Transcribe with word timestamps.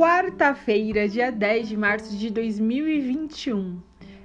quarta-feira, 0.00 1.06
dia 1.06 1.30
10 1.30 1.68
de 1.68 1.76
março 1.76 2.16
de 2.16 2.30
2021. 2.30 3.82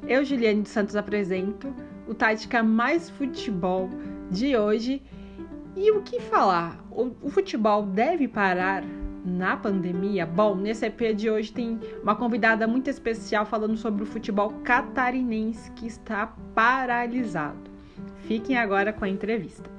Eu, 0.08 0.24
Juliane 0.24 0.62
dos 0.62 0.72
Santos, 0.72 0.96
apresento 0.96 1.76
o 2.08 2.14
Tática 2.14 2.64
Mais 2.64 3.10
Futebol 3.10 3.90
de 4.32 4.56
hoje. 4.56 5.04
E 5.76 5.92
o 5.92 6.02
que 6.02 6.22
falar? 6.22 6.82
O, 6.90 7.12
o 7.22 7.30
futebol 7.30 7.84
deve 7.84 8.26
parar 8.26 8.86
na 9.26 9.58
pandemia? 9.58 10.26
Bom, 10.26 10.56
nesse 10.56 10.86
EP 10.86 11.14
de 11.14 11.30
hoje 11.30 11.52
tem 11.52 11.78
uma 12.02 12.16
convidada 12.16 12.66
muito 12.66 12.90
especial 12.90 13.46
falando 13.46 13.76
sobre 13.76 14.02
o 14.02 14.06
futebol 14.06 14.54
catarinense 14.64 15.70
que 15.72 15.86
está 15.86 16.28
paralisado. 16.56 17.70
Fiquem 18.20 18.58
agora 18.58 18.94
com 18.94 19.04
a 19.04 19.10
entrevista. 19.10 19.70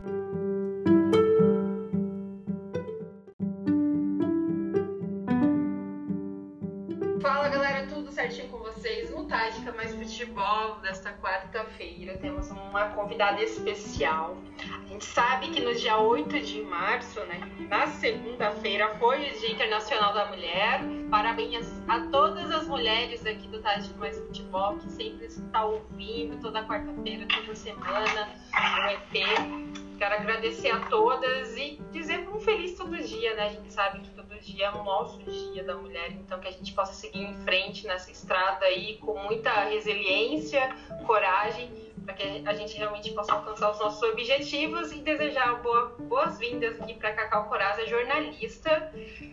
Desta 10.87 11.13
quarta-feira. 11.15 12.17
Temos 12.19 12.51
uma 12.51 12.89
convidada 12.91 13.43
especial. 13.43 14.39
A 14.85 14.87
gente 14.87 15.05
sabe 15.05 15.51
que 15.51 15.61
no 15.61 15.75
dia 15.75 15.99
8 15.99 16.41
de 16.41 16.63
março, 16.63 17.21
né, 17.25 17.41
na 17.69 17.89
segunda-feira, 17.89 18.95
foi 18.99 19.29
o 19.29 19.41
Dia 19.41 19.51
Internacional 19.51 20.15
da 20.15 20.27
Mulher. 20.27 20.81
Parabéns 21.11 21.67
a 21.89 22.01
todas 22.11 22.51
as 22.53 22.69
mulheres 22.69 23.27
aqui 23.27 23.49
do 23.49 23.61
Tático 23.61 23.99
Mais 23.99 24.17
Futebol 24.17 24.77
que 24.79 24.91
sempre 24.91 25.27
está 25.27 25.65
ouvindo 25.65 26.41
toda 26.41 26.65
quarta-feira, 26.65 27.27
toda 27.29 27.55
semana, 27.55 28.29
o 28.53 29.17
EP. 29.17 29.86
Quero 29.99 30.15
agradecer 30.15 30.71
a 30.71 30.81
todas 30.81 31.57
e 31.57 31.81
dizer 31.91 32.29
um 32.29 32.39
feliz 32.39 32.77
todo 32.77 32.97
dia, 32.99 33.35
né? 33.35 33.45
A 33.45 33.49
gente 33.49 33.73
sabe 33.73 34.01
que 34.01 34.11
todo 34.11 34.39
dia 34.41 34.67
é 34.67 34.71
o 34.71 34.85
nosso 34.85 35.19
dia 35.23 35.65
da 35.65 35.75
mulher, 35.75 36.13
então 36.13 36.39
que 36.39 36.49
a 36.49 36.51
gente 36.51 36.73
possa 36.75 36.93
seguir 36.93 37.23
em 37.23 37.35
frente 37.45 37.87
nessa 37.87 38.11
estrada 38.11 38.67
aí 38.67 38.99
com 38.99 39.19
muita 39.23 39.51
resiliência, 39.65 40.69
coragem, 41.07 41.71
para 42.05 42.15
que 42.15 42.43
a 42.47 42.53
gente 42.53 42.77
realmente 42.77 43.11
possa 43.13 43.33
alcançar 43.33 43.71
os 43.71 43.81
nossos 43.81 44.03
objetivos 44.03 44.93
e 44.93 44.99
desejar 44.99 45.63
boa, 45.63 45.97
boas-vindas 45.99 46.81
aqui 46.81 46.95
para 46.95 47.13
Cacau 47.13 47.49
Coraza, 47.49 47.87
jornalista. 47.87 48.93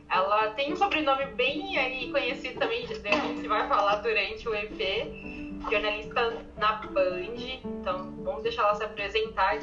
Ela 0.09 0.51
tem 0.51 0.71
um 0.71 0.75
sobrenome 0.77 1.25
bem 1.33 1.77
aí 1.77 2.09
conhecido 2.09 2.59
também, 2.59 2.83
a 2.83 2.87
gente 2.87 3.47
vai 3.47 3.67
falar 3.67 3.97
durante 3.97 4.47
o 4.47 4.55
EP 4.55 5.52
jornalista 5.69 6.45
na 6.57 6.73
Band. 6.73 7.35
Então, 7.63 8.13
vamos 8.23 8.43
deixar 8.43 8.63
ela 8.63 8.75
se 8.75 8.83
apresentar. 8.83 9.57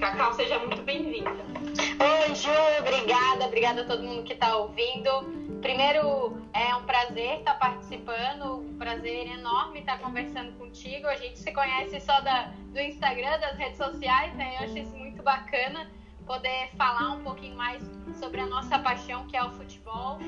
Cacau, 0.00 0.32
seja 0.34 0.58
muito 0.58 0.82
bem-vinda. 0.82 1.30
Oi, 1.30 2.34
Ju, 2.34 2.50
obrigada. 2.80 3.46
Obrigada 3.46 3.82
a 3.82 3.84
todo 3.84 4.02
mundo 4.02 4.22
que 4.22 4.32
está 4.32 4.56
ouvindo. 4.56 5.44
Primeiro, 5.60 6.36
é 6.52 6.74
um 6.76 6.84
prazer 6.84 7.38
estar 7.38 7.54
participando, 7.58 8.60
um 8.60 8.76
prazer 8.76 9.28
enorme 9.28 9.80
estar 9.80 9.98
conversando 9.98 10.52
contigo. 10.58 11.06
A 11.06 11.16
gente 11.16 11.38
se 11.38 11.50
conhece 11.52 12.00
só 12.00 12.20
da, 12.20 12.52
do 12.72 12.78
Instagram, 12.78 13.38
das 13.38 13.56
redes 13.56 13.78
sociais, 13.78 14.34
né? 14.34 14.56
Eu 14.58 14.64
acho 14.64 14.78
isso 14.78 14.94
muito 14.96 15.22
bacana 15.22 15.90
poder 16.26 16.70
falar 16.76 17.12
um 17.12 17.22
pouquinho 17.22 17.56
mais 17.56 17.82
sobre 18.18 18.40
a 18.40 18.46
nossa 18.46 18.78
paixão, 18.78 19.26
que 19.26 19.36
é 19.36 19.44
o 19.44 19.50
futebol. 19.52 20.18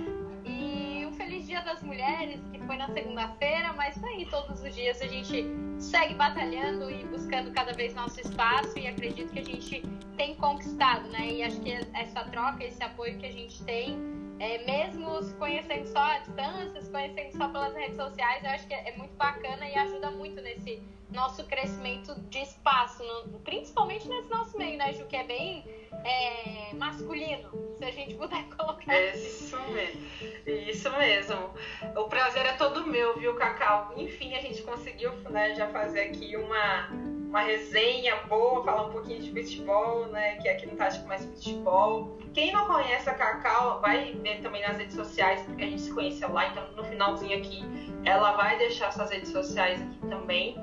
Feliz 1.17 1.47
Dia 1.47 1.63
das 1.63 1.83
Mulheres, 1.83 2.41
que 2.53 2.59
foi 2.61 2.77
na 2.77 2.89
segunda-feira, 2.89 3.73
mas 3.73 3.99
tá 4.01 4.07
aí 4.09 4.27
todos 4.27 4.63
os 4.63 4.75
dias 4.75 5.01
a 5.01 5.07
gente 5.07 5.47
segue 5.79 6.15
batalhando 6.15 6.91
e 6.91 7.05
buscando 7.05 7.51
cada 7.53 7.73
vez 7.73 7.95
nosso 7.95 8.21
espaço 8.21 8.79
e 8.79 8.87
acredito 8.87 9.33
que 9.33 9.39
a 9.39 9.45
gente 9.45 9.83
tem 10.17 10.35
conquistado, 10.35 11.09
né? 11.09 11.33
E 11.33 11.43
acho 11.43 11.61
que 11.61 11.73
essa 11.95 12.25
troca, 12.25 12.65
esse 12.65 12.83
apoio 12.83 13.19
que 13.19 13.27
a 13.27 13.33
gente 13.33 13.63
tem, 13.65 13.99
é, 14.39 14.59
mesmo 14.65 15.23
se 15.23 15.35
conhecendo 15.35 15.87
só 15.87 15.99
à 15.99 16.19
distância, 16.19 16.81
se 16.81 16.91
conhecendo 16.91 17.37
só 17.37 17.49
pelas 17.49 17.75
redes 17.75 17.97
sociais, 17.97 18.45
eu 18.45 18.51
acho 18.51 18.67
que 18.67 18.75
é, 18.75 18.95
muito 18.97 19.15
bacana 19.15 19.69
e 19.69 19.75
ajuda 19.75 20.11
muito 20.11 20.41
nesse 20.43 20.83
nosso 21.11 21.45
crescimento 21.45 22.15
de 22.29 22.39
espaço, 22.39 23.03
no, 23.03 23.39
principalmente 23.41 24.09
nesse 24.09 24.29
nosso 24.29 24.57
meio, 24.59 24.77
né, 24.77 24.93
Ju, 24.93 25.07
que 25.07 25.17
é 25.17 25.25
bem 25.25 25.65
é, 26.05 26.75
masculino, 26.75 27.51
se 27.79 27.85
a 27.85 27.91
gente 27.91 28.15
puder 28.15 28.45
colocar. 28.57 28.93
É 28.93 29.17
isso 29.17 29.59
mesmo. 29.71 30.01
Isso 30.47 30.91
mesmo. 30.99 31.55
O 31.97 32.05
prazer 32.05 32.45
é 32.45 32.53
todo 32.53 32.87
meu, 32.87 33.17
viu, 33.19 33.35
Cacau? 33.35 33.95
Enfim, 33.97 34.35
a 34.35 34.41
gente 34.41 34.63
conseguiu 34.63 35.13
né, 35.31 35.55
já 35.55 35.69
fazer 35.69 36.01
aqui 36.01 36.37
uma, 36.37 36.89
uma 37.37 37.43
resenha 37.43 38.17
boa, 38.29 38.65
falar 38.65 38.87
um 38.87 38.93
pouquinho 38.93 39.21
de 39.21 39.31
futebol, 39.31 40.07
né? 40.07 40.37
Que 40.37 40.49
aqui 40.49 40.65
no 40.65 40.75
Tático 40.75 41.07
Mais 41.07 41.23
Futebol. 41.23 42.17
Quem 42.33 42.51
não 42.51 42.67
conhece 42.67 43.11
a 43.11 43.15
Cacau, 43.15 43.79
vai 43.83 44.15
ver 44.15 44.41
também 44.41 44.63
nas 44.63 44.79
redes 44.79 44.95
sociais, 44.95 45.43
porque 45.43 45.63
a 45.63 45.67
gente 45.67 45.83
se 45.83 45.93
conheceu 45.93 46.33
lá, 46.33 46.49
então 46.49 46.73
no 46.73 46.83
finalzinho 46.85 47.37
aqui 47.37 47.63
ela 48.07 48.33
vai 48.33 48.57
deixar 48.57 48.91
suas 48.91 49.11
redes 49.11 49.31
sociais 49.31 49.83
aqui 49.83 49.99
também. 50.09 50.57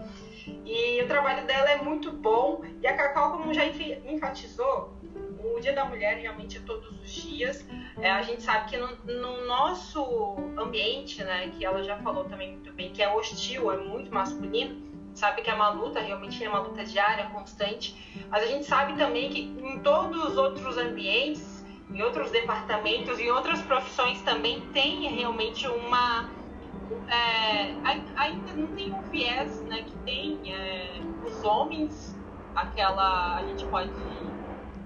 E 0.65 0.99
o 1.03 1.07
trabalho 1.07 1.45
dela 1.45 1.69
é 1.69 1.77
muito 1.77 2.11
bom. 2.11 2.63
E 2.81 2.87
a 2.87 2.97
Cacau, 2.97 3.33
como 3.33 3.53
já 3.53 3.67
enfatizou, 3.67 4.97
o 5.43 5.59
Dia 5.59 5.73
da 5.73 5.85
Mulher 5.85 6.17
realmente 6.17 6.57
é 6.57 6.61
todos 6.61 6.89
os 6.89 7.11
dias. 7.11 7.63
É, 8.01 8.09
a 8.09 8.23
gente 8.23 8.41
sabe 8.41 8.71
que 8.71 8.77
no, 8.77 8.87
no, 9.05 9.45
nosso 9.45 10.37
ambiente, 10.57 11.23
né, 11.23 11.51
que 11.55 11.63
ela 11.63 11.83
já 11.83 11.97
falou 11.99 12.25
também 12.25 12.53
muito 12.53 12.73
bem, 12.73 12.91
que 12.91 13.03
é 13.03 13.13
hostil, 13.13 13.71
é 13.71 13.77
muito 13.77 14.11
masculino, 14.11 14.92
sabe 15.13 15.41
que 15.41 15.49
é 15.49 15.53
uma 15.53 15.69
luta, 15.69 15.99
realmente 15.99 16.43
é 16.43 16.49
uma 16.49 16.59
luta 16.59 16.83
diária, 16.83 17.25
constante. 17.27 18.25
Mas 18.29 18.43
a 18.43 18.47
gente 18.47 18.65
sabe 18.65 18.95
também 18.97 19.29
que 19.29 19.41
em 19.41 19.79
todos 19.79 20.23
os 20.23 20.37
outros 20.37 20.77
ambientes, 20.77 21.63
em 21.89 22.01
outros 22.01 22.31
departamentos, 22.31 23.19
em 23.19 23.29
outras 23.31 23.61
profissões 23.61 24.21
também 24.21 24.61
tem 24.71 25.09
realmente 25.15 25.67
uma 25.67 26.31
é, 27.07 27.75
ainda 28.15 28.53
não 28.53 28.67
tem 28.75 28.93
um 28.93 29.01
viés 29.03 29.61
né, 29.63 29.83
que 29.83 29.95
tem 29.99 30.53
é, 30.53 31.01
os 31.23 31.43
homens, 31.43 32.15
aquela, 32.55 33.35
a 33.37 33.45
gente 33.47 33.65
pode 33.65 33.93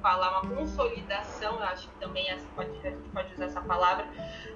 falar 0.02 0.40
uma 0.40 0.56
consolidação, 0.56 1.56
eu 1.56 1.64
acho 1.64 1.90
que 1.90 2.00
também 2.00 2.30
essa 2.30 2.48
pode, 2.56 2.70
a 2.86 2.92
gente 2.92 3.10
pode 3.10 3.34
usar 3.34 3.46
essa 3.46 3.62
palavra, 3.62 4.08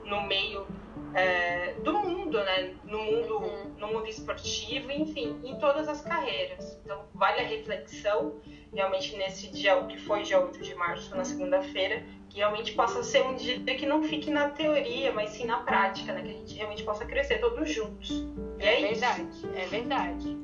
no 0.06 0.22
meio 0.24 0.68
é, 1.14 1.74
do 1.84 1.94
mundo, 1.94 2.38
né? 2.44 2.74
No 2.84 3.02
mundo, 3.04 3.38
uhum. 3.38 3.76
no 3.78 3.88
mundo 3.88 4.08
esportivo, 4.08 4.92
enfim, 4.92 5.40
em 5.44 5.58
todas 5.60 5.88
as 5.88 6.02
carreiras. 6.02 6.80
Então, 6.84 7.06
vale 7.14 7.42
a 7.42 7.48
reflexão, 7.48 8.40
realmente, 8.74 9.16
nesse 9.18 9.50
dia, 9.52 9.82
que 9.84 9.98
foi 9.98 10.24
dia 10.24 10.40
8 10.40 10.62
de 10.62 10.76
março, 10.76 11.16
na 11.16 11.26
segunda-feira, 11.26 12.04
que 12.32 12.38
realmente 12.38 12.72
possa 12.74 13.04
ser 13.04 13.24
um 13.24 13.36
dia 13.36 13.60
que 13.60 13.86
não 13.86 14.04
fique 14.04 14.32
na 14.32 14.50
teoria, 14.50 15.12
mas 15.12 15.32
sim 15.32 15.46
na 15.46 15.58
prática, 15.58 16.14
né? 16.14 16.22
Que 16.22 16.30
a 16.30 16.34
gente 16.34 16.56
realmente 16.56 16.84
possa 16.84 17.06
crescer 17.06 17.40
todos 17.40 17.70
juntos. 17.70 18.10
E 18.58 18.64
é, 18.64 18.82
é 18.82 18.88
verdade, 18.88 19.28
isso. 19.30 19.50
é 19.54 19.66
verdade. 19.66 20.38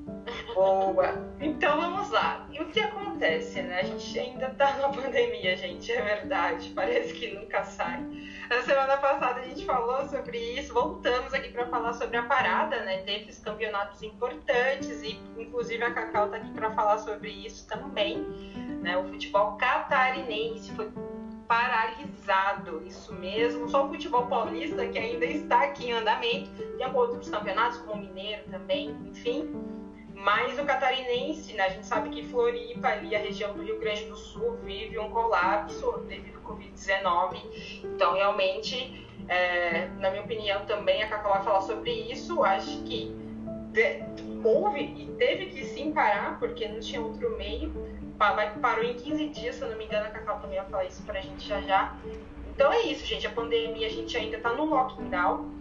Boa. 0.54 1.14
Então 1.40 1.80
vamos 1.80 2.10
lá. 2.10 2.46
E 2.52 2.60
o 2.62 2.66
que 2.66 2.82
acontece, 2.82 3.62
né? 3.62 3.80
A 3.80 3.84
gente 3.84 4.20
ainda 4.20 4.50
tá 4.50 4.76
na 4.78 4.90
pandemia, 5.02 5.56
gente, 5.56 5.90
é 5.90 6.02
verdade. 6.02 6.74
Parece 6.76 7.14
que 7.14 7.34
nunca 7.34 7.64
sai. 7.64 8.06
Na 8.50 8.62
semana 8.64 8.98
passada 8.98 9.40
a 9.40 9.44
gente 9.44 9.66
falou 9.66 10.06
sobre 10.10 10.38
isso, 10.38 10.74
voltamos 10.74 11.34
aqui 11.34 11.50
para 11.50 11.68
falar 11.68 11.94
sobre 11.94 12.18
a 12.18 12.24
parada, 12.24 12.84
né? 12.84 12.98
Teve 13.04 13.32
os 13.32 13.40
campeonatos 13.40 14.04
importantes 14.04 15.02
e 15.04 15.18
inclusive 15.38 15.82
a 15.82 15.94
Cacau 15.94 16.30
tá 16.30 16.36
aqui 16.36 16.52
para 16.52 16.70
falar 16.72 16.98
sobre 16.98 17.30
isso 17.30 17.66
também, 17.66 18.18
né? 18.82 18.98
O 18.98 19.06
futebol 19.06 19.56
catarinense 19.56 20.74
foi 20.74 20.92
paralisado, 21.48 22.84
isso 22.86 23.14
mesmo. 23.14 23.70
Só 23.70 23.86
o 23.86 23.90
futebol 23.90 24.28
paulista 24.28 24.88
que 24.88 24.98
ainda 24.98 25.26
está 25.26 25.64
aqui 25.64 25.88
em 25.88 25.94
andamento. 25.94 26.50
Tem 26.78 26.94
outros 26.94 27.30
campeonatos, 27.30 27.78
como 27.80 27.94
o 27.94 28.06
Mineiro 28.06 28.44
também, 28.52 28.90
enfim. 29.06 29.50
Mas 30.14 30.58
o 30.60 30.66
catarinense, 30.66 31.54
né, 31.54 31.64
a 31.64 31.70
gente 31.70 31.86
sabe 31.86 32.10
que 32.10 32.24
Floripa, 32.24 32.88
ali, 32.88 33.16
a 33.16 33.20
região 33.20 33.54
do 33.54 33.62
Rio 33.62 33.80
Grande 33.80 34.06
do 34.06 34.16
Sul, 34.16 34.58
vive 34.64 34.98
um 34.98 35.10
colapso 35.10 36.04
devido 36.08 36.38
ao 36.44 36.56
Covid-19. 36.56 37.40
Então, 37.84 38.14
realmente, 38.14 39.08
é, 39.28 39.88
na 40.00 40.10
minha 40.10 40.24
opinião, 40.24 40.66
também 40.66 41.04
a 41.04 41.08
Cacau 41.08 41.34
vai 41.34 41.44
falar 41.44 41.62
sobre 41.62 41.92
isso. 41.92 42.44
Acho 42.44 42.82
que 42.84 43.16
de, 43.72 44.04
houve 44.44 44.82
e 44.82 45.16
teve 45.18 45.48
que 45.48 45.64
sim 45.66 45.92
parar, 45.92 46.40
porque 46.40 46.68
não 46.68 46.80
tinha 46.80 47.00
outro 47.00 47.38
meio 47.38 47.72
parou 48.18 48.84
em 48.84 48.96
15 48.96 49.28
dias, 49.30 49.56
se 49.56 49.62
eu 49.62 49.70
não 49.70 49.78
me 49.78 49.86
engano, 49.86 50.08
a 50.08 50.10
Cacau 50.10 50.40
também 50.40 50.58
vai 50.60 50.70
falar 50.70 50.86
isso 50.86 51.04
pra 51.04 51.22
gente 51.22 51.48
já 51.48 51.62
já. 51.62 51.96
Então 52.54 52.72
é 52.74 52.82
isso, 52.82 53.06
gente. 53.06 53.28
A 53.28 53.32
pandemia, 53.32 53.88
a 53.88 53.90
gente 53.90 54.18
ainda 54.18 54.40
tá 54.40 54.54
no 54.54 54.66
lockdown 54.66 55.52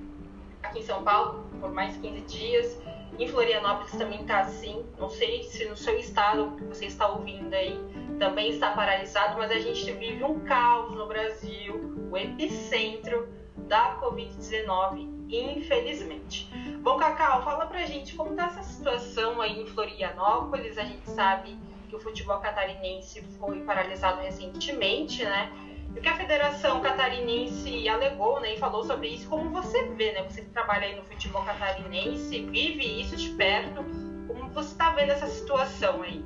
aqui 0.62 0.80
em 0.80 0.82
São 0.82 1.02
Paulo 1.02 1.44
por 1.60 1.70
mais 1.70 1.96
15 1.98 2.20
dias. 2.22 2.80
Em 3.18 3.28
Florianópolis 3.28 3.92
também 3.92 4.24
tá 4.24 4.40
assim. 4.40 4.84
Não 4.98 5.08
sei 5.08 5.42
se 5.42 5.66
no 5.66 5.76
seu 5.76 5.98
estado, 5.98 6.52
que 6.56 6.64
você 6.64 6.86
está 6.86 7.08
ouvindo 7.08 7.52
aí, 7.52 7.78
também 8.18 8.50
está 8.50 8.70
paralisado, 8.70 9.38
mas 9.38 9.50
a 9.50 9.58
gente 9.58 9.90
vive 9.92 10.24
um 10.24 10.40
caos 10.40 10.94
no 10.94 11.06
Brasil, 11.06 12.08
o 12.10 12.16
epicentro 12.16 13.28
da 13.56 13.98
Covid-19, 14.00 15.08
infelizmente. 15.30 16.50
Bom, 16.80 16.96
Cacau, 16.98 17.42
fala 17.42 17.66
pra 17.66 17.84
gente 17.84 18.14
como 18.14 18.34
tá 18.34 18.46
essa 18.46 18.62
situação 18.62 19.40
aí 19.40 19.60
em 19.60 19.66
Florianópolis. 19.66 20.78
A 20.78 20.84
gente 20.84 21.08
sabe 21.10 21.56
que 21.86 21.96
o 21.96 22.00
futebol 22.00 22.38
catarinense 22.40 23.22
foi 23.38 23.60
paralisado 23.62 24.20
recentemente, 24.20 25.24
né? 25.24 25.50
o 25.96 26.00
que 26.00 26.08
a 26.08 26.16
Federação 26.16 26.80
Catarinense 26.80 27.88
alegou, 27.88 28.38
né, 28.40 28.54
e 28.54 28.58
falou 28.58 28.84
sobre 28.84 29.08
isso, 29.08 29.28
como 29.28 29.50
você 29.50 29.82
vê, 29.94 30.12
né, 30.12 30.22
você 30.24 30.42
que 30.42 30.50
trabalha 30.50 30.86
aí 30.86 30.94
no 30.94 31.02
futebol 31.04 31.42
catarinense, 31.42 32.42
vive 32.42 33.00
isso 33.00 33.16
de 33.16 33.30
perto, 33.30 33.82
como 34.28 34.50
você 34.50 34.72
está 34.72 34.90
vendo 34.90 35.12
essa 35.12 35.26
situação 35.26 36.02
aí? 36.02 36.22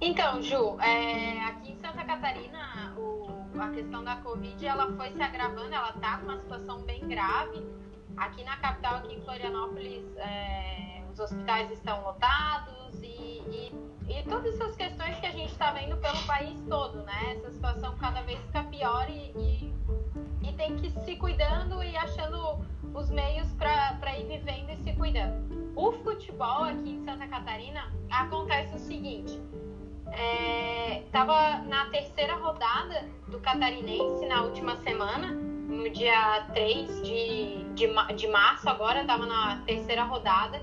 Então, 0.00 0.40
Ju, 0.40 0.78
é, 0.80 1.44
aqui 1.44 1.72
em 1.72 1.76
Santa 1.76 2.04
Catarina, 2.04 2.94
o, 2.96 3.60
a 3.60 3.68
questão 3.70 4.02
da 4.02 4.16
Covid, 4.16 4.64
ela 4.64 4.90
foi 4.96 5.10
se 5.10 5.20
agravando, 5.20 5.74
ela 5.74 5.90
está 5.90 6.18
com 6.18 6.24
uma 6.24 6.38
situação 6.38 6.80
bem 6.82 7.06
grave. 7.06 7.66
Aqui 8.16 8.44
na 8.44 8.56
capital, 8.56 8.96
aqui 8.96 9.16
em 9.16 9.20
Florianópolis, 9.22 10.04
é, 10.16 11.02
os 11.18 11.32
hospitais 11.32 11.70
estão 11.72 12.00
lotados 12.02 12.94
e, 13.02 13.06
e, 13.06 13.72
e, 14.08 14.22
todas 14.28 14.54
essas 14.54 14.76
questões 14.76 15.18
que 15.18 15.26
a 15.26 15.32
gente 15.32 15.50
está 15.50 15.72
vendo 15.72 15.96
pelo 15.96 16.22
país 16.26 16.56
todo, 16.68 17.02
né? 17.02 17.36
Essa 17.36 17.50
situação 17.50 17.96
cada 17.98 18.22
vez 18.22 18.38
fica 18.46 18.62
pior 18.64 19.10
e, 19.10 19.32
e, 19.36 19.74
e 20.48 20.52
tem 20.52 20.76
que 20.76 20.90
se 20.90 21.16
cuidando 21.16 21.82
e 21.82 21.96
achando 21.96 22.64
os 22.94 23.10
meios 23.10 23.52
para 23.54 24.16
ir 24.16 24.28
vivendo 24.28 24.70
e 24.70 24.76
se 24.76 24.92
cuidando. 24.92 25.72
O 25.74 25.92
futebol 26.04 26.64
aqui 26.64 26.90
em 26.90 27.04
Santa 27.04 27.26
Catarina 27.26 27.92
acontece 28.10 28.76
o 28.76 28.78
seguinte 28.78 29.40
estava 31.04 31.34
é, 31.34 31.60
na 31.68 31.86
terceira 31.90 32.34
rodada 32.36 33.08
do 33.28 33.38
Catarinense 33.40 34.26
na 34.26 34.42
última 34.42 34.76
semana, 34.76 35.28
no 35.28 35.88
dia 35.90 36.46
3 36.54 37.02
de, 37.02 37.64
de, 37.74 38.14
de 38.16 38.28
março, 38.28 38.68
agora 38.68 39.02
estava 39.02 39.26
na 39.26 39.62
terceira 39.66 40.04
rodada. 40.04 40.62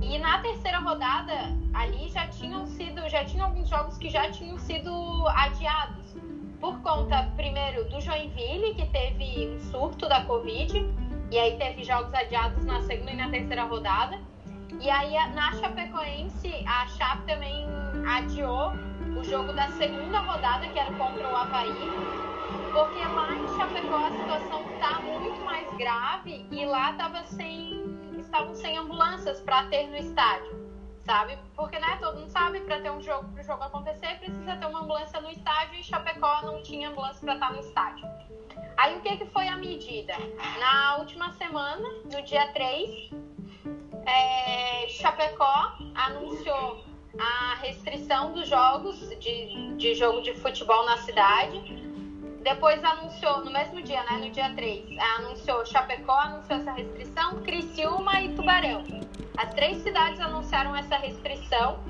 E 0.00 0.18
na 0.18 0.38
terceira 0.40 0.78
rodada, 0.78 1.34
ali 1.72 2.08
já 2.08 2.26
tinham 2.28 2.66
sido, 2.66 3.08
já 3.08 3.24
tinham 3.24 3.46
alguns 3.46 3.68
jogos 3.68 3.96
que 3.98 4.08
já 4.08 4.30
tinham 4.30 4.58
sido 4.58 4.92
adiados. 5.28 6.16
Por 6.60 6.80
conta, 6.80 7.30
primeiro, 7.36 7.88
do 7.88 8.00
Joinville, 8.00 8.74
que 8.74 8.86
teve 8.86 9.48
um 9.48 9.60
surto 9.70 10.08
da 10.08 10.24
Covid, 10.24 10.86
e 11.30 11.38
aí 11.38 11.56
teve 11.56 11.84
jogos 11.84 12.12
adiados 12.14 12.64
na 12.64 12.80
segunda 12.82 13.12
e 13.12 13.16
na 13.16 13.28
terceira 13.28 13.64
rodada. 13.64 14.20
E 14.80 14.90
aí 14.90 15.14
na 15.34 15.52
Chapecoense, 15.54 16.64
a 16.66 16.86
Chape 16.88 17.22
também 17.26 17.66
adiou 18.06 18.72
o 19.18 19.24
jogo 19.24 19.52
da 19.54 19.68
segunda 19.70 20.20
rodada, 20.20 20.66
que 20.68 20.78
era 20.78 20.92
contra 20.92 21.26
o 21.26 21.34
Havaí, 21.34 21.90
porque 22.72 23.00
lá 23.00 23.32
em 23.32 23.56
Chapecó 23.56 23.96
a 23.96 24.10
situação 24.10 24.62
está 24.74 25.00
muito 25.00 25.42
mais 25.44 25.66
grave 25.76 26.46
e 26.50 26.66
lá 26.66 26.92
tava 26.92 27.24
sem, 27.24 27.95
estavam 28.26 28.54
sem 28.54 28.76
ambulâncias 28.76 29.40
para 29.40 29.64
ter 29.64 29.86
no 29.88 29.96
estádio, 29.96 30.68
sabe? 31.04 31.38
Porque, 31.54 31.78
né, 31.78 31.96
todo 32.00 32.18
mundo 32.18 32.30
sabe, 32.30 32.60
para 32.60 32.80
ter 32.80 32.90
um 32.90 33.00
jogo, 33.00 33.28
para 33.32 33.40
o 33.40 33.44
jogo 33.44 33.62
acontecer, 33.62 34.18
precisa 34.18 34.56
ter 34.56 34.66
uma 34.66 34.80
ambulância 34.80 35.20
no 35.20 35.30
estádio 35.30 35.80
e 35.80 35.82
Chapecó 35.82 36.42
não 36.42 36.62
tinha 36.62 36.90
ambulância 36.90 37.20
para 37.20 37.34
estar 37.34 37.52
no 37.52 37.60
estádio. 37.60 38.06
Aí 38.76 38.96
o 38.96 39.00
que, 39.00 39.16
que 39.16 39.26
foi 39.26 39.48
a 39.48 39.56
medida? 39.56 40.14
Na 40.60 40.98
última 40.98 41.32
semana, 41.32 41.88
no 42.04 42.22
dia 42.22 42.46
3, 42.52 43.10
é, 44.04 44.88
Chapecó 44.88 45.76
anunciou 45.94 46.84
a 47.18 47.54
restrição 47.56 48.32
dos 48.32 48.48
jogos 48.48 49.08
de, 49.18 49.74
de 49.76 49.94
jogo 49.94 50.20
de 50.20 50.34
futebol 50.34 50.84
na 50.84 50.98
cidade. 50.98 51.85
Depois 52.46 52.82
anunciou, 52.84 53.44
no 53.44 53.50
mesmo 53.50 53.82
dia, 53.82 54.04
né, 54.04 54.18
no 54.18 54.30
dia 54.30 54.48
3, 54.54 54.96
anunciou 55.16 55.66
Chapecó, 55.66 56.16
anunciou 56.16 56.60
essa 56.60 56.70
restrição, 56.70 57.42
Criciúma 57.42 58.20
e 58.20 58.36
Tubarão. 58.36 58.84
As 59.36 59.52
três 59.52 59.78
cidades 59.78 60.20
anunciaram 60.20 60.76
essa 60.76 60.96
restrição 60.96 61.80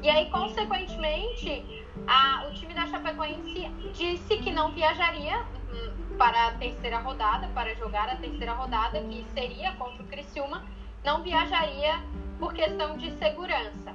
e 0.00 0.08
aí, 0.08 0.30
consequentemente, 0.30 1.84
a, 2.06 2.46
o 2.48 2.54
time 2.54 2.72
da 2.74 2.86
Chapecoense 2.86 3.68
disse 3.92 4.38
que 4.38 4.52
não 4.52 4.70
viajaria 4.70 5.36
hum, 5.72 6.16
para 6.16 6.46
a 6.46 6.52
terceira 6.52 7.00
rodada, 7.00 7.48
para 7.48 7.74
jogar 7.74 8.08
a 8.08 8.14
terceira 8.14 8.52
rodada, 8.52 9.00
que 9.00 9.26
seria 9.34 9.72
contra 9.72 10.00
o 10.00 10.06
Criciúma, 10.06 10.64
não 11.02 11.24
viajaria 11.24 12.00
por 12.38 12.54
questão 12.54 12.96
de 12.96 13.10
segurança. 13.18 13.92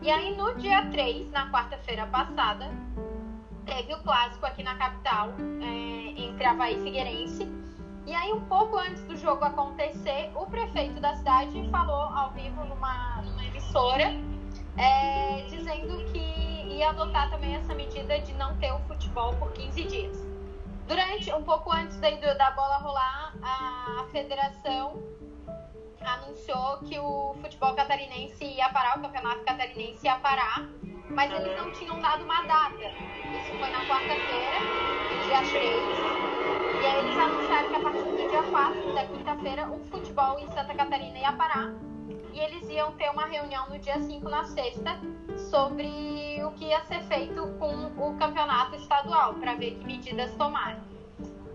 E 0.00 0.10
aí, 0.10 0.36
no 0.36 0.56
dia 0.56 0.84
3, 0.90 1.30
na 1.30 1.52
quarta-feira 1.52 2.04
passada, 2.06 2.68
teve 3.64 3.94
o 3.94 4.02
clássico 4.02 4.46
aqui 4.46 4.62
na 4.62 4.74
capital, 4.76 5.30
é, 5.60 6.20
entre 6.20 6.44
Havaí 6.44 6.76
e 6.76 6.82
Figueirense. 6.82 7.48
E 8.06 8.14
aí, 8.14 8.32
um 8.32 8.40
pouco 8.46 8.76
antes 8.76 9.02
do 9.04 9.16
jogo 9.16 9.44
acontecer, 9.44 10.30
o 10.34 10.46
prefeito 10.46 11.00
da 11.00 11.14
cidade 11.16 11.68
falou 11.70 12.02
ao 12.02 12.32
vivo 12.32 12.64
numa, 12.64 13.22
numa 13.22 13.44
emissora, 13.46 14.12
é, 14.76 15.42
dizendo 15.48 16.04
que 16.12 16.18
ia 16.74 16.90
adotar 16.90 17.30
também 17.30 17.54
essa 17.54 17.74
medida 17.74 18.18
de 18.20 18.32
não 18.34 18.56
ter 18.58 18.72
o 18.72 18.78
futebol 18.80 19.34
por 19.36 19.52
15 19.52 19.84
dias. 19.84 20.16
Durante, 20.88 21.32
um 21.32 21.44
pouco 21.44 21.72
antes 21.72 21.96
daí 22.00 22.18
da 22.20 22.50
bola 22.50 22.78
rolar, 22.78 23.34
a 23.42 24.04
federação 24.10 25.00
anunciou 26.06 26.78
que 26.78 26.98
o 26.98 27.34
futebol 27.40 27.74
catarinense 27.74 28.44
ia 28.44 28.68
parar, 28.70 28.98
o 28.98 29.02
campeonato 29.02 29.44
catarinense 29.44 30.04
ia 30.06 30.16
parar, 30.16 30.68
mas 31.10 31.30
eles 31.32 31.56
não 31.56 31.70
tinham 31.72 32.00
dado 32.00 32.24
uma 32.24 32.42
data. 32.42 32.84
Isso 32.84 33.58
foi 33.58 33.70
na 33.70 33.84
quarta-feira, 33.86 34.58
dia 35.26 35.38
3. 35.38 35.52
E 36.82 36.86
aí 36.86 36.98
eles 36.98 37.16
anunciaram 37.16 37.68
que 37.68 37.76
a 37.76 37.80
partir 37.80 38.02
do 38.02 38.16
dia 38.16 38.42
4 38.42 38.94
da 38.94 39.06
quinta-feira 39.06 39.70
o 39.70 39.78
futebol 39.84 40.38
em 40.38 40.46
Santa 40.48 40.74
Catarina 40.74 41.18
ia 41.18 41.32
parar. 41.32 41.72
E 42.32 42.40
eles 42.40 42.68
iam 42.70 42.92
ter 42.92 43.10
uma 43.10 43.26
reunião 43.26 43.68
no 43.68 43.78
dia 43.78 44.00
5, 44.00 44.28
na 44.28 44.44
sexta, 44.44 44.98
sobre 45.50 46.42
o 46.42 46.50
que 46.52 46.64
ia 46.64 46.80
ser 46.84 47.02
feito 47.02 47.46
com 47.58 48.08
o 48.08 48.16
campeonato 48.16 48.74
estadual, 48.76 49.34
para 49.34 49.54
ver 49.54 49.72
que 49.72 49.84
medidas 49.84 50.34
tomarem. 50.36 50.80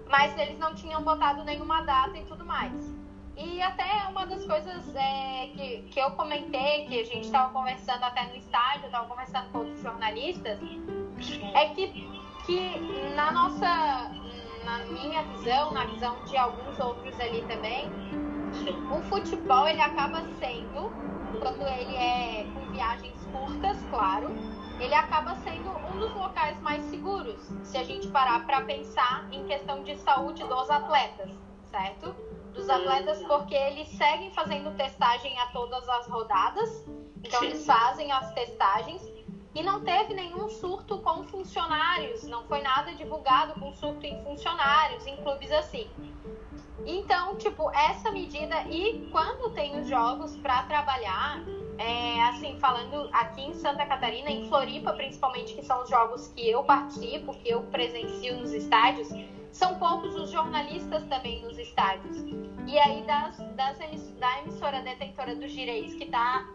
Mas 0.08 0.38
eles 0.38 0.58
não 0.60 0.76
tinham 0.76 1.02
botado 1.02 1.44
nenhuma 1.44 1.82
data 1.82 2.16
e 2.18 2.24
tudo 2.26 2.46
mais. 2.46 2.96
E 3.38 3.62
até 3.62 4.08
uma 4.10 4.26
das 4.26 4.44
coisas 4.46 4.96
é, 4.96 5.48
que, 5.56 5.84
que 5.92 6.00
eu 6.00 6.10
comentei, 6.12 6.88
que 6.88 7.00
a 7.00 7.04
gente 7.04 7.26
estava 7.26 7.54
conversando 7.54 8.04
até 8.04 8.24
no 8.24 8.36
estádio, 8.36 8.88
estava 8.88 9.08
conversando 9.08 9.52
com 9.52 9.60
outros 9.60 9.80
jornalistas, 9.80 10.60
é 11.54 11.70
que, 11.70 11.88
que 12.48 12.80
na 13.16 13.32
nossa, 13.32 14.12
na 14.66 14.80
minha 14.90 15.22
visão, 15.22 15.72
na 15.72 15.86
visão 15.86 16.16
de 16.26 16.36
alguns 16.36 16.80
outros 16.80 17.20
ali 17.20 17.44
também, 17.44 17.92
o 18.92 19.02
futebol 19.04 19.68
ele 19.68 19.82
acaba 19.82 20.24
sendo, 20.40 20.92
quando 21.40 21.62
ele 21.68 21.96
é 21.96 22.48
com 22.56 22.72
viagens 22.72 23.24
curtas, 23.32 23.78
claro, 23.92 24.30
ele 24.80 24.96
acaba 24.96 25.36
sendo 25.36 25.70
um 25.70 26.00
dos 26.00 26.14
locais 26.16 26.60
mais 26.62 26.84
seguros, 26.86 27.40
se 27.64 27.78
a 27.78 27.84
gente 27.84 28.08
parar 28.08 28.48
para 28.48 28.62
pensar 28.62 29.28
em 29.32 29.46
questão 29.46 29.84
de 29.84 29.96
saúde 29.98 30.44
dos 30.44 30.70
atletas, 30.72 31.30
certo? 31.70 32.16
Dos 32.58 32.70
atletas 32.70 33.24
porque 33.24 33.56
eles 33.56 33.88
seguem 33.90 34.32
fazendo 34.32 34.76
testagem 34.76 35.38
a 35.40 35.48
todas 35.48 35.88
as 35.88 36.08
rodadas. 36.08 36.86
Então 37.24 37.44
eles 37.44 37.66
fazem 37.66 38.12
as 38.12 38.34
testagens 38.34 39.02
e 39.56 39.64
não 39.64 39.84
teve 39.84 40.14
nenhum 40.14 40.50
surto 40.50 41.00
com 41.00 41.24
funcionários, 41.24 42.24
não 42.24 42.44
foi 42.46 42.62
nada 42.62 42.94
divulgado 42.94 43.60
com 43.60 43.74
surto 43.74 44.06
em 44.06 44.22
funcionários, 44.24 45.06
em 45.08 45.16
clubes 45.18 45.52
assim. 45.52 45.90
Então, 46.86 47.36
tipo, 47.38 47.70
essa 47.72 48.12
medida 48.12 48.62
e 48.70 49.10
quando 49.12 49.52
tem 49.54 49.80
os 49.80 49.88
jogos 49.88 50.36
para 50.38 50.64
trabalhar, 50.64 51.44
é, 51.78 52.22
assim, 52.24 52.58
falando 52.60 53.10
aqui 53.12 53.42
em 53.42 53.54
Santa 53.54 53.86
Catarina, 53.86 54.30
em 54.30 54.48
Floripa, 54.48 54.94
principalmente, 54.94 55.54
que 55.54 55.64
são 55.64 55.84
os 55.84 55.90
jogos 55.90 56.28
que 56.30 56.50
eu 56.50 56.64
participo, 56.64 57.34
que 57.34 57.50
eu 57.50 57.64
presencio 57.64 58.38
nos 58.38 58.54
estádios, 58.54 59.10
são 59.58 59.74
poucos 59.80 60.16
os 60.16 60.30
jornalistas 60.30 61.04
também 61.06 61.42
nos 61.42 61.58
estádios. 61.58 62.18
E 62.68 62.78
aí, 62.78 63.02
das, 63.08 63.38
das 63.56 63.80
da 64.20 64.40
emissora 64.42 64.82
detentora 64.82 65.36
dos 65.36 65.52
direitos, 65.52 65.96
que 65.96 66.04
está 66.04 66.46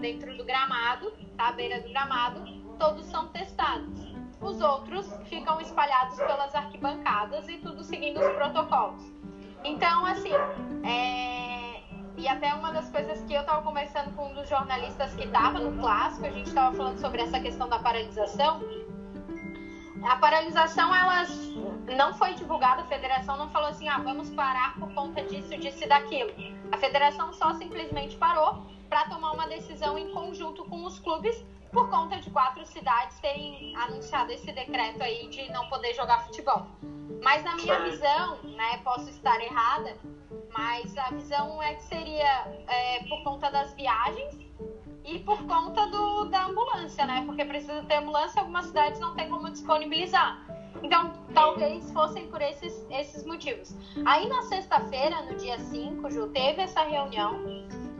dentro 0.00 0.34
do 0.38 0.44
gramado, 0.44 1.12
tá 1.36 1.48
à 1.48 1.52
beira 1.52 1.82
do 1.82 1.88
gramado, 1.90 2.42
todos 2.78 3.04
são 3.06 3.28
testados. 3.28 4.14
Os 4.40 4.60
outros 4.62 5.06
ficam 5.26 5.60
espalhados 5.60 6.16
pelas 6.16 6.54
arquibancadas 6.54 7.46
e 7.48 7.58
tudo 7.58 7.84
seguindo 7.84 8.20
os 8.20 8.28
protocolos. 8.34 9.02
Então, 9.62 10.06
assim, 10.06 10.32
é... 10.82 11.82
e 12.16 12.26
até 12.26 12.54
uma 12.54 12.72
das 12.72 12.88
coisas 12.88 13.22
que 13.24 13.34
eu 13.34 13.40
estava 13.40 13.60
conversando 13.62 14.14
com 14.14 14.30
um 14.30 14.34
dos 14.34 14.48
jornalistas 14.48 15.14
que 15.14 15.24
estava 15.24 15.58
no 15.58 15.78
clássico, 15.78 16.24
a 16.24 16.30
gente 16.30 16.48
estava 16.48 16.74
falando 16.74 16.98
sobre 17.00 17.20
essa 17.20 17.38
questão 17.38 17.68
da 17.68 17.78
paralisação. 17.78 18.62
A 20.08 20.16
paralisação, 20.16 20.94
elas 20.94 21.28
não 21.96 22.14
foi 22.14 22.34
divulgada, 22.34 22.82
a 22.82 22.86
federação 22.86 23.36
não 23.36 23.50
falou 23.50 23.68
assim, 23.68 23.88
ah, 23.88 23.98
vamos 23.98 24.30
parar 24.30 24.74
por 24.78 24.92
conta 24.94 25.22
disso, 25.24 25.56
disso 25.58 25.82
e 25.82 25.86
daquilo. 25.88 26.32
A 26.70 26.76
federação 26.76 27.32
só 27.32 27.54
simplesmente 27.54 28.16
parou 28.16 28.64
para 28.88 29.08
tomar 29.08 29.32
uma 29.32 29.48
decisão 29.48 29.98
em 29.98 30.12
conjunto 30.12 30.64
com 30.64 30.84
os 30.84 30.98
clubes 31.00 31.44
por 31.72 31.90
conta 31.90 32.18
de 32.18 32.30
quatro 32.30 32.64
cidades 32.64 33.18
terem 33.18 33.74
anunciado 33.76 34.32
esse 34.32 34.50
decreto 34.52 35.02
aí 35.02 35.28
de 35.28 35.50
não 35.50 35.68
poder 35.68 35.92
jogar 35.94 36.24
futebol. 36.24 36.66
Mas 37.22 37.42
na 37.42 37.56
minha 37.56 37.78
visão, 37.80 38.38
né, 38.44 38.78
posso 38.84 39.10
estar 39.10 39.40
errada, 39.40 39.96
mas 40.56 40.96
a 40.96 41.10
visão 41.10 41.60
é 41.62 41.74
que 41.74 41.82
seria 41.82 42.46
é, 42.68 43.00
por 43.08 43.22
conta 43.24 43.50
das 43.50 43.74
viagens 43.74 44.45
e 45.06 45.20
por 45.20 45.40
conta 45.46 45.86
do, 45.86 46.24
da 46.24 46.46
ambulância, 46.46 47.06
né? 47.06 47.22
Porque 47.24 47.44
precisa 47.44 47.82
ter 47.84 47.96
ambulância, 47.96 48.40
algumas 48.40 48.66
cidades 48.66 49.00
não 49.00 49.14
tem 49.14 49.30
como 49.30 49.48
disponibilizar. 49.48 50.44
Então, 50.82 51.12
talvez 51.32 51.90
fossem 51.92 52.26
por 52.28 52.42
esses, 52.42 52.84
esses 52.90 53.24
motivos. 53.24 53.74
Aí 54.04 54.28
na 54.28 54.42
sexta-feira, 54.42 55.22
no 55.22 55.36
dia 55.36 55.58
5, 55.58 56.10
Ju, 56.10 56.28
teve 56.28 56.62
essa 56.62 56.82
reunião. 56.82 57.40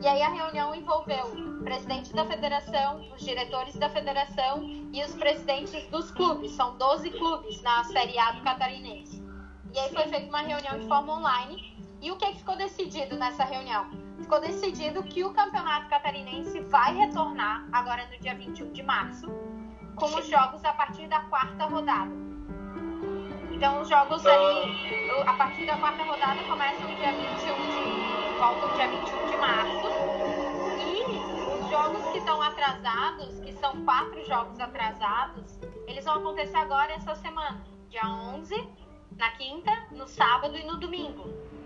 E 0.01 0.07
aí 0.07 0.21
a 0.21 0.29
reunião 0.29 0.75
envolveu 0.75 1.25
o 1.25 1.63
presidente 1.63 2.13
da 2.13 2.25
federação, 2.25 3.03
os 3.15 3.23
diretores 3.23 3.75
da 3.75 3.89
federação 3.89 4.61
e 4.93 5.03
os 5.03 5.13
presidentes 5.15 5.87
dos 5.87 6.11
clubes. 6.11 6.51
São 6.51 6.77
12 6.77 7.09
clubes 7.11 7.61
na 7.63 7.83
Série 7.85 8.19
A 8.19 8.31
do 8.33 8.41
Catarinense. 8.43 9.23
E 9.73 9.79
aí 9.79 9.89
foi 9.89 10.03
feita 10.07 10.27
uma 10.27 10.41
reunião 10.41 10.77
de 10.77 10.87
forma 10.87 11.17
online. 11.17 11.76
E 12.01 12.11
o 12.11 12.17
que 12.17 12.33
ficou 12.35 12.55
decidido 12.55 13.15
nessa 13.17 13.43
reunião? 13.43 13.89
Ficou 14.19 14.39
decidido 14.39 15.01
que 15.03 15.23
o 15.23 15.33
campeonato 15.33 15.89
catarinense 15.89 16.59
vai 16.61 16.93
retornar 16.95 17.67
agora 17.71 18.07
no 18.07 18.19
dia 18.19 18.35
21 18.35 18.71
de 18.71 18.83
março, 18.83 19.27
com 19.95 20.05
os 20.05 20.27
jogos 20.27 20.63
a 20.63 20.73
partir 20.73 21.07
da 21.07 21.21
quarta 21.21 21.65
rodada. 21.65 22.11
Então 23.51 23.81
os 23.81 23.89
jogos 23.89 24.23
ali, 24.25 25.11
a 25.25 25.33
partir 25.33 25.65
da 25.65 25.77
quarta 25.77 26.03
rodada, 26.03 26.43
começam 26.43 26.87
no 26.87 26.95
dia 26.95 27.11
21 27.11 27.25
de. 27.25 28.37
voltam 28.37 28.75
dia 28.75 28.87
21 28.87 29.31
de 29.31 29.37
março. 29.37 29.87
E 30.79 31.63
os 31.63 31.69
jogos 31.71 32.11
que 32.11 32.19
estão 32.19 32.39
atrasados, 32.39 33.39
que 33.39 33.53
são 33.53 33.83
quatro 33.83 34.23
jogos 34.25 34.59
atrasados, 34.59 35.59
eles 35.87 36.05
vão 36.05 36.17
acontecer 36.17 36.57
agora 36.57 36.93
essa 36.93 37.15
semana. 37.15 37.65
Dia 37.89 38.07
11, 38.07 38.69
na 39.17 39.31
quinta, 39.31 39.71
no 39.91 40.07
sábado 40.07 40.55
e 40.55 40.63
no 40.63 40.77
domingo. 40.77 41.56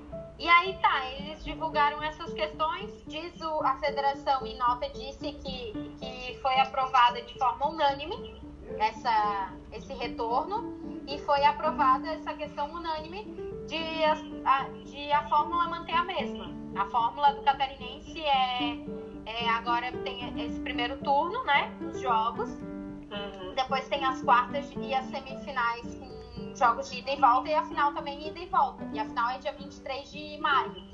E 0.42 0.50
aí 0.50 0.76
tá, 0.82 1.06
eles 1.20 1.44
divulgaram 1.44 2.02
essas 2.02 2.34
questões, 2.34 2.92
diz 3.06 3.40
o, 3.42 3.64
a 3.64 3.76
federação 3.76 4.44
em 4.44 4.58
nota 4.58 4.90
disse 4.90 5.34
que, 5.34 5.72
que 6.00 6.40
foi 6.42 6.60
aprovada 6.60 7.22
de 7.22 7.38
forma 7.38 7.68
unânime 7.68 8.42
essa, 8.80 9.54
esse 9.72 9.94
retorno 9.94 11.04
e 11.08 11.20
foi 11.20 11.46
aprovada 11.46 12.08
essa 12.08 12.34
questão 12.34 12.74
unânime 12.74 13.24
de 13.68 14.04
a, 14.44 14.64
de 14.84 15.12
a 15.12 15.30
fórmula 15.30 15.68
manter 15.68 15.94
a 15.94 16.04
mesma. 16.06 16.52
A 16.76 16.86
fórmula 16.88 17.36
do 17.36 17.44
catarinense 17.44 18.20
é, 18.20 18.80
é 19.28 19.48
agora 19.48 19.92
tem 19.92 20.44
esse 20.44 20.60
primeiro 20.62 20.98
turno, 21.04 21.44
né, 21.44 21.72
os 21.88 22.02
jogos. 22.02 22.50
Uhum. 22.50 23.54
Depois 23.54 23.88
tem 23.90 24.04
as 24.04 24.24
quartas 24.24 24.74
e 24.76 24.92
as 24.92 25.06
semifinais 25.06 25.94
com 26.00 26.21
jogos 26.56 26.90
de 26.90 27.00
ida 27.00 27.12
e 27.12 27.16
volta 27.20 27.50
e 27.50 27.54
a 27.54 27.64
final 27.64 27.94
também 27.94 28.28
ida 28.28 28.40
e 28.40 28.48
volta. 28.48 28.88
E 28.94 29.00
a 29.00 29.06
final 29.06 29.30
é 29.30 29.38
dia 29.38 29.54
23 29.54 30.12
de 30.12 30.38
maio. 30.40 30.92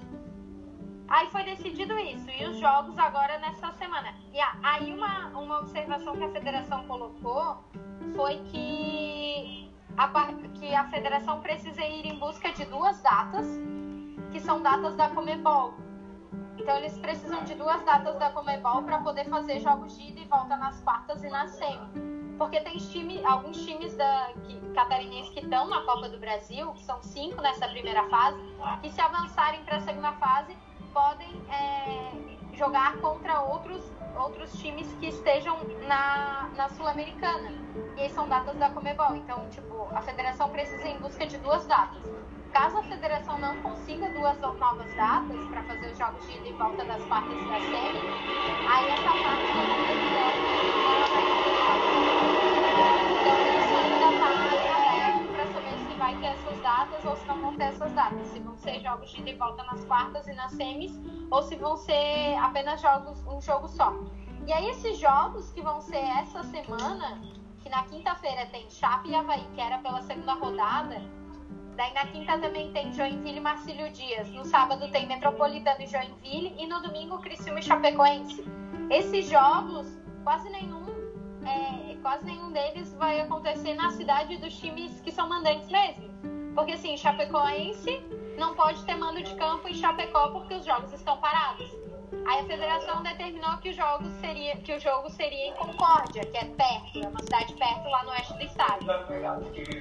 Aí 1.08 1.28
foi 1.28 1.44
decidido 1.44 1.98
isso, 1.98 2.30
e 2.30 2.46
os 2.48 2.58
jogos 2.60 2.98
agora 2.98 3.40
nessa 3.40 3.72
semana. 3.74 4.14
E 4.34 4.40
aí 4.62 4.94
uma, 4.94 5.28
uma 5.28 5.60
observação 5.60 6.16
que 6.18 6.24
a 6.24 6.30
federação 6.32 6.86
colocou 6.86 7.64
foi 8.14 8.40
que 8.52 9.72
a, 9.96 10.08
que 10.60 10.76
a 10.76 10.84
federação 10.90 11.40
precisa 11.40 11.82
ir 11.82 12.06
em 12.06 12.20
busca 12.20 12.52
de 12.52 12.66
duas 12.66 13.02
datas, 13.02 13.48
que 14.32 14.40
são 14.42 14.62
datas 14.62 14.96
da 14.96 15.10
Comebol. 15.10 15.76
Então 16.58 16.76
eles 16.76 16.98
precisam 16.98 17.44
de 17.46 17.56
duas 17.56 17.82
datas 17.84 18.20
da 18.20 18.30
Comebol 18.32 18.84
para 18.84 19.00
poder 19.00 19.30
fazer 19.30 19.60
jogos 19.60 19.98
de 19.98 20.10
ida 20.10 20.20
e 20.20 20.26
volta 20.26 20.58
nas 20.58 20.82
quartas 20.82 21.24
e 21.24 21.30
na 21.30 21.48
semi. 21.48 22.17
Porque 22.38 22.60
tem 22.62 22.78
time, 22.78 23.24
alguns 23.26 23.66
times 23.66 23.96
da, 23.96 24.32
que, 24.46 24.60
que 25.34 25.40
estão 25.40 25.68
na 25.68 25.82
Copa 25.82 26.10
do 26.10 26.20
Brasil, 26.20 26.72
que 26.74 26.84
são 26.84 27.02
cinco 27.02 27.42
nessa 27.42 27.68
primeira 27.68 28.08
fase, 28.10 28.40
que 28.82 28.90
se 28.92 29.02
avançarem 29.02 29.64
para 29.64 29.78
a 29.78 29.82
segunda 29.82 30.12
fase, 30.14 30.56
podem 30.94 31.42
é, 31.50 32.56
jogar 32.56 32.98
contra 32.98 33.42
outros 33.42 33.98
outros 34.18 34.52
times 34.54 34.92
que 35.00 35.08
estejam 35.08 35.58
na, 35.88 36.50
na 36.56 36.70
Sul-Americana. 36.70 37.52
E 37.96 38.02
aí 38.02 38.10
são 38.10 38.28
datas 38.28 38.56
da 38.58 38.70
Comebol. 38.72 39.16
Então, 39.16 39.48
tipo, 39.50 39.88
a 39.92 40.02
federação 40.02 40.50
precisa 40.50 40.88
ir 40.88 40.96
em 40.96 41.00
busca 41.00 41.26
de 41.26 41.38
duas 41.38 41.66
datas. 41.68 42.04
Caso 42.52 42.78
a 42.80 42.84
federação 42.84 43.38
não 43.38 43.56
consiga 43.62 44.10
duas 44.10 44.40
novas 44.40 44.92
datas 44.96 45.48
para 45.50 45.64
fazer 45.64 45.92
os 45.92 45.98
jogos 45.98 46.26
de 46.26 46.38
ida 46.38 46.48
e 46.48 46.54
volta 46.54 46.84
das 46.86 47.04
quartas 47.06 47.46
da 47.46 47.60
série, 47.60 48.02
aí 48.66 48.90
essa 48.90 49.14
parte 49.18 49.54
da 49.54 49.64
vai 56.08 56.16
ter 56.22 56.28
essas 56.28 56.62
datas 56.62 57.04
ou 57.04 57.18
se 57.18 57.26
não 57.26 57.42
vão 57.42 57.56
ter 57.58 57.66
essas 57.66 57.92
datas. 57.92 58.28
Se 58.28 58.40
vão 58.40 58.56
ser 58.58 58.80
jogos 58.80 59.12
de 59.12 59.34
volta 59.34 59.64
nas 59.64 59.84
quartas 59.84 60.26
e 60.28 60.34
nas 60.34 60.54
semis, 60.54 60.98
ou 61.30 61.42
se 61.42 61.56
vão 61.58 61.76
ser 61.76 62.38
apenas 62.38 62.80
jogos, 62.80 63.22
um 63.28 63.42
jogo 63.42 63.68
só. 63.68 63.94
E 64.46 64.54
aí 64.54 64.70
esses 64.70 64.98
jogos 64.98 65.52
que 65.52 65.62
vão 65.62 65.82
ser 65.82 65.98
essa 65.98 66.44
semana, 66.44 67.22
que 67.62 67.70
na 67.70 67.84
quinta-feira 67.84 68.46
tem 68.46 68.70
Chape 68.70 69.10
e 69.10 69.16
Havaí, 69.16 69.46
que 69.54 69.60
era 69.60 69.80
pela 69.80 70.02
segunda 70.02 70.34
rodada, 70.36 71.02
daí 71.76 71.94
na 71.94 72.08
quinta 72.08 72.38
também 72.40 72.72
tem 72.72 72.94
Joinville 72.94 73.38
e 73.38 73.42
Marcílio 73.42 73.92
Dias, 73.92 74.30
no 74.30 74.46
sábado 74.46 74.90
tem 74.92 75.06
Metropolitano 75.06 75.82
e 75.82 75.88
Joinville, 75.88 76.56
e 76.58 76.68
no 76.68 76.82
domingo 76.82 77.20
Criciúma 77.20 77.60
e 77.60 77.64
Chapecoense. 77.64 78.46
Esses 78.90 79.30
jogos, 79.30 79.86
quase 80.24 80.50
nenhum, 80.50 80.86
é, 81.48 81.96
quase 82.02 82.26
nenhum 82.26 82.52
deles 82.52 82.94
vai 82.96 83.22
acontecer 83.22 83.74
na 83.74 83.90
cidade 83.92 84.38
dos 84.38 84.58
times 84.58 85.00
que 85.02 85.12
são 85.12 85.28
mandantes 85.28 85.70
mesmo. 85.70 86.08
Porque 86.54 86.74
assim, 86.74 86.98
Chapecoense 86.98 88.02
não 88.38 88.56
pode 88.56 88.84
ter 88.86 88.96
mando 88.96 89.22
de 89.22 89.36
campo 89.36 89.68
em 89.68 89.74
Chapecó 89.74 90.30
porque 90.30 90.56
os 90.56 90.66
jogos 90.66 90.92
estão 90.94 91.18
parados. 91.18 91.70
Aí 92.26 92.40
a 92.40 92.46
federação 92.46 93.04
determinou 93.04 93.58
que 93.58 93.70
o 93.70 93.74
jogo 93.74 94.06
seria, 94.22 94.56
que 94.58 94.74
o 94.74 94.80
jogo 94.80 95.10
seria 95.10 95.48
em 95.48 95.54
Concórdia, 95.54 96.26
que 96.26 96.38
é 96.38 96.46
perto, 96.46 97.00
é 97.04 97.08
uma 97.08 97.20
cidade 97.22 97.54
perto 97.54 97.90
lá 97.90 98.04
no 98.04 98.10
oeste 98.12 98.34
do 98.34 98.44
estádio. 98.44 98.88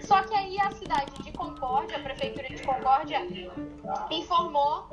Só 0.02 0.23
que 0.23 0.35
aí 0.35 0.58
a 0.61 0.70
cidade 0.73 1.12
de 1.23 1.32
Concórdia, 1.32 1.96
a 1.96 2.00
prefeitura 2.00 2.49
de 2.49 2.62
Concórdia, 2.62 3.20
informou 4.11 4.88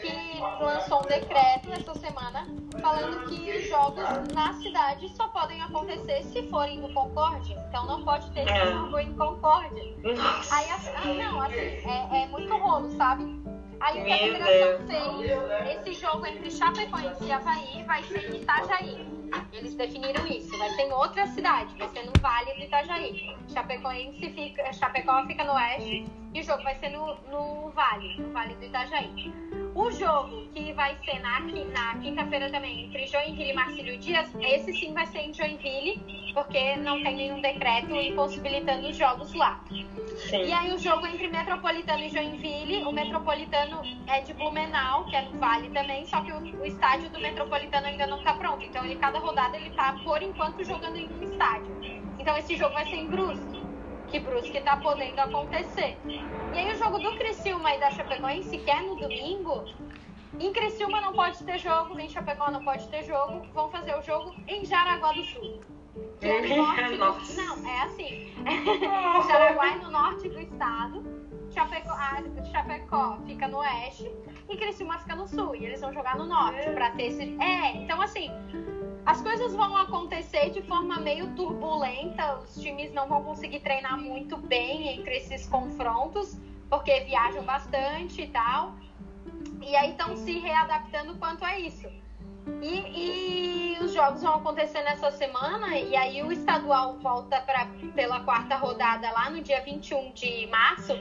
que 0.00 0.40
lançou 0.62 1.00
um 1.00 1.06
decreto 1.06 1.72
essa 1.72 1.94
semana 1.94 2.46
falando 2.80 3.28
que 3.28 3.50
os 3.50 3.68
jogos 3.68 4.04
na 4.34 4.52
cidade 4.54 5.08
só 5.10 5.28
podem 5.28 5.60
acontecer 5.62 6.22
se 6.24 6.42
forem 6.48 6.80
no 6.80 6.92
Concórdia. 6.92 7.56
Então 7.68 7.86
não 7.86 8.04
pode 8.04 8.30
ter 8.32 8.48
é. 8.48 8.72
jogo 8.72 8.98
em 8.98 9.12
Concórdia. 9.14 9.82
Aí, 10.52 10.66
ah, 10.70 11.04
não, 11.14 11.40
assim, 11.42 11.56
é, 11.56 12.22
é 12.22 12.26
muito 12.26 12.54
rolo, 12.56 12.90
sabe? 12.96 13.24
Aí 13.80 14.00
o 14.00 14.04
que 14.04 14.12
a 14.12 14.18
federação 14.18 14.86
fez, 14.88 15.78
esse 15.78 15.92
jogo 16.00 16.26
entre 16.26 16.50
Chapecoense 16.50 17.24
e 17.24 17.32
Havaí 17.32 17.84
vai 17.84 18.02
ser 18.04 18.34
em 18.34 18.40
Itajaí. 18.40 19.18
Eles 19.52 19.74
definiram 19.74 20.26
isso, 20.26 20.56
vai 20.58 20.70
ser 20.70 20.82
em 20.82 20.92
outra 20.92 21.26
cidade, 21.28 21.76
vai 21.76 21.88
ser 21.88 22.04
no 22.04 22.12
Vale 22.20 22.54
do 22.54 22.62
Itajaí. 22.62 23.36
Chapecoense 23.48 24.30
fica, 24.30 24.72
Chapecó 24.72 25.24
fica 25.26 25.44
no 25.44 25.52
oeste 25.52 26.06
e 26.34 26.40
o 26.40 26.44
jogo 26.44 26.62
vai 26.62 26.74
ser 26.76 26.90
no, 26.90 27.14
no 27.30 27.70
Vale, 27.70 28.16
no 28.20 28.32
Vale 28.32 28.54
do 28.54 28.64
Itajaí. 28.64 29.32
O 29.74 29.90
jogo 29.90 30.46
que 30.52 30.72
vai 30.72 30.96
ser 31.04 31.20
na, 31.20 31.40
na 31.40 31.98
quinta-feira 32.00 32.50
também 32.50 32.86
entre 32.86 33.06
Joinville 33.06 33.50
e 33.50 33.54
Marcílio 33.54 33.98
Dias, 33.98 34.34
esse 34.40 34.72
sim 34.72 34.92
vai 34.92 35.06
ser 35.06 35.20
em 35.20 35.32
Joinville, 35.32 36.02
porque 36.34 36.76
não 36.76 37.02
tem 37.02 37.14
nenhum 37.16 37.40
decreto 37.40 37.94
impossibilitando 37.94 38.88
os 38.88 38.96
jogos 38.96 39.32
lá. 39.34 39.60
Sim. 40.28 40.44
E 40.44 40.52
aí 40.52 40.72
o 40.72 40.78
jogo 40.78 41.06
entre 41.06 41.28
Metropolitano 41.28 42.02
e 42.02 42.08
Joinville, 42.08 42.84
o 42.84 42.92
Metropolitano 42.92 43.82
é 44.06 44.20
de 44.20 44.34
Blumenau, 44.34 45.04
que 45.06 45.16
é 45.16 45.22
no 45.22 45.38
Vale 45.38 45.70
também, 45.70 46.04
só 46.06 46.20
que 46.22 46.32
o, 46.32 46.60
o 46.60 46.66
estádio 46.66 47.08
do 47.10 47.20
Metropolitano 47.20 47.86
ainda 47.86 48.06
não 48.06 48.18
está 48.18 48.34
pronto. 48.34 48.64
Então 48.64 48.84
ele 48.84 48.96
cada 48.96 49.18
rodada 49.18 49.56
ele 49.56 49.68
está 49.68 49.92
por 50.04 50.20
enquanto 50.22 50.64
jogando 50.64 50.96
em 50.96 51.08
um 51.08 51.22
estádio. 51.22 51.78
Então 52.18 52.36
esse 52.36 52.56
jogo 52.56 52.74
vai 52.74 52.84
ser 52.84 52.96
em 52.96 53.06
Brusque 53.06 53.67
que 54.10 54.20
Brusque 54.20 54.58
está 54.58 54.76
podendo 54.76 55.18
acontecer. 55.20 55.98
E 56.06 56.58
aí 56.58 56.72
o 56.72 56.76
jogo 56.76 56.98
do 56.98 57.16
Criciúma 57.16 57.74
e 57.74 57.80
da 57.80 57.90
Chapecoense, 57.90 58.58
que 58.58 58.70
é 58.70 58.80
no 58.80 58.96
domingo, 58.96 59.64
em 60.38 60.52
Criciúma 60.52 61.00
não 61.00 61.12
pode 61.12 61.42
ter 61.44 61.58
jogo, 61.58 61.98
em 61.98 62.08
Chapecó 62.08 62.50
não 62.50 62.64
pode 62.64 62.86
ter 62.88 63.04
jogo, 63.04 63.46
vão 63.52 63.68
fazer 63.70 63.96
o 63.96 64.02
jogo 64.02 64.34
em 64.46 64.64
Jaraguá 64.64 65.12
do 65.12 65.24
Sul. 65.24 65.60
Que 66.20 66.26
é 66.26 66.40
no 66.40 66.56
norte 66.62 66.82
do... 66.90 67.36
Não, 67.36 67.68
é 67.68 67.82
assim. 67.82 68.34
Jaraguá 69.28 69.66
é 69.68 69.76
no 69.76 69.90
norte 69.90 70.28
do 70.28 70.40
estado. 70.40 71.18
Chapecó, 71.50 71.92
ah, 71.92 72.22
Chapecó 72.52 73.18
fica 73.26 73.48
no 73.48 73.58
oeste 73.58 74.10
e 74.48 74.56
Criciúma 74.56 74.98
fica 74.98 75.16
no 75.16 75.26
sul. 75.26 75.56
E 75.56 75.64
eles 75.64 75.80
vão 75.80 75.92
jogar 75.92 76.16
no 76.16 76.26
norte 76.26 76.70
para 76.70 76.90
ter 76.92 77.06
esse. 77.06 77.36
É, 77.40 77.76
então 77.76 78.00
assim, 78.00 78.30
as 79.08 79.22
coisas 79.22 79.54
vão 79.54 79.74
acontecer 79.74 80.50
de 80.50 80.60
forma 80.60 81.00
meio 81.00 81.34
turbulenta, 81.34 82.40
os 82.40 82.60
times 82.60 82.92
não 82.92 83.08
vão 83.08 83.24
conseguir 83.24 83.60
treinar 83.60 83.98
muito 83.98 84.36
bem 84.36 84.98
entre 84.98 85.16
esses 85.16 85.46
confrontos, 85.46 86.38
porque 86.68 87.00
viajam 87.00 87.42
bastante 87.42 88.20
e 88.20 88.26
tal. 88.26 88.74
E 89.62 89.74
aí 89.74 89.92
estão 89.92 90.14
se 90.14 90.38
readaptando 90.38 91.14
quanto 91.14 91.42
a 91.42 91.58
isso. 91.58 91.88
E, 92.60 93.76
e, 93.76 93.78
os 93.82 93.94
jogos 93.94 94.20
vão 94.20 94.34
acontecer 94.34 94.82
nessa 94.82 95.10
semana, 95.10 95.74
e 95.78 95.96
aí 95.96 96.22
o 96.22 96.30
estadual 96.30 96.98
volta 96.98 97.40
pra, 97.40 97.66
pela 97.94 98.20
quarta 98.20 98.56
rodada 98.56 99.10
lá 99.12 99.30
no 99.30 99.40
dia 99.40 99.62
21 99.62 100.12
de 100.12 100.46
março, 100.48 100.92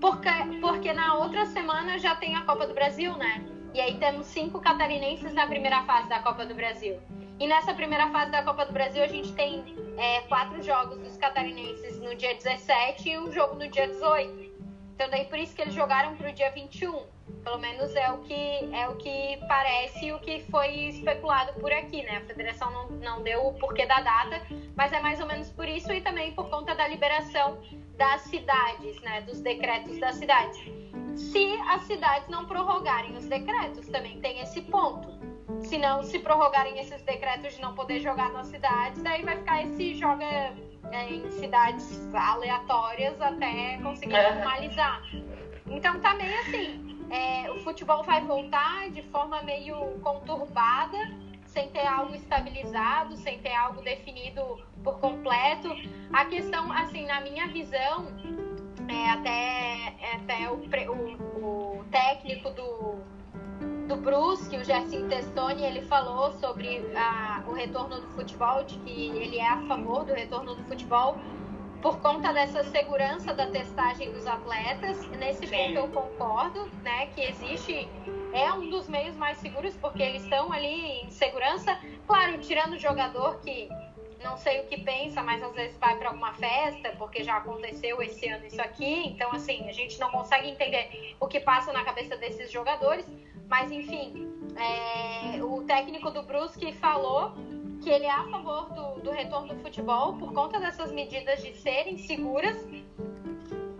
porque, 0.00 0.30
porque 0.62 0.90
na 0.94 1.16
outra 1.16 1.44
semana 1.44 1.98
já 1.98 2.14
tem 2.14 2.34
a 2.34 2.46
Copa 2.46 2.66
do 2.66 2.72
Brasil, 2.72 3.14
né? 3.18 3.44
E 3.74 3.80
aí 3.82 3.98
temos 3.98 4.24
cinco 4.24 4.58
catarinenses 4.58 5.34
na 5.34 5.46
primeira 5.46 5.82
fase 5.82 6.08
da 6.08 6.20
Copa 6.20 6.46
do 6.46 6.54
Brasil. 6.54 6.98
E 7.38 7.46
nessa 7.46 7.74
primeira 7.74 8.08
fase 8.08 8.30
da 8.30 8.42
Copa 8.42 8.64
do 8.64 8.72
Brasil, 8.72 9.02
a 9.02 9.06
gente 9.06 9.32
tem 9.32 9.62
é, 9.98 10.20
quatro 10.22 10.62
jogos 10.62 10.98
dos 10.98 11.16
catarinenses 11.18 12.00
no 12.00 12.14
dia 12.14 12.34
17 12.34 13.10
e 13.10 13.18
um 13.18 13.30
jogo 13.30 13.56
no 13.56 13.68
dia 13.68 13.86
18. 13.88 14.46
Então, 14.94 15.10
daí 15.10 15.26
por 15.26 15.38
isso 15.38 15.54
que 15.54 15.60
eles 15.60 15.74
jogaram 15.74 16.16
para 16.16 16.30
o 16.30 16.32
dia 16.32 16.50
21. 16.50 17.04
Pelo 17.44 17.58
menos 17.58 17.94
é 17.94 18.10
o 18.10 18.18
que 18.18 18.74
é 18.74 18.88
o 18.88 18.96
que 18.96 19.38
parece 19.46 20.06
e 20.06 20.12
o 20.12 20.18
que 20.18 20.40
foi 20.50 20.88
especulado 20.88 21.52
por 21.60 21.70
aqui, 21.70 22.02
né? 22.02 22.16
A 22.16 22.20
federação 22.22 22.70
não, 22.70 22.88
não 22.88 23.22
deu 23.22 23.46
o 23.46 23.54
porquê 23.54 23.84
da 23.84 24.00
data, 24.00 24.40
mas 24.74 24.92
é 24.92 25.00
mais 25.00 25.20
ou 25.20 25.26
menos 25.26 25.50
por 25.50 25.68
isso 25.68 25.92
e 25.92 26.00
também 26.00 26.32
por 26.32 26.48
conta 26.48 26.74
da 26.74 26.88
liberação 26.88 27.60
das 27.98 28.22
cidades, 28.22 29.00
né? 29.02 29.20
Dos 29.20 29.40
decretos 29.40 29.98
das 29.98 30.16
cidades. 30.16 30.58
Se 31.14 31.60
as 31.68 31.82
cidades 31.82 32.28
não 32.28 32.46
prorrogarem 32.46 33.14
os 33.16 33.26
decretos, 33.26 33.86
também 33.88 34.20
tem 34.20 34.40
esse 34.40 34.62
ponto. 34.62 35.25
Se 35.62 35.78
não 35.78 36.02
se 36.02 36.18
prorrogarem 36.18 36.78
esses 36.78 37.02
decretos 37.02 37.54
de 37.54 37.60
não 37.60 37.74
poder 37.74 38.00
jogar 38.00 38.30
nas 38.32 38.46
cidades, 38.48 39.02
daí 39.02 39.22
vai 39.22 39.36
ficar 39.36 39.62
esse 39.64 39.94
joga 39.94 40.24
é, 40.92 41.10
em 41.10 41.30
cidades 41.32 42.14
aleatórias 42.14 43.20
até 43.20 43.78
conseguir 43.78 44.20
normalizar. 44.22 45.02
Então 45.66 45.98
tá 46.00 46.14
meio 46.14 46.38
assim. 46.40 46.96
É, 47.10 47.50
o 47.50 47.60
futebol 47.60 48.02
vai 48.02 48.20
voltar 48.20 48.90
de 48.90 49.02
forma 49.02 49.42
meio 49.42 49.98
conturbada, 50.00 50.98
sem 51.46 51.68
ter 51.70 51.86
algo 51.86 52.14
estabilizado, 52.14 53.16
sem 53.16 53.38
ter 53.38 53.54
algo 53.54 53.80
definido 53.82 54.60
por 54.82 54.98
completo. 54.98 55.68
A 56.12 56.24
questão, 56.24 56.70
assim, 56.72 57.06
na 57.06 57.20
minha 57.20 57.46
visão, 57.48 58.08
é, 58.88 59.10
até, 59.10 59.94
é, 60.00 60.16
até 60.16 60.50
o, 60.50 60.56
o, 60.92 61.80
o 61.80 61.84
técnico 61.90 62.50
do 62.50 62.98
do 63.86 63.96
Brusque, 63.96 64.56
o 64.56 64.64
Gerson 64.64 65.08
Testoni, 65.08 65.64
ele 65.64 65.82
falou 65.82 66.32
sobre 66.32 66.84
a, 66.96 67.42
o 67.46 67.52
retorno 67.52 68.00
do 68.00 68.08
futebol, 68.08 68.64
de 68.64 68.76
que 68.78 69.08
ele 69.10 69.38
é 69.38 69.48
a 69.48 69.60
favor 69.62 70.04
do 70.04 70.12
retorno 70.12 70.54
do 70.54 70.64
futebol 70.64 71.16
por 71.80 72.00
conta 72.00 72.32
dessa 72.32 72.64
segurança 72.64 73.32
da 73.32 73.46
testagem 73.46 74.10
dos 74.12 74.26
atletas. 74.26 75.06
Nesse 75.10 75.46
ponto 75.46 75.74
eu 75.74 75.88
concordo, 75.88 76.68
né, 76.82 77.06
que 77.06 77.20
existe 77.20 77.88
é 78.32 78.52
um 78.52 78.68
dos 78.68 78.88
meios 78.88 79.16
mais 79.16 79.38
seguros 79.38 79.74
porque 79.76 80.02
eles 80.02 80.24
estão 80.24 80.52
ali 80.52 81.02
em 81.02 81.10
segurança, 81.10 81.78
claro, 82.06 82.38
tirando 82.38 82.72
o 82.72 82.78
jogador 82.78 83.38
que 83.40 83.68
não 84.22 84.36
sei 84.36 84.60
o 84.60 84.66
que 84.66 84.80
pensa, 84.80 85.22
mas 85.22 85.42
às 85.42 85.54
vezes 85.54 85.76
vai 85.78 85.96
para 85.96 86.08
alguma 86.08 86.32
festa, 86.34 86.90
porque 86.98 87.22
já 87.22 87.36
aconteceu 87.36 88.00
esse 88.02 88.28
ano 88.28 88.46
isso 88.46 88.60
aqui. 88.60 89.06
Então, 89.08 89.32
assim, 89.32 89.68
a 89.68 89.72
gente 89.72 89.98
não 90.00 90.10
consegue 90.10 90.48
entender 90.48 91.14
o 91.20 91.26
que 91.26 91.40
passa 91.40 91.72
na 91.72 91.84
cabeça 91.84 92.16
desses 92.16 92.50
jogadores. 92.50 93.06
Mas, 93.48 93.70
enfim, 93.70 94.28
é, 94.56 95.42
o 95.42 95.62
técnico 95.64 96.10
do 96.10 96.22
Brusque 96.22 96.72
falou 96.72 97.32
que 97.82 97.90
ele 97.90 98.06
é 98.06 98.10
a 98.10 98.24
favor 98.24 98.70
do, 98.70 99.00
do 99.02 99.10
retorno 99.10 99.54
do 99.54 99.60
futebol 99.60 100.14
por 100.14 100.32
conta 100.32 100.58
dessas 100.58 100.90
medidas 100.90 101.42
de 101.42 101.54
serem 101.54 101.98
seguras 101.98 102.56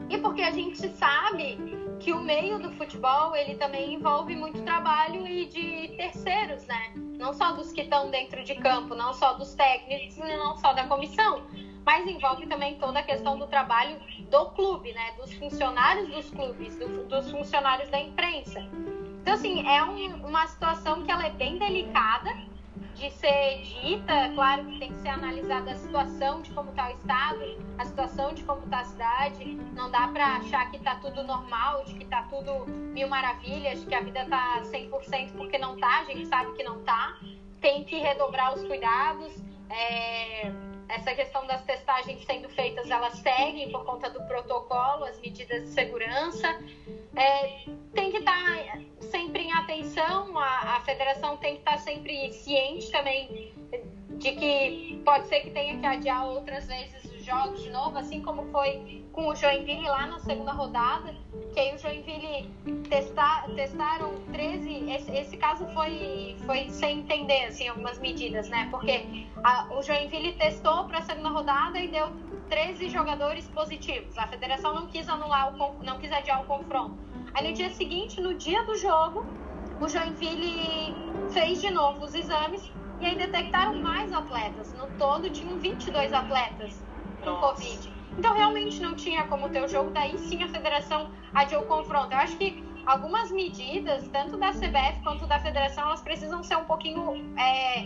e 0.08 0.18
porque 0.18 0.42
a 0.42 0.50
gente 0.50 0.88
sabe 0.90 1.58
que 2.00 2.12
o 2.12 2.20
meio 2.20 2.58
do 2.58 2.70
futebol 2.72 3.34
ele 3.34 3.54
também 3.54 3.94
envolve 3.94 4.34
muito 4.36 4.62
trabalho 4.62 5.26
e 5.26 5.46
de 5.46 5.96
terceiros, 5.96 6.66
né? 6.66 6.92
Não 7.18 7.32
só 7.32 7.52
dos 7.52 7.72
que 7.72 7.82
estão 7.82 8.10
dentro 8.10 8.42
de 8.44 8.54
campo, 8.56 8.94
não 8.94 9.12
só 9.12 9.34
dos 9.34 9.54
técnicos 9.54 10.16
não 10.18 10.56
só 10.56 10.72
da 10.72 10.86
comissão, 10.86 11.42
mas 11.84 12.06
envolve 12.06 12.46
também 12.46 12.76
toda 12.76 12.98
a 12.98 13.02
questão 13.02 13.38
do 13.38 13.46
trabalho 13.46 13.98
do 14.30 14.46
clube, 14.50 14.92
né? 14.92 15.12
Dos 15.12 15.32
funcionários 15.34 16.08
dos 16.08 16.30
clubes, 16.30 16.76
do, 16.78 17.04
dos 17.04 17.30
funcionários 17.30 17.88
da 17.90 18.00
imprensa. 18.00 18.60
Então, 19.22 19.34
assim, 19.34 19.66
é 19.68 19.82
um, 19.82 20.26
uma 20.26 20.46
situação 20.46 21.02
que 21.04 21.10
ela 21.10 21.26
é 21.26 21.30
bem 21.30 21.58
delicada 21.58 22.30
de 22.96 23.10
ser 23.10 23.62
dita. 23.62 24.30
Claro 24.34 24.64
que 24.64 24.78
tem 24.78 24.92
que 24.92 24.98
ser 25.00 25.08
analisada 25.08 25.72
a 25.72 25.76
situação 25.76 26.42
de 26.42 26.50
como 26.50 26.70
está 26.70 26.88
o 26.88 26.92
estado, 26.92 27.64
a 27.78 27.84
situação 27.84 28.34
de 28.34 28.42
como 28.42 28.64
está 28.64 28.80
a 28.80 28.84
cidade. 28.84 29.54
Não 29.74 29.90
dá 29.90 30.08
para 30.08 30.36
achar 30.36 30.70
que 30.70 30.76
está 30.76 30.96
tudo 30.96 31.22
normal, 31.22 31.84
de 31.84 31.94
que 31.94 32.04
está 32.04 32.22
tudo 32.22 32.66
mil 32.66 33.08
maravilhas, 33.08 33.80
de 33.80 33.86
que 33.86 33.94
a 33.94 34.00
vida 34.00 34.22
está 34.22 34.60
100% 34.62 35.32
porque 35.36 35.58
não 35.58 35.74
está. 35.74 36.00
A 36.00 36.04
gente 36.04 36.26
sabe 36.26 36.52
que 36.52 36.62
não 36.62 36.80
está. 36.80 37.16
Tem 37.60 37.84
que 37.84 37.98
redobrar 37.98 38.54
os 38.54 38.64
cuidados. 38.64 39.32
É 39.68 40.52
essa 40.88 41.14
questão 41.14 41.46
das 41.46 41.62
testagens 41.64 42.24
sendo 42.24 42.48
feitas, 42.50 42.90
elas 42.90 43.14
seguem 43.18 43.70
por 43.70 43.84
conta 43.84 44.08
do 44.10 44.22
protocolo, 44.26 45.04
as 45.04 45.18
medidas 45.20 45.62
de 45.62 45.68
segurança. 45.68 46.48
É, 47.16 47.64
tem 47.94 48.10
que 48.10 48.18
estar 48.18 48.34
tá 48.34 48.80
sempre 49.00 49.44
em 49.44 49.52
atenção, 49.52 50.38
a, 50.38 50.76
a 50.76 50.80
federação 50.80 51.36
tem 51.38 51.54
que 51.54 51.60
estar 51.60 51.72
tá 51.72 51.78
sempre 51.78 52.32
ciente 52.32 52.90
também 52.90 53.52
de 54.10 54.32
que 54.32 55.02
pode 55.04 55.26
ser 55.28 55.40
que 55.40 55.50
tenha 55.50 55.78
que 55.78 55.86
adiar 55.86 56.26
outras 56.26 56.66
vezes 56.66 57.05
jogos 57.26 57.60
de 57.60 57.70
novo, 57.70 57.98
assim 57.98 58.22
como 58.22 58.44
foi 58.52 59.04
com 59.12 59.28
o 59.28 59.34
Joinville 59.34 59.88
lá 59.88 60.06
na 60.06 60.20
segunda 60.20 60.52
rodada, 60.52 61.12
que 61.52 61.58
aí 61.58 61.74
o 61.74 61.78
Joinville 61.78 62.48
testar, 62.88 63.48
testaram 63.56 64.14
13, 64.32 64.90
esse, 64.90 65.10
esse, 65.10 65.36
caso 65.36 65.66
foi, 65.74 66.36
foi 66.46 66.70
sem 66.70 67.00
entender 67.00 67.46
assim, 67.46 67.66
algumas 67.66 67.98
medidas, 67.98 68.48
né? 68.48 68.68
Porque 68.70 69.26
a, 69.42 69.66
o 69.74 69.82
Joinville 69.82 70.34
testou 70.34 70.84
para 70.84 70.98
a 70.98 71.02
segunda 71.02 71.30
rodada 71.30 71.80
e 71.80 71.88
deu 71.88 72.12
13 72.48 72.88
jogadores 72.90 73.48
positivos. 73.48 74.16
A 74.16 74.28
federação 74.28 74.72
não 74.72 74.86
quis 74.86 75.08
anular, 75.08 75.52
o, 75.52 75.82
não 75.82 75.98
quis 75.98 76.12
adiar 76.12 76.42
o 76.42 76.46
confronto. 76.46 76.96
Aí 77.34 77.48
no 77.48 77.54
dia 77.54 77.70
seguinte, 77.70 78.20
no 78.20 78.34
dia 78.34 78.62
do 78.62 78.76
jogo, 78.76 79.26
o 79.80 79.88
Joinville 79.88 80.94
fez 81.30 81.60
de 81.60 81.70
novo 81.70 82.04
os 82.04 82.14
exames 82.14 82.70
e 83.00 83.06
aí 83.06 83.16
detectaram 83.16 83.74
mais 83.82 84.12
atletas. 84.12 84.72
No 84.74 84.86
todo 84.96 85.28
tinham 85.28 85.58
22 85.58 86.12
atletas 86.12 86.85
com 87.26 87.40
Nossa. 87.40 87.54
Covid. 87.54 87.92
Então 88.18 88.34
realmente 88.34 88.80
não 88.80 88.94
tinha 88.94 89.24
como 89.24 89.48
ter 89.50 89.62
o 89.62 89.68
jogo, 89.68 89.90
daí 89.90 90.16
sim 90.16 90.42
a 90.42 90.48
federação 90.48 91.10
adiou 91.34 91.62
o 91.62 91.66
confronto. 91.66 92.12
Eu 92.12 92.18
acho 92.18 92.36
que 92.36 92.64
algumas 92.86 93.30
medidas, 93.30 94.08
tanto 94.08 94.36
da 94.36 94.52
CBF 94.52 95.02
quanto 95.02 95.26
da 95.26 95.38
federação, 95.40 95.84
elas 95.84 96.00
precisam 96.00 96.42
ser 96.42 96.56
um 96.56 96.64
pouquinho, 96.64 97.34
é, 97.38 97.84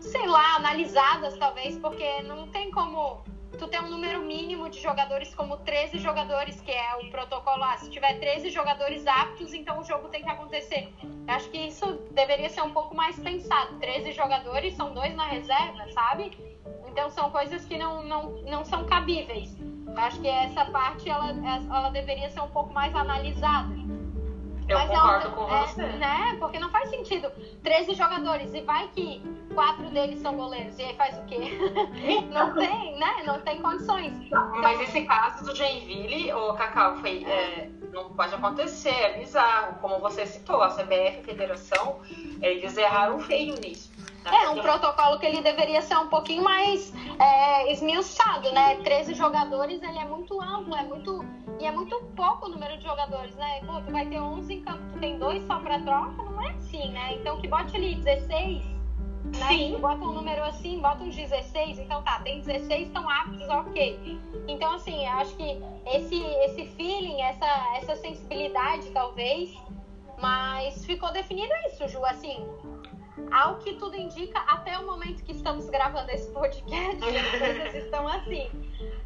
sei 0.00 0.26
lá, 0.26 0.56
analisadas 0.56 1.36
talvez, 1.36 1.78
porque 1.78 2.22
não 2.22 2.48
tem 2.48 2.70
como 2.70 3.22
tu 3.58 3.66
tem 3.66 3.80
um 3.80 3.88
número 3.88 4.20
mínimo 4.20 4.68
de 4.68 4.80
jogadores 4.80 5.34
como 5.34 5.56
13 5.58 5.98
jogadores, 5.98 6.60
que 6.60 6.70
é 6.70 6.96
o 6.96 7.10
protocolo 7.10 7.58
lá. 7.58 7.76
Se 7.76 7.90
tiver 7.90 8.18
13 8.18 8.50
jogadores 8.50 9.06
aptos, 9.06 9.52
então 9.52 9.80
o 9.80 9.84
jogo 9.84 10.08
tem 10.08 10.22
que 10.22 10.28
acontecer. 10.28 10.92
Eu 11.02 11.34
acho 11.34 11.50
que 11.50 11.58
isso 11.58 11.86
deveria 12.12 12.48
ser 12.48 12.62
um 12.62 12.70
pouco 12.70 12.94
mais 12.94 13.18
pensado. 13.18 13.78
13 13.78 14.12
jogadores, 14.12 14.74
são 14.74 14.92
dois 14.92 15.14
na 15.14 15.26
reserva, 15.26 15.90
sabe? 15.92 16.36
Então 16.90 17.10
são 17.10 17.30
coisas 17.30 17.64
que 17.64 17.78
não, 17.78 18.02
não, 18.02 18.30
não 18.42 18.64
são 18.64 18.84
cabíveis. 18.86 19.56
Acho 19.96 20.20
que 20.20 20.28
essa 20.28 20.64
parte 20.66 21.08
ela, 21.08 21.30
ela 21.30 21.90
deveria 21.90 22.30
ser 22.30 22.40
um 22.40 22.48
pouco 22.48 22.72
mais 22.72 22.94
analisada. 22.94 23.74
Eu 24.68 24.76
Mas 24.76 24.90
concordo 24.90 25.28
é, 25.28 25.30
com 25.30 25.54
é, 25.54 25.66
você. 25.66 25.82
Né? 25.82 26.36
Porque 26.38 26.58
não 26.58 26.70
faz 26.70 26.90
sentido. 26.90 27.32
13 27.62 27.94
jogadores 27.94 28.52
e 28.52 28.60
vai 28.60 28.86
que 28.88 29.22
quatro 29.54 29.88
deles 29.90 30.20
são 30.20 30.36
goleiros. 30.36 30.78
E 30.78 30.82
aí 30.82 30.94
faz 30.94 31.16
o 31.16 31.24
quê? 31.24 31.38
não 32.30 32.54
tem, 32.54 32.98
né? 32.98 33.22
Não 33.24 33.40
tem 33.40 33.62
condições. 33.62 34.12
Então, 34.20 34.60
Mas 34.60 34.80
esse 34.82 35.02
caso 35.02 35.44
do 35.44 35.56
Joinville, 35.56 36.32
o 36.34 36.52
Cacau, 36.52 36.96
foi, 36.96 37.24
é, 37.24 37.70
não 37.92 38.10
pode 38.10 38.34
acontecer, 38.34 38.90
é 38.90 39.18
bizarro. 39.18 39.78
Como 39.80 39.98
você 40.00 40.26
citou, 40.26 40.62
a 40.62 40.68
CBF, 40.68 41.20
a 41.20 41.24
Federação, 41.24 42.00
eles 42.42 42.76
erraram 42.76 43.18
feio 43.20 43.54
nisso. 43.54 43.87
É, 44.24 44.48
um 44.50 44.60
protocolo 44.60 45.18
que 45.18 45.26
ele 45.26 45.40
deveria 45.40 45.80
ser 45.80 45.96
um 45.96 46.08
pouquinho 46.08 46.42
mais 46.42 46.92
é, 47.18 47.72
esmiuçado, 47.72 48.52
né? 48.52 48.76
13 48.76 49.14
jogadores, 49.14 49.82
ele 49.82 49.98
é 49.98 50.04
muito 50.04 50.40
amplo, 50.40 50.74
é 50.76 50.82
muito 50.82 51.24
e 51.60 51.66
é 51.66 51.72
muito 51.72 51.98
pouco 52.14 52.46
o 52.46 52.48
número 52.48 52.76
de 52.76 52.84
jogadores, 52.84 53.34
né? 53.34 53.60
Pô, 53.64 53.80
tu 53.80 53.90
vai 53.90 54.06
ter 54.06 54.20
11 54.20 54.52
em 54.52 54.60
campo, 54.62 54.82
tu 54.92 54.98
tem 55.00 55.18
dois 55.18 55.44
só 55.46 55.58
pra 55.58 55.80
troca, 55.80 56.22
não 56.22 56.40
é 56.42 56.50
assim, 56.50 56.90
né? 56.90 57.14
Então 57.14 57.40
que 57.40 57.48
bote 57.48 57.74
ali 57.76 57.96
16, 57.96 58.62
né? 59.36 59.48
Sim. 59.48 59.72
Tu 59.74 59.78
bota 59.80 60.04
um 60.04 60.12
número 60.12 60.42
assim, 60.44 60.80
bota 60.80 61.02
uns 61.02 61.16
16, 61.16 61.78
então 61.78 62.02
tá, 62.02 62.20
tem 62.20 62.40
16 62.40 62.88
estão 62.88 63.08
aptos, 63.08 63.48
ok. 63.48 64.18
Então, 64.46 64.74
assim, 64.74 65.04
eu 65.04 65.12
acho 65.12 65.34
que 65.36 65.58
esse, 65.86 66.22
esse 66.44 66.66
feeling, 66.76 67.20
essa, 67.20 67.46
essa 67.76 67.96
sensibilidade, 67.96 68.90
talvez, 68.90 69.50
mas 70.20 70.84
ficou 70.86 71.12
definido 71.12 71.52
isso, 71.66 71.86
Ju, 71.88 72.04
assim, 72.04 72.46
ao 73.30 73.56
que 73.58 73.74
tudo 73.74 73.96
indica, 73.96 74.38
até 74.40 74.78
o 74.78 74.86
momento 74.86 75.22
que 75.22 75.32
estamos 75.32 75.68
gravando 75.68 76.10
esse 76.10 76.30
podcast, 76.32 76.96
as 77.04 77.38
coisas 77.38 77.74
estão 77.74 78.08
assim. 78.08 78.50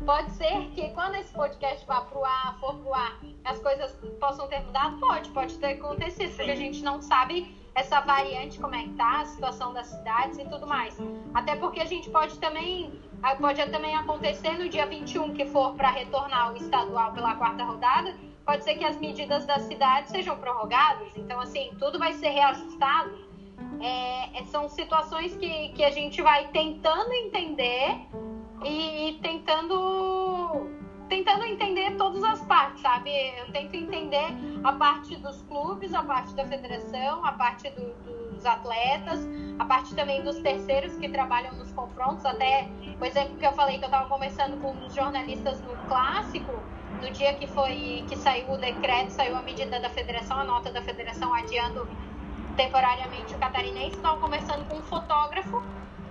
Pode 0.04 0.30
ser 0.32 0.68
que 0.74 0.90
quando 0.90 1.14
esse 1.16 1.32
podcast 1.32 1.86
vá 1.86 2.00
pro 2.02 2.24
ar, 2.24 2.58
for 2.58 2.74
pro 2.74 2.94
ar, 2.94 3.18
as 3.44 3.58
coisas 3.60 3.92
possam 4.20 4.48
ter 4.48 4.60
mudado? 4.60 4.98
Pode, 4.98 5.30
pode 5.30 5.58
ter 5.58 5.74
acontecido, 5.74 6.30
Sim. 6.30 6.36
porque 6.36 6.50
a 6.50 6.56
gente 6.56 6.82
não 6.82 7.00
sabe 7.00 7.56
essa 7.74 8.00
variante, 8.00 8.60
como 8.60 8.74
é 8.74 8.82
que 8.82 8.90
tá, 8.90 9.20
a 9.20 9.24
situação 9.24 9.72
das 9.72 9.86
cidades 9.86 10.38
e 10.38 10.44
tudo 10.44 10.66
mais. 10.66 10.98
Até 11.32 11.56
porque 11.56 11.80
a 11.80 11.84
gente 11.84 12.10
pode 12.10 12.38
também, 12.38 13.00
pode 13.40 13.64
também 13.66 13.94
acontecer 13.96 14.58
no 14.58 14.68
dia 14.68 14.86
21, 14.86 15.32
que 15.32 15.46
for 15.46 15.74
para 15.74 15.90
retornar 15.90 16.52
o 16.52 16.56
estadual 16.56 17.12
pela 17.12 17.34
quarta 17.36 17.64
rodada, 17.64 18.14
pode 18.44 18.64
ser 18.64 18.74
que 18.74 18.84
as 18.84 18.96
medidas 18.98 19.46
das 19.46 19.62
cidades 19.62 20.10
sejam 20.10 20.36
prorrogadas. 20.36 21.16
Então, 21.16 21.40
assim, 21.40 21.70
tudo 21.78 21.98
vai 21.98 22.12
ser 22.14 22.28
reajustado 22.28 23.31
é, 23.80 24.38
é, 24.38 24.44
são 24.44 24.68
situações 24.68 25.34
que, 25.36 25.70
que 25.70 25.84
a 25.84 25.90
gente 25.90 26.22
vai 26.22 26.48
tentando 26.48 27.12
entender 27.12 27.96
e, 28.64 29.10
e 29.10 29.18
tentando 29.20 30.70
tentando 31.08 31.44
entender 31.44 31.94
todas 31.96 32.24
as 32.24 32.40
partes, 32.46 32.80
sabe? 32.80 33.10
Eu 33.38 33.52
tento 33.52 33.74
entender 33.74 34.28
a 34.64 34.72
parte 34.72 35.14
dos 35.16 35.42
clubes, 35.42 35.92
a 35.92 36.02
parte 36.02 36.34
da 36.34 36.46
federação, 36.46 37.22
a 37.22 37.32
parte 37.32 37.68
do, 37.68 37.92
dos 38.32 38.46
atletas, 38.46 39.28
a 39.58 39.64
parte 39.66 39.94
também 39.94 40.22
dos 40.22 40.38
terceiros 40.38 40.96
que 40.96 41.10
trabalham 41.10 41.54
nos 41.54 41.70
confrontos. 41.72 42.24
Até 42.24 42.66
o 42.98 43.04
exemplo 43.04 43.36
que 43.36 43.46
eu 43.46 43.52
falei 43.52 43.76
que 43.76 43.84
eu 43.84 43.88
estava 43.88 44.08
conversando 44.08 44.56
com 44.62 44.72
os 44.86 44.94
jornalistas 44.94 45.60
no 45.60 45.76
clássico, 45.86 46.52
no 47.02 47.10
dia 47.10 47.34
que 47.34 47.46
foi 47.46 48.04
que 48.08 48.16
saiu 48.16 48.50
o 48.50 48.56
decreto, 48.56 49.10
saiu 49.10 49.36
a 49.36 49.42
medida 49.42 49.78
da 49.80 49.90
federação, 49.90 50.38
a 50.38 50.44
nota 50.44 50.70
da 50.70 50.80
federação 50.80 51.34
adiando 51.34 51.86
temporariamente 52.56 53.34
o 53.34 53.38
catarinense, 53.38 53.96
estava 53.96 54.20
conversando 54.20 54.64
com 54.66 54.76
um 54.76 54.82
fotógrafo 54.82 55.62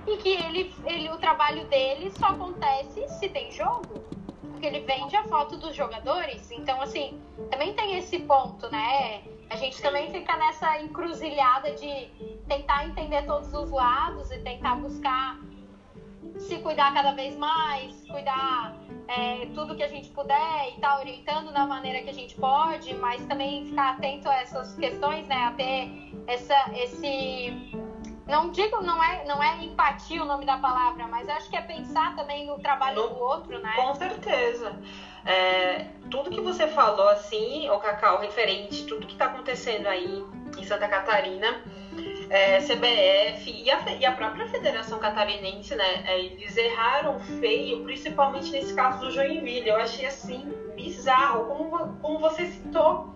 e 0.07 0.17
que 0.17 0.29
ele, 0.29 0.73
ele 0.85 1.09
o 1.09 1.17
trabalho 1.17 1.65
dele 1.67 2.11
só 2.11 2.27
acontece 2.27 3.07
se 3.19 3.29
tem 3.29 3.51
jogo 3.51 4.11
porque 4.61 4.75
ele 4.75 4.81
vende 4.81 5.15
a 5.15 5.23
foto 5.23 5.57
dos 5.57 5.75
jogadores. 5.75 6.51
Então, 6.51 6.79
assim, 6.81 7.19
também 7.49 7.73
tem 7.73 7.97
esse 7.97 8.19
ponto, 8.19 8.69
né? 8.71 9.23
A 9.49 9.55
gente 9.55 9.81
também 9.81 10.11
fica 10.11 10.37
nessa 10.37 10.79
encruzilhada 10.79 11.71
de 11.73 12.07
tentar 12.47 12.85
entender 12.85 13.23
todos 13.23 13.51
os 13.53 13.71
lados 13.71 14.29
e 14.29 14.37
tentar 14.39 14.75
buscar 14.75 15.39
se 16.37 16.59
cuidar 16.59 16.93
cada 16.93 17.11
vez 17.13 17.35
mais, 17.37 17.95
cuidar 18.07 18.75
é, 19.07 19.47
tudo 19.53 19.75
que 19.75 19.83
a 19.83 19.87
gente 19.87 20.09
puder 20.09 20.69
e 20.69 20.75
estar 20.75 20.95
tá 20.95 20.99
orientando 20.99 21.51
da 21.51 21.65
maneira 21.65 22.01
que 22.01 22.09
a 22.09 22.13
gente 22.13 22.35
pode, 22.35 22.93
mas 22.95 23.25
também 23.25 23.65
ficar 23.65 23.91
atento 23.91 24.29
a 24.29 24.35
essas 24.37 24.75
questões, 24.75 25.27
né? 25.27 25.45
A 25.45 25.51
ter 25.51 26.13
essa, 26.27 26.55
esse 26.75 27.71
não 28.27 28.49
digo, 28.49 28.81
não 28.81 29.03
é, 29.03 29.25
não 29.25 29.43
é 29.43 29.63
empatia 29.63 30.21
o 30.21 30.25
nome 30.25 30.45
da 30.45 30.57
palavra, 30.57 31.05
mas 31.07 31.27
acho 31.27 31.49
que 31.49 31.57
é 31.57 31.61
pensar 31.61 32.15
também 32.15 32.47
no 32.47 32.57
trabalho 32.59 33.01
no, 33.01 33.09
do 33.09 33.19
outro, 33.19 33.59
né? 33.59 33.73
Com 33.75 33.93
certeza. 33.95 34.73
É, 35.25 35.87
tudo 36.09 36.29
que 36.29 36.39
você 36.39 36.67
falou, 36.67 37.09
assim, 37.09 37.69
o 37.69 37.77
Cacau, 37.79 38.19
referente, 38.19 38.85
tudo 38.85 39.05
que 39.05 39.13
está 39.13 39.25
acontecendo 39.25 39.87
aí 39.87 40.23
em 40.57 40.63
Santa 40.63 40.87
Catarina, 40.87 41.61
é, 42.31 42.59
CBF 42.61 43.51
e 43.51 43.69
a, 43.69 43.91
e 43.99 44.05
a, 44.05 44.13
própria 44.13 44.47
Federação 44.47 44.97
Catarinense, 44.99 45.75
né? 45.75 46.03
É, 46.07 46.17
eles 46.17 46.55
erraram 46.55 47.19
feio, 47.19 47.83
principalmente 47.83 48.51
nesse 48.51 48.73
caso 48.73 48.99
do 49.01 49.11
Joinville. 49.11 49.67
Eu 49.67 49.75
achei 49.75 50.05
assim 50.05 50.49
bizarro, 50.73 51.45
como, 51.45 51.97
como 52.01 52.19
você 52.19 52.45
citou, 52.45 53.13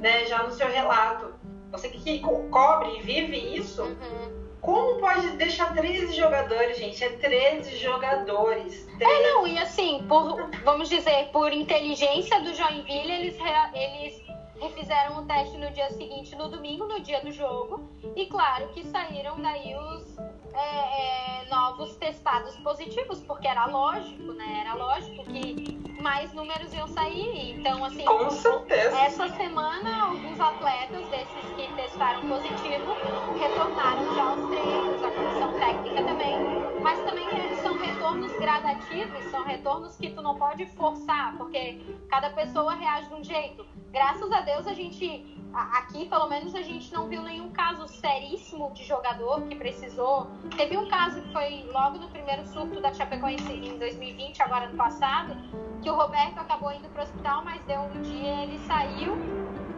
né, 0.00 0.26
já 0.26 0.42
no 0.42 0.50
seu 0.50 0.68
relato. 0.68 1.32
Você 1.72 1.88
que 1.88 2.20
cobre 2.20 2.98
e 2.98 3.02
vive 3.02 3.56
isso. 3.56 3.82
Uhum 3.82 4.48
como 4.60 4.98
pode 5.00 5.28
deixar 5.36 5.72
13 5.72 6.14
jogadores, 6.14 6.78
gente? 6.78 7.02
É 7.02 7.10
13 7.10 7.76
jogadores. 7.76 8.86
13... 8.98 9.04
É, 9.04 9.22
não, 9.22 9.46
e 9.46 9.58
assim, 9.58 10.04
por, 10.08 10.50
vamos 10.64 10.88
dizer, 10.88 11.28
por 11.32 11.52
inteligência 11.52 12.40
do 12.40 12.52
Joinville, 12.52 13.12
eles, 13.12 13.36
eles 13.72 14.27
refizeram 14.60 15.18
o 15.18 15.26
teste 15.26 15.56
no 15.56 15.70
dia 15.70 15.90
seguinte, 15.90 16.34
no 16.36 16.48
domingo, 16.48 16.86
no 16.86 17.00
dia 17.00 17.20
do 17.20 17.32
jogo. 17.32 17.88
E 18.16 18.26
claro 18.26 18.68
que 18.68 18.84
saíram 18.84 19.40
daí 19.40 19.74
os 19.76 20.18
é, 20.52 21.42
é, 21.42 21.48
novos 21.48 21.96
testados 21.96 22.56
positivos, 22.56 23.20
porque 23.20 23.46
era 23.46 23.66
lógico, 23.66 24.32
né? 24.32 24.60
Era 24.60 24.74
lógico 24.74 25.24
que 25.24 25.78
mais 26.00 26.32
números 26.32 26.72
iam 26.72 26.86
sair. 26.88 27.58
Então, 27.58 27.84
assim, 27.84 28.04
Com 28.04 28.30
certeza. 28.30 28.98
essa 28.98 29.28
semana, 29.30 30.06
alguns 30.06 30.40
atletas 30.40 31.06
desses 31.08 31.50
que 31.56 31.72
testaram 31.74 32.20
positivo 32.28 32.94
retornaram 33.38 34.14
já 34.14 34.24
aos 34.30 34.48
treinos, 34.48 35.02
a 35.02 35.10
comissão 35.10 35.52
técnica 35.58 36.02
também. 36.04 36.36
Mas 36.80 36.98
também 37.00 37.26
são 37.62 37.76
retornos 37.76 38.32
gradativos, 38.32 39.24
são 39.30 39.44
retornos 39.44 39.96
que 39.96 40.10
tu 40.10 40.22
não 40.22 40.36
pode 40.36 40.66
forçar, 40.66 41.36
porque 41.36 41.80
cada 42.08 42.30
pessoa 42.30 42.74
reage 42.74 43.08
de 43.08 43.14
um 43.14 43.24
jeito. 43.24 43.66
Graças 43.90 44.30
a 44.30 44.40
Deus, 44.40 44.66
a 44.66 44.74
gente 44.74 45.38
aqui 45.52 46.06
pelo 46.06 46.28
menos 46.28 46.54
a 46.54 46.62
gente 46.62 46.92
não 46.92 47.08
viu 47.08 47.22
nenhum 47.22 47.50
caso 47.50 47.88
seríssimo 47.88 48.70
de 48.72 48.84
jogador 48.84 49.42
que 49.42 49.54
precisou. 49.54 50.28
Teve 50.56 50.76
um 50.76 50.88
caso 50.88 51.22
que 51.22 51.32
foi 51.32 51.64
logo 51.72 51.98
no 51.98 52.08
primeiro 52.08 52.46
surto 52.46 52.80
da 52.80 52.92
Chapecoense 52.92 53.50
em 53.52 53.78
2020, 53.78 54.42
agora 54.42 54.68
no 54.68 54.76
passado, 54.76 55.34
que 55.82 55.87
o 55.90 55.94
Roberto 55.94 56.38
acabou 56.38 56.72
indo 56.72 56.88
para 56.88 57.00
o 57.00 57.04
hospital, 57.04 57.44
mas 57.44 57.60
deu 57.66 57.80
um 57.80 58.02
dia 58.02 58.42
ele 58.42 58.58
saiu. 58.66 59.16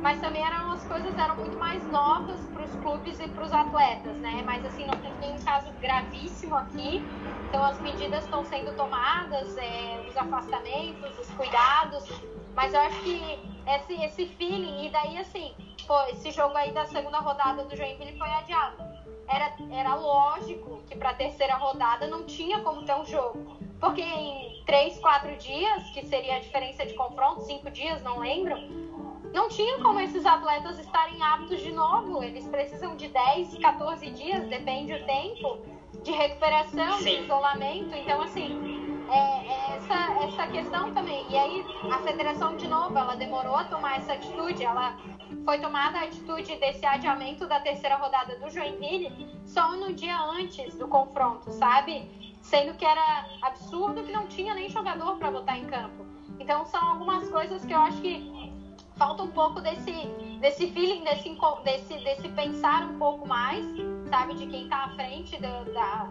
Mas 0.03 0.19
também 0.21 0.43
eram 0.43 0.73
as 0.73 0.83
coisas 0.85 1.17
eram 1.19 1.37
muito 1.37 1.59
mais 1.59 1.87
novas 1.89 2.41
para 2.53 2.65
os 2.65 2.75
clubes 2.77 3.21
e 3.21 3.29
para 3.29 3.45
os 3.45 3.53
atletas, 3.53 4.17
né? 4.17 4.43
Mas 4.47 4.65
assim 4.65 4.87
não 4.87 4.97
tem 4.97 5.13
nenhum 5.21 5.39
caso 5.45 5.71
gravíssimo 5.81 6.57
aqui. 6.57 7.03
Então 7.49 7.63
as 7.65 7.81
medidas 7.81 8.25
estão 8.25 8.45
sendo 8.45 8.75
tomadas, 8.77 9.57
é, 9.59 10.07
os 10.09 10.17
afastamentos, 10.17 11.19
os 11.19 11.31
cuidados. 11.33 12.09
Mas 12.55 12.75
eu 12.75 12.81
acho 12.81 13.03
que 13.03 13.39
esse, 13.67 14.05
esse 14.05 14.27
feeling, 14.27 14.87
e 14.87 14.91
daí 14.91 15.19
assim, 15.19 15.55
pô, 15.87 16.01
esse 16.05 16.31
jogo 16.31 16.57
aí 16.57 16.73
da 16.73 16.85
segunda 16.87 17.19
rodada 17.19 17.65
do 17.65 17.77
Joinville 17.77 18.19
foi 18.19 18.29
adiado. 18.29 18.77
Era, 19.29 19.55
era 19.71 19.95
lógico 19.95 20.83
que 20.89 20.97
para 20.97 21.11
a 21.11 21.15
terceira 21.15 21.55
rodada 21.55 22.07
não 22.09 22.25
tinha 22.25 22.61
como 22.61 22.85
ter 22.85 22.95
um 22.95 23.05
jogo. 23.05 23.59
Porque 23.79 24.03
em 24.03 24.63
três, 24.67 24.99
quatro 24.99 25.35
dias, 25.37 25.89
que 25.91 26.05
seria 26.07 26.37
a 26.37 26.41
diferença 26.41 26.85
de 26.85 26.95
confronto, 26.95 27.43
cinco 27.43 27.71
dias, 27.71 28.03
não 28.03 28.19
lembro, 28.19 28.57
não 29.33 29.49
tinha 29.49 29.79
como 29.79 30.01
esses 30.01 30.27
atletas 30.27 30.79
estarem 30.79 31.23
aptos 31.23 31.61
de 31.61 31.73
novo. 31.73 32.23
Eles 32.23 32.47
precisam 32.47 32.97
de 32.97 33.09
10, 33.09 33.59
14 33.59 34.11
dias, 34.11 34.47
depende 34.49 34.99
do 34.99 35.07
tempo, 35.07 35.59
de 36.03 36.11
recuperação, 36.11 36.99
Sim. 36.99 37.05
de 37.05 37.23
isolamento. 37.23 37.95
Então, 37.95 38.21
assim, 38.21 38.80
é, 39.11 39.47
é 39.47 39.77
essa, 39.77 40.25
essa 40.25 40.47
questão 40.47 40.93
também. 40.95 41.27
E 41.29 41.37
aí 41.37 41.65
a 41.91 41.99
federação, 41.99 42.57
de 42.57 42.69
novo, 42.69 42.97
ela 42.97 43.17
demorou 43.17 43.57
a 43.57 43.65
tomar 43.65 43.99
essa 43.99 44.13
atitude, 44.13 44.65
ela 44.65 44.97
foi 45.45 45.59
tomada 45.59 45.99
a 45.99 46.05
atitude 46.05 46.57
desse 46.57 46.85
adiamento 46.87 47.47
da 47.47 47.61
terceira 47.61 47.97
rodada 47.97 48.37
do 48.37 48.49
Joinville 48.51 49.29
só 49.45 49.77
no 49.77 49.93
dia 49.93 50.19
antes 50.21 50.77
do 50.77 50.87
confronto, 50.89 51.51
sabe? 51.51 52.09
Sendo 52.41 52.75
que 52.75 52.85
era 52.85 53.27
absurdo 53.43 54.03
que 54.03 54.13
não 54.13 54.27
tinha 54.27 54.55
nem 54.55 54.69
jogador 54.69 55.17
para 55.17 55.31
botar 55.31 55.59
em 55.59 55.67
campo. 55.67 56.07
Então 56.39 56.65
são 56.65 56.81
algumas 56.81 57.29
coisas 57.29 57.65
que 57.65 57.73
eu 57.73 57.79
acho 57.79 58.01
que 58.01 58.51
falta 58.97 59.23
um 59.23 59.31
pouco 59.31 59.61
desse, 59.61 59.93
desse 60.41 60.71
feeling, 60.73 61.03
desse, 61.05 61.37
desse, 61.65 62.05
desse 62.05 62.29
pensar 62.29 62.83
um 62.83 62.99
pouco 62.99 63.27
mais, 63.27 63.65
sabe, 64.09 64.35
de 64.35 64.47
quem 64.47 64.65
está 64.65 64.85
à 64.85 64.89
frente 64.91 65.41
da, 65.41 66.09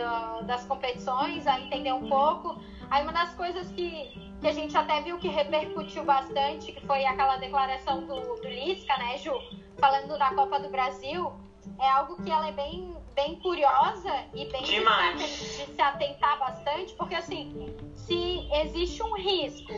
do, 0.00 0.46
das 0.46 0.64
competições, 0.64 1.46
a 1.46 1.60
entender 1.60 1.92
um 1.92 2.08
pouco. 2.08 2.60
Aí 2.90 3.02
uma 3.02 3.12
das 3.12 3.34
coisas 3.34 3.70
que, 3.72 4.08
que 4.40 4.48
a 4.48 4.52
gente 4.52 4.76
até 4.76 5.00
viu 5.02 5.18
que 5.18 5.28
repercutiu 5.28 6.04
bastante, 6.04 6.72
que 6.72 6.86
foi 6.86 7.04
aquela 7.04 7.36
declaração 7.36 8.06
do, 8.06 8.20
do 8.40 8.48
Lisca, 8.48 8.96
né, 8.96 9.16
Ju, 9.18 9.32
falando 9.78 10.18
da 10.18 10.34
Copa 10.34 10.58
do 10.58 10.70
Brasil, 10.70 11.32
é 11.78 11.88
algo 11.90 12.22
que 12.22 12.30
ela 12.30 12.48
é 12.48 12.52
bem, 12.52 12.96
bem 13.14 13.36
curiosa 13.36 14.12
e 14.34 14.46
bem 14.50 14.62
de 14.62 15.28
se, 15.28 15.66
de 15.66 15.72
se 15.74 15.80
atentar 15.80 16.38
bastante, 16.38 16.94
porque 16.94 17.14
assim, 17.14 17.74
se 17.94 18.48
existe 18.52 19.02
um 19.02 19.14
risco, 19.14 19.72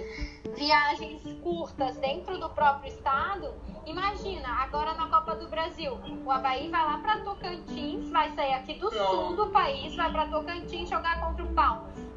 viagens 0.54 1.22
curtas 1.42 1.96
dentro 1.96 2.38
do 2.38 2.48
próprio 2.50 2.88
estado, 2.92 3.54
imagina, 3.86 4.48
agora 4.62 4.94
na 4.94 5.06
Copa 5.08 5.34
do 5.36 5.48
Brasil, 5.48 5.98
o 6.24 6.30
Havaí 6.30 6.68
vai 6.68 6.84
lá 6.84 6.98
para 6.98 7.20
Tocantins, 7.20 8.10
vai 8.10 8.30
sair 8.34 8.54
aqui 8.54 8.74
do 8.74 8.90
Não. 8.90 9.10
sul 9.10 9.36
do 9.36 9.50
país, 9.50 9.94
vai 9.94 10.10
para 10.10 10.26
Tocantins 10.28 10.88
jogar 10.88 11.20
contra 11.20 11.44
o 11.44 11.54
Palmas. 11.54 12.11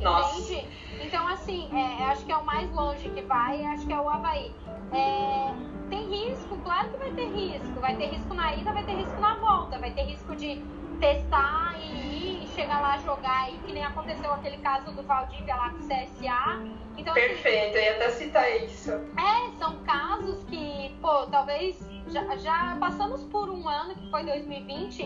Nossa. 0.00 0.38
Entende? 0.40 0.66
Então, 1.00 1.26
assim, 1.28 1.68
é, 1.72 2.04
acho 2.04 2.24
que 2.24 2.32
é 2.32 2.36
o 2.36 2.44
mais 2.44 2.70
longe 2.72 3.08
que 3.08 3.22
vai, 3.22 3.64
acho 3.66 3.86
que 3.86 3.92
é 3.92 4.00
o 4.00 4.08
Havaí. 4.08 4.52
É, 4.92 5.54
tem 5.88 6.08
risco, 6.08 6.56
claro 6.58 6.90
que 6.90 6.96
vai 6.98 7.10
ter 7.12 7.26
risco. 7.26 7.80
Vai 7.80 7.96
ter 7.96 8.06
risco 8.06 8.34
na 8.34 8.54
ida, 8.54 8.72
vai 8.72 8.84
ter 8.84 8.94
risco 8.94 9.20
na 9.20 9.34
volta, 9.36 9.78
vai 9.78 9.90
ter 9.92 10.02
risco 10.02 10.36
de 10.36 10.62
testar 11.00 11.74
e 11.80 12.44
ir, 12.44 12.48
chegar 12.48 12.80
lá 12.80 12.98
jogar 12.98 13.44
aí, 13.44 13.58
que 13.66 13.72
nem 13.72 13.84
aconteceu 13.84 14.32
aquele 14.32 14.58
caso 14.58 14.92
do 14.92 15.02
Valdívia 15.02 15.56
lá 15.56 15.70
com 15.70 15.78
o 15.78 15.88
CSA. 15.88 16.60
Então, 16.96 17.12
assim, 17.14 17.28
Perfeito, 17.28 17.76
assim, 17.76 17.78
eu 17.78 17.82
ia 17.82 17.96
até 17.96 18.10
citar 18.10 18.56
isso. 18.62 18.90
É, 18.92 19.58
são 19.58 19.78
casos 19.84 20.44
que, 20.44 20.94
pô, 21.00 21.26
talvez 21.28 21.78
já, 22.08 22.36
já 22.36 22.76
passamos 22.78 23.24
por 23.24 23.48
um 23.48 23.68
ano, 23.68 23.94
que 23.94 24.10
foi 24.10 24.24
2020, 24.24 25.02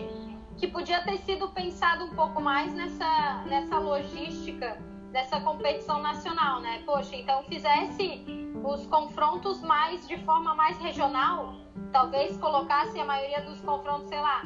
que 0.57 0.67
podia 0.67 1.01
ter 1.03 1.17
sido 1.19 1.49
pensado 1.49 2.05
um 2.05 2.15
pouco 2.15 2.41
mais 2.41 2.73
nessa, 2.73 3.43
nessa 3.45 3.77
logística 3.77 4.77
dessa 5.11 5.39
competição 5.39 6.01
nacional, 6.01 6.59
né? 6.59 6.83
Poxa, 6.85 7.15
então 7.15 7.43
fizesse 7.43 8.25
os 8.63 8.85
confrontos 8.87 9.61
mais 9.61 10.07
de 10.07 10.17
forma 10.25 10.53
mais 10.55 10.77
regional, 10.77 11.55
talvez 11.91 12.37
colocasse 12.37 12.99
a 12.99 13.05
maioria 13.05 13.41
dos 13.41 13.61
confrontos, 13.61 14.09
sei 14.09 14.19
lá, 14.19 14.41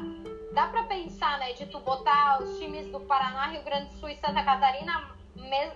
dá 0.54 0.68
para 0.68 0.84
pensar, 0.84 1.38
né, 1.38 1.52
de 1.54 1.66
tu 1.66 1.80
botar 1.80 2.42
os 2.42 2.58
times 2.58 2.86
do 2.88 3.00
Paraná, 3.00 3.46
Rio 3.48 3.64
Grande 3.64 3.86
do 3.86 3.94
Sul 3.94 4.08
e 4.10 4.16
Santa 4.16 4.42
Catarina 4.42 5.19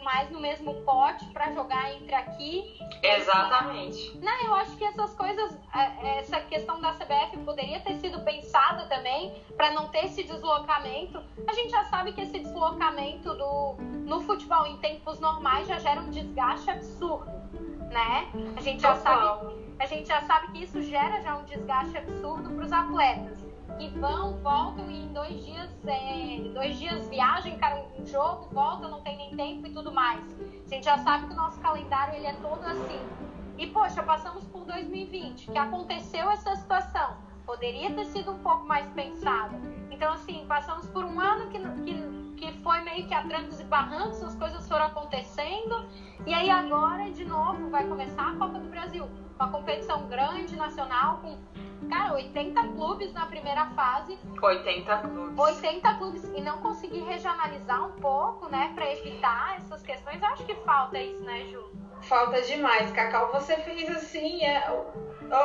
mais 0.02 0.30
no 0.30 0.40
mesmo 0.40 0.74
pote 0.82 1.24
para 1.26 1.52
jogar 1.52 1.92
entre 1.94 2.14
aqui. 2.14 2.78
Exatamente. 3.02 4.18
Não, 4.18 4.40
eu 4.42 4.54
acho 4.54 4.76
que 4.76 4.84
essas 4.84 5.14
coisas, 5.14 5.58
é, 5.74 6.18
essa 6.18 6.40
questão 6.40 6.80
da 6.80 6.92
CBF 6.92 7.38
poderia 7.44 7.80
ter 7.80 7.96
sido 7.96 8.20
pensada 8.20 8.86
também 8.86 9.34
para 9.56 9.70
não 9.72 9.88
ter 9.88 10.06
esse 10.06 10.22
deslocamento. 10.22 11.22
A 11.46 11.52
gente 11.52 11.70
já 11.70 11.84
sabe 11.84 12.12
que 12.12 12.20
esse 12.20 12.38
deslocamento 12.38 13.34
do, 13.34 13.74
no 14.04 14.20
futebol 14.20 14.66
em 14.66 14.76
tempos 14.78 15.18
normais 15.18 15.66
já 15.66 15.78
gera 15.78 16.00
um 16.00 16.10
desgaste 16.10 16.70
absurdo, 16.70 17.30
né? 17.90 18.28
A 18.56 18.60
gente 18.60 18.80
já 18.80 18.94
sabe, 18.96 19.54
a 19.78 19.86
gente 19.86 20.06
já 20.06 20.20
sabe 20.22 20.52
que 20.52 20.64
isso 20.64 20.82
gera 20.82 21.20
já 21.20 21.36
um 21.36 21.44
desgaste 21.44 21.96
absurdo 21.96 22.50
para 22.50 22.64
os 22.64 22.72
atletas 22.72 23.53
que 23.78 23.88
vão, 23.98 24.38
voltam 24.38 24.90
e 24.90 25.04
em 25.04 25.12
dois 25.12 25.44
dias, 25.44 25.70
é, 25.86 26.48
dois 26.52 26.76
dias 26.78 27.08
viagem, 27.08 27.58
cara, 27.58 27.84
um 27.98 28.06
jogo, 28.06 28.48
volta, 28.52 28.88
não 28.88 29.00
tem 29.02 29.16
nem 29.16 29.36
tempo 29.36 29.66
e 29.66 29.70
tudo 29.70 29.92
mais. 29.92 30.22
A 30.66 30.68
gente 30.68 30.84
já 30.84 30.98
sabe 30.98 31.26
que 31.26 31.32
o 31.32 31.36
nosso 31.36 31.60
calendário 31.60 32.14
ele 32.14 32.26
é 32.26 32.34
todo 32.34 32.64
assim. 32.64 33.00
E 33.56 33.66
poxa, 33.68 34.02
passamos 34.02 34.44
por 34.46 34.64
2020, 34.64 35.50
que 35.50 35.58
aconteceu 35.58 36.30
essa 36.30 36.56
situação. 36.56 37.16
Poderia 37.46 37.92
ter 37.94 38.06
sido 38.06 38.32
um 38.32 38.38
pouco 38.38 38.66
mais 38.66 38.86
pensado. 38.90 39.56
Então, 39.90 40.12
assim, 40.12 40.44
passamos 40.48 40.86
por 40.88 41.04
um 41.04 41.20
ano 41.20 41.50
que, 41.50 41.58
que, 41.84 42.13
que 42.34 42.52
foi 42.62 42.80
meio 42.80 43.06
que 43.06 43.14
a 43.14 43.22
trancos 43.22 43.60
e 43.60 43.64
barrancos, 43.64 44.22
as 44.22 44.34
coisas 44.34 44.66
foram 44.68 44.86
acontecendo. 44.86 45.88
E 46.26 46.32
aí 46.32 46.50
agora, 46.50 47.10
de 47.10 47.24
novo, 47.24 47.70
vai 47.70 47.86
começar 47.86 48.30
a 48.30 48.36
Copa 48.36 48.58
do 48.58 48.68
Brasil. 48.68 49.08
Uma 49.38 49.50
competição 49.50 50.06
grande, 50.06 50.56
nacional, 50.56 51.18
com 51.18 51.38
cara, 51.88 52.14
80 52.14 52.60
clubes 52.68 53.12
na 53.12 53.26
primeira 53.26 53.66
fase. 53.70 54.18
80 54.40 54.98
clubes. 54.98 55.38
80 55.38 55.94
clubes 55.94 56.24
e 56.34 56.40
não 56.40 56.58
conseguir 56.58 57.00
regionalizar 57.00 57.86
um 57.86 57.92
pouco, 57.92 58.48
né, 58.48 58.72
para 58.74 58.90
evitar 58.92 59.56
essas 59.56 59.82
questões. 59.82 60.20
Eu 60.22 60.28
acho 60.28 60.44
que 60.44 60.54
falta 60.56 60.98
isso, 60.98 61.22
né, 61.22 61.44
Ju? 61.50 61.62
Falta 62.04 62.40
demais, 62.42 62.90
Cacau. 62.92 63.32
Você 63.32 63.56
fez 63.58 63.88
assim, 63.88 64.44
é, 64.44 64.62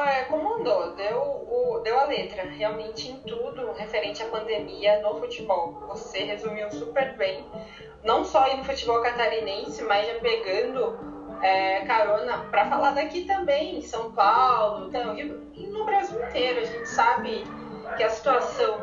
é, 0.08 0.24
comandou, 0.26 0.94
deu, 0.94 1.18
o, 1.18 1.80
deu 1.84 1.98
a 2.00 2.04
letra, 2.04 2.44
realmente 2.44 3.10
em 3.10 3.20
tudo 3.22 3.72
referente 3.74 4.22
à 4.22 4.28
pandemia 4.28 5.02
no 5.02 5.20
futebol. 5.20 5.82
Você 5.88 6.20
resumiu 6.20 6.70
super 6.72 7.16
bem, 7.16 7.46
não 8.04 8.26
só 8.26 8.44
aí 8.44 8.58
no 8.58 8.66
futebol 8.66 9.02
catarinense, 9.02 9.82
mas 9.84 10.06
já 10.06 10.16
pegando 10.20 10.98
é, 11.42 11.86
carona 11.86 12.40
para 12.52 12.70
falar 12.70 12.92
daqui 12.92 13.24
também, 13.26 13.78
em 13.78 13.82
São 13.82 14.12
Paulo, 14.12 14.88
então, 14.88 15.18
e, 15.18 15.22
e 15.54 15.68
no 15.68 15.86
Brasil 15.86 16.22
inteiro. 16.28 16.60
A 16.60 16.66
gente 16.66 16.90
sabe 16.90 17.44
que 17.96 18.04
a 18.04 18.10
situação 18.10 18.82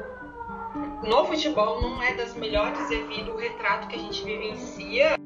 no 1.02 1.24
futebol 1.26 1.80
não 1.80 2.02
é 2.02 2.14
das 2.14 2.34
melhores 2.34 2.88
devido 2.88 3.32
ao 3.32 3.36
retrato 3.36 3.86
que 3.88 3.96
a 3.96 3.98
gente 3.98 4.24
vivencia. 4.24 5.16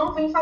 Não 0.00 0.14
vem 0.14 0.32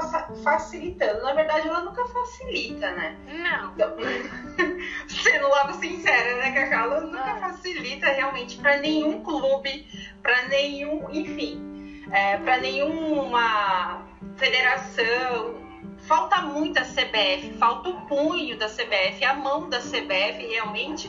facilitando. 0.42 1.22
Na 1.22 1.32
verdade, 1.32 1.68
ela 1.68 1.80
nunca 1.80 2.06
facilita, 2.06 2.90
né? 2.92 3.16
Não. 3.26 3.72
Então, 3.72 3.96
sendo 5.08 5.48
logo 5.48 5.74
sincera, 5.74 6.36
né, 6.36 6.52
Cacau? 6.52 6.92
Ela 6.92 7.00
nunca 7.00 7.36
facilita 7.36 8.06
realmente 8.06 8.56
para 8.58 8.76
nenhum 8.78 9.22
clube, 9.22 9.86
para 10.22 10.48
nenhum, 10.48 11.10
enfim, 11.10 12.04
é, 12.12 12.36
para 12.38 12.58
nenhuma 12.58 14.02
federação. 14.36 15.66
Falta 16.02 16.40
muito 16.42 16.78
a 16.78 16.84
CBF, 16.84 17.58
falta 17.58 17.90
o 17.90 18.00
punho 18.06 18.56
da 18.56 18.68
CBF, 18.68 19.24
a 19.24 19.34
mão 19.34 19.68
da 19.68 19.78
CBF 19.78 20.46
realmente 20.46 21.08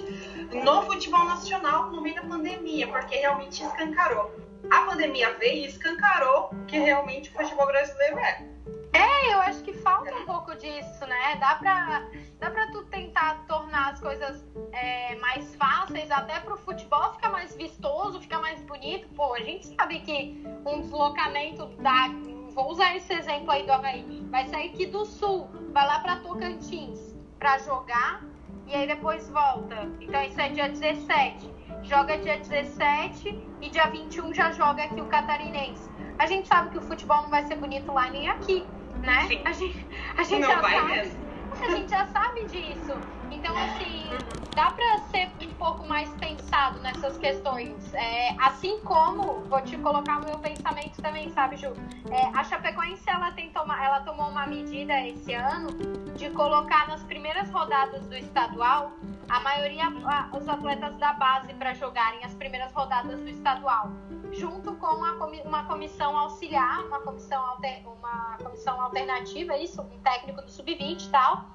no 0.52 0.82
futebol 0.82 1.24
nacional 1.26 1.92
no 1.92 2.02
meio 2.02 2.16
da 2.16 2.24
pandemia, 2.24 2.88
porque 2.88 3.16
realmente 3.16 3.64
escancarou. 3.64 4.49
A 4.72 4.82
pandemia 4.86 5.34
veio 5.38 5.66
e 5.66 5.68
escancarou 5.68 6.50
que 6.68 6.78
realmente 6.78 7.30
o 7.30 7.34
futebol 7.34 7.66
brasileiro 7.68 8.20
é. 8.20 8.48
É, 8.94 9.34
eu 9.34 9.40
acho 9.42 9.64
que 9.64 9.74
falta 9.74 10.14
um 10.16 10.26
pouco 10.26 10.56
disso, 10.56 11.06
né? 11.06 11.36
Dá 11.40 11.56
pra, 11.56 12.08
dá 12.40 12.50
pra 12.50 12.68
tu 12.72 12.84
tentar 12.86 13.46
tornar 13.48 13.94
as 13.94 14.00
coisas 14.00 14.44
é, 14.72 15.16
mais 15.16 15.56
fáceis, 15.56 16.10
até 16.10 16.40
pro 16.40 16.58
futebol 16.58 17.14
ficar 17.14 17.30
mais 17.30 17.56
vistoso, 17.56 18.20
ficar 18.20 18.40
mais 18.40 18.62
bonito. 18.64 19.08
Pô, 19.10 19.36
a 19.36 19.42
gente 19.42 19.68
sabe 19.76 20.00
que 20.00 20.44
um 20.66 20.82
deslocamento 20.82 21.68
da. 21.82 22.08
Vou 22.52 22.72
usar 22.72 22.96
esse 22.96 23.14
exemplo 23.14 23.52
aí 23.52 23.64
do 23.64 23.72
Havaí. 23.72 24.26
Vai 24.32 24.48
sair 24.48 24.70
aqui 24.70 24.88
do 24.88 25.06
sul, 25.06 25.48
vai 25.72 25.86
lá 25.86 26.00
pra 26.00 26.18
Tocantins 26.18 27.16
pra 27.38 27.60
jogar 27.60 28.24
e 28.66 28.76
aí 28.76 28.88
depois 28.88 29.30
volta. 29.30 29.90
Então 30.02 30.22
isso 30.24 30.40
é 30.42 30.50
dia 30.50 30.70
17. 30.70 31.59
Joga 31.84 32.18
dia 32.18 32.38
17 32.38 33.38
e 33.62 33.70
dia 33.70 33.88
21 33.88 34.34
já 34.34 34.52
joga 34.52 34.84
aqui 34.84 35.02
o 35.02 35.06
Catarinense. 35.06 35.90
A 36.18 36.26
gente 36.26 36.48
sabe 36.48 36.70
que 36.72 36.78
o 36.78 36.82
futebol 36.82 37.22
não 37.24 37.30
vai 37.30 37.44
ser 37.46 37.56
bonito 37.56 37.92
lá 37.92 38.10
nem 38.10 38.30
aqui 38.30 38.66
né? 39.02 39.26
Sim. 39.28 39.42
A 39.46 39.52
gente, 39.52 39.88
a 40.18 40.24
gente 40.24 40.42
Não 40.42 40.50
já 40.50 40.62
vai 40.62 40.76
sabe. 40.76 40.92
Mesmo. 40.92 41.29
A 41.52 41.72
gente 41.72 41.90
já 41.90 42.06
sabe 42.08 42.46
disso. 42.46 42.94
Então, 43.32 43.56
assim, 43.58 44.10
dá 44.56 44.72
para 44.72 45.00
ser 45.12 45.30
um 45.42 45.54
pouco 45.54 45.88
mais 45.88 46.10
pensado 46.16 46.80
nessas 46.80 47.18
questões. 47.18 47.94
É, 47.94 48.36
assim 48.40 48.80
como, 48.82 49.42
vou 49.42 49.62
te 49.62 49.78
colocar 49.78 50.18
o 50.18 50.26
meu 50.26 50.40
pensamento 50.40 51.02
também, 51.02 51.30
sabe, 51.30 51.58
Ju? 51.58 51.74
É, 52.12 52.26
a 52.38 52.44
Chapecoense, 52.44 53.10
ela, 53.10 53.32
tem 53.32 53.50
toma, 53.52 53.84
ela 53.84 54.02
tomou 54.02 54.30
uma 54.30 54.46
medida 54.48 55.00
esse 55.08 55.34
ano 55.34 55.70
de 56.16 56.30
colocar 56.32 56.88
nas 56.88 57.04
primeiras 57.04 57.50
rodadas 57.52 58.06
do 58.08 58.16
estadual 58.16 58.92
a 59.30 59.40
maioria, 59.42 59.86
a, 59.86 60.36
os 60.36 60.48
atletas 60.48 60.98
da 60.98 61.14
base 61.14 61.54
para 61.54 61.74
jogarem 61.74 62.24
as 62.24 62.34
primeiras 62.34 62.72
rodadas 62.74 63.20
do 63.20 63.30
estadual 63.30 63.92
junto 64.32 64.76
com 64.76 64.88
uma 64.88 65.64
comissão 65.66 66.18
auxiliar, 66.18 66.86
uma 66.86 67.00
comissão, 67.02 67.44
alter, 67.46 67.88
uma 67.88 68.38
comissão 68.38 68.80
alternativa, 68.82 69.58
isso, 69.58 69.82
um 69.82 70.00
técnico 70.00 70.42
do 70.42 70.50
sub-20 70.50 71.06
e 71.06 71.10
tal, 71.10 71.46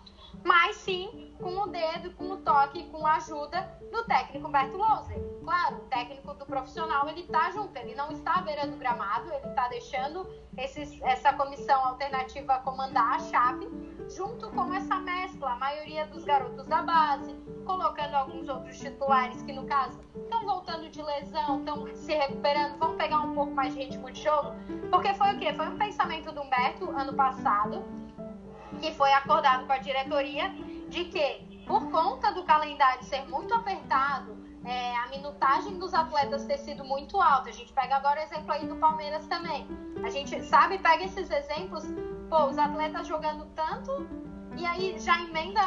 mas 0.43 0.77
sim 0.77 1.33
com 1.41 1.63
o 1.63 1.67
dedo, 1.67 2.13
com 2.13 2.31
o 2.31 2.37
toque, 2.39 2.85
com 2.91 3.07
a 3.07 3.17
ajuda 3.17 3.61
do 3.91 4.05
técnico 4.05 4.49
Humberto 4.49 4.77
Louser. 4.77 5.19
Claro, 5.43 5.77
o 5.77 5.89
técnico 5.89 6.35
do 6.35 6.47
profissional 6.47 7.09
ele 7.09 7.21
está 7.21 7.51
junto, 7.51 7.77
ele 7.77 7.95
não 7.95 8.11
está 8.11 8.37
à 8.37 8.41
beira 8.43 8.67
do 8.67 8.77
gramado, 8.77 9.33
ele 9.33 9.47
está 9.47 9.69
deixando 9.69 10.27
esses, 10.57 11.01
essa 11.03 11.33
comissão 11.33 11.85
alternativa 11.85 12.59
comandar 12.61 13.15
a 13.15 13.19
chave, 13.19 13.67
junto 14.09 14.51
com 14.51 14.73
essa 14.75 14.97
mescla, 14.97 15.53
a 15.53 15.57
maioria 15.57 16.07
dos 16.07 16.25
garotos 16.25 16.67
da 16.67 16.83
base, 16.83 17.35
colocando 17.65 18.15
alguns 18.15 18.49
outros 18.49 18.79
titulares 18.79 19.43
que, 19.43 19.53
no 19.53 19.65
caso, 19.67 20.01
estão 20.17 20.45
voltando 20.45 20.89
de 20.89 21.03
lesão, 21.03 21.59
estão 21.59 21.87
se 21.95 22.15
recuperando, 22.15 22.79
vão 22.79 22.97
pegar 22.97 23.21
um 23.21 23.35
pouco 23.35 23.53
mais 23.53 23.75
de 23.75 23.81
ritmo 23.81 24.11
de 24.11 24.23
jogo. 24.23 24.53
Porque 24.91 25.15
foi 25.15 25.35
o 25.35 25.39
quê? 25.39 25.53
Foi 25.55 25.69
um 25.69 25.79
pensamento 25.79 26.33
do 26.33 26.43
Humberto 26.43 26.91
ano 26.91 27.15
passado, 27.15 27.85
que 28.81 28.93
foi 28.93 29.13
acordado 29.13 29.67
com 29.67 29.73
a 29.73 29.79
diretoria, 29.79 30.51
de 30.89 31.05
que, 31.07 31.65
por 31.67 31.91
conta 31.91 32.33
do 32.33 32.45
calendário 32.45 33.03
ser 33.05 33.27
muito 33.29 33.55
apertado, 33.55 34.45
é, 34.65 34.97
a 34.97 35.09
minutagem 35.09 35.79
dos 35.79 35.93
atletas 35.93 36.45
ter 36.47 36.59
sido 36.59 36.85
muito 36.85 37.21
alta. 37.21 37.51
A 37.51 37.53
gente 37.53 37.73
pega 37.73 37.97
agora 37.97 38.21
o 38.21 38.23
exemplo 38.23 38.53
aí 38.53 38.67
do 38.67 38.77
Palmeiras 38.77 39.27
também. 39.27 39.67
A 40.03 40.09
gente 40.09 40.43
sabe, 40.43 40.79
pega 40.79 41.05
esses 41.05 41.31
exemplos, 41.31 41.85
pô, 42.35 42.47
os 42.47 42.59
atletas 42.59 43.07
jogando 43.07 43.47
tanto 43.55 44.09
e 44.57 44.67
aí 44.67 44.99
já 44.99 45.21
emenda 45.23 45.61